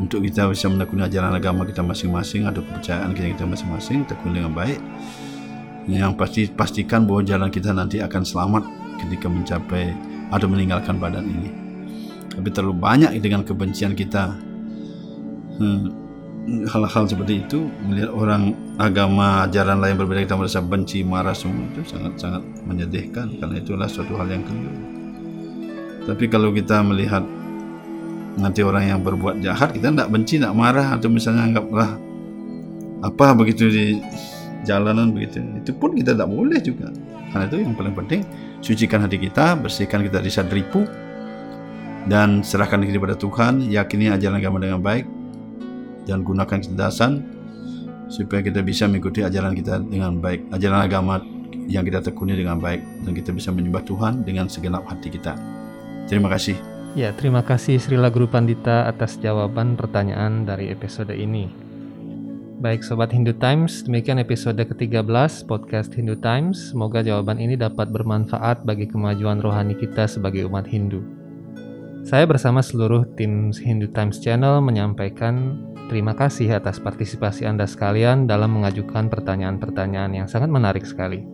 untuk 0.01 0.25
kita 0.25 0.49
bisa 0.49 0.65
menekuni 0.65 1.05
ajaran 1.05 1.31
agama 1.31 1.63
kita 1.69 1.85
masing-masing 1.85 2.49
atau 2.49 2.65
kepercayaan 2.65 3.13
kita, 3.13 3.37
kita 3.37 3.45
masing-masing 3.45 4.09
tekuni 4.09 4.41
dengan 4.41 4.55
baik. 4.55 4.81
Yang 5.85 6.11
pasti 6.17 6.41
pastikan 6.49 7.05
bahwa 7.05 7.21
jalan 7.21 7.53
kita 7.53 7.69
nanti 7.69 8.01
akan 8.01 8.25
selamat 8.25 8.63
ketika 9.05 9.29
mencapai 9.29 9.93
atau 10.33 10.47
meninggalkan 10.49 10.97
badan 10.97 11.27
ini 11.29 11.64
tapi 12.35 12.47
terlalu 12.51 12.75
banyak 12.77 13.11
dengan 13.23 13.41
kebencian 13.47 13.95
kita. 13.95 14.35
Hmm, 15.55 15.87
hal-hal 16.67 17.07
seperti 17.07 17.47
itu 17.47 17.71
melihat 17.87 18.11
orang 18.11 18.53
agama 18.75 19.47
ajaran 19.47 19.79
lain 19.79 19.95
berbeda 19.95 20.27
kita 20.27 20.35
merasa 20.35 20.59
benci 20.59 21.01
marah 21.01 21.33
semua 21.33 21.63
itu 21.71 21.81
sangat-sangat 21.87 22.43
menyedihkan. 22.67 23.39
Karena 23.39 23.55
itulah 23.57 23.87
suatu 23.87 24.19
hal 24.19 24.27
yang 24.27 24.43
keliru 24.43 24.95
tapi 26.05 26.29
kalau 26.29 26.53
kita 26.53 26.85
melihat 26.85 27.25
nanti 28.37 28.61
orang 28.61 28.93
yang 28.93 28.99
berbuat 29.01 29.41
jahat 29.41 29.73
kita 29.73 29.89
tidak 29.89 30.09
benci 30.13 30.37
tidak 30.37 30.53
marah 30.53 30.93
atau 30.93 31.09
misalnya 31.09 31.49
anggaplah 31.49 31.97
apa 33.01 33.25
begitu 33.33 33.69
di 33.69 33.85
jalanan 34.65 35.13
begitu. 35.13 35.41
Itu 35.57 35.73
pun 35.77 35.97
kita 35.97 36.13
tidak 36.13 36.29
boleh 36.29 36.61
juga. 36.61 36.93
Karena 37.33 37.45
itu 37.49 37.57
yang 37.65 37.73
paling 37.73 37.95
penting 37.97 38.21
sucikan 38.61 39.01
hati 39.01 39.17
kita 39.17 39.57
bersihkan 39.57 40.05
kita 40.05 40.21
dari 40.21 40.31
sadripu 40.31 40.85
dan 42.05 42.45
serahkan 42.45 42.81
diri 42.85 42.97
kepada 42.97 43.17
Tuhan 43.17 43.65
yakini 43.65 44.13
ajaran 44.13 44.37
agama 44.37 44.57
dengan 44.61 44.79
baik 44.81 45.05
dan 46.05 46.21
gunakan 46.21 46.61
kecerdasan 46.61 47.25
supaya 48.07 48.45
kita 48.45 48.61
bisa 48.61 48.85
mengikuti 48.85 49.25
ajaran 49.25 49.57
kita 49.57 49.81
dengan 49.81 50.21
baik, 50.21 50.53
ajaran 50.53 50.85
agama 50.85 51.17
yang 51.65 51.81
kita 51.81 52.05
tekuni 52.05 52.37
dengan 52.37 52.61
baik 52.61 52.81
dan 53.01 53.11
kita 53.17 53.33
bisa 53.33 53.49
menyembah 53.49 53.81
Tuhan 53.81 54.21
dengan 54.21 54.45
segenap 54.45 54.85
hati 54.85 55.09
kita. 55.09 55.33
Terima 56.05 56.29
kasih. 56.29 56.53
Ya, 56.93 57.11
terima 57.11 57.43
kasih 57.43 57.81
Srila 57.81 58.07
Guru 58.07 58.29
Pandita 58.29 58.87
atas 58.87 59.19
jawaban 59.19 59.75
pertanyaan 59.75 60.47
dari 60.47 60.71
episode 60.71 61.11
ini. 61.11 61.51
Baik 62.55 62.87
Sobat 62.87 63.11
Hindu 63.11 63.35
Times, 63.35 63.83
demikian 63.83 64.15
episode 64.15 64.55
ke-13 64.55 65.43
podcast 65.43 65.91
Hindu 65.91 66.15
Times. 66.15 66.71
Semoga 66.71 67.03
jawaban 67.03 67.35
ini 67.35 67.59
dapat 67.59 67.91
bermanfaat 67.91 68.63
bagi 68.63 68.87
kemajuan 68.87 69.43
rohani 69.43 69.75
kita 69.75 70.07
sebagai 70.07 70.47
umat 70.47 70.63
Hindu. 70.71 71.14
Saya 72.05 72.29
bersama 72.29 72.61
seluruh 72.61 73.01
tim 73.17 73.49
Hindu 73.49 73.89
Times 73.89 74.21
Channel 74.21 74.61
menyampaikan 74.61 75.57
Terima 75.89 76.13
kasih 76.13 76.53
atas 76.53 76.77
partisipasi 76.77 77.49
Anda 77.49 77.65
sekalian 77.65 78.29
dalam 78.29 78.53
mengajukan 78.57 79.09
pertanyaan-pertanyaan 79.09 80.13
yang 80.13 80.27
sangat 80.29 80.53
menarik 80.53 80.85
sekali. 80.85 81.25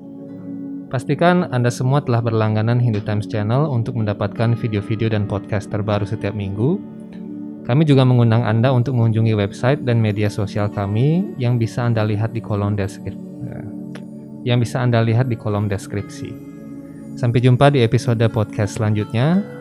Pastikan 0.87 1.47
Anda 1.51 1.71
semua 1.71 2.03
telah 2.03 2.23
berlangganan 2.23 2.79
Hindu 2.79 3.03
Times 3.03 3.27
Channel 3.27 3.67
untuk 3.67 3.99
mendapatkan 3.99 4.55
video-video 4.55 5.11
dan 5.11 5.27
podcast 5.27 5.67
terbaru 5.71 6.07
setiap 6.07 6.31
minggu. 6.35 6.79
Kami 7.67 7.83
juga 7.83 8.07
mengundang 8.07 8.43
Anda 8.43 8.71
untuk 8.71 8.95
mengunjungi 8.95 9.35
website 9.35 9.83
dan 9.83 9.99
media 9.99 10.31
sosial 10.31 10.71
kami 10.71 11.35
yang 11.35 11.59
bisa 11.59 11.83
Anda 11.83 12.07
lihat 12.07 12.31
di 12.31 12.39
kolom 12.39 12.79
deskripsi. 12.79 13.19
Yang 14.47 14.57
bisa 14.67 14.83
Anda 14.83 15.03
lihat 15.03 15.27
di 15.27 15.35
kolom 15.35 15.67
deskripsi. 15.67 16.31
Sampai 17.19 17.43
jumpa 17.43 17.71
di 17.71 17.83
episode 17.83 18.23
podcast 18.31 18.79
selanjutnya. 18.79 19.60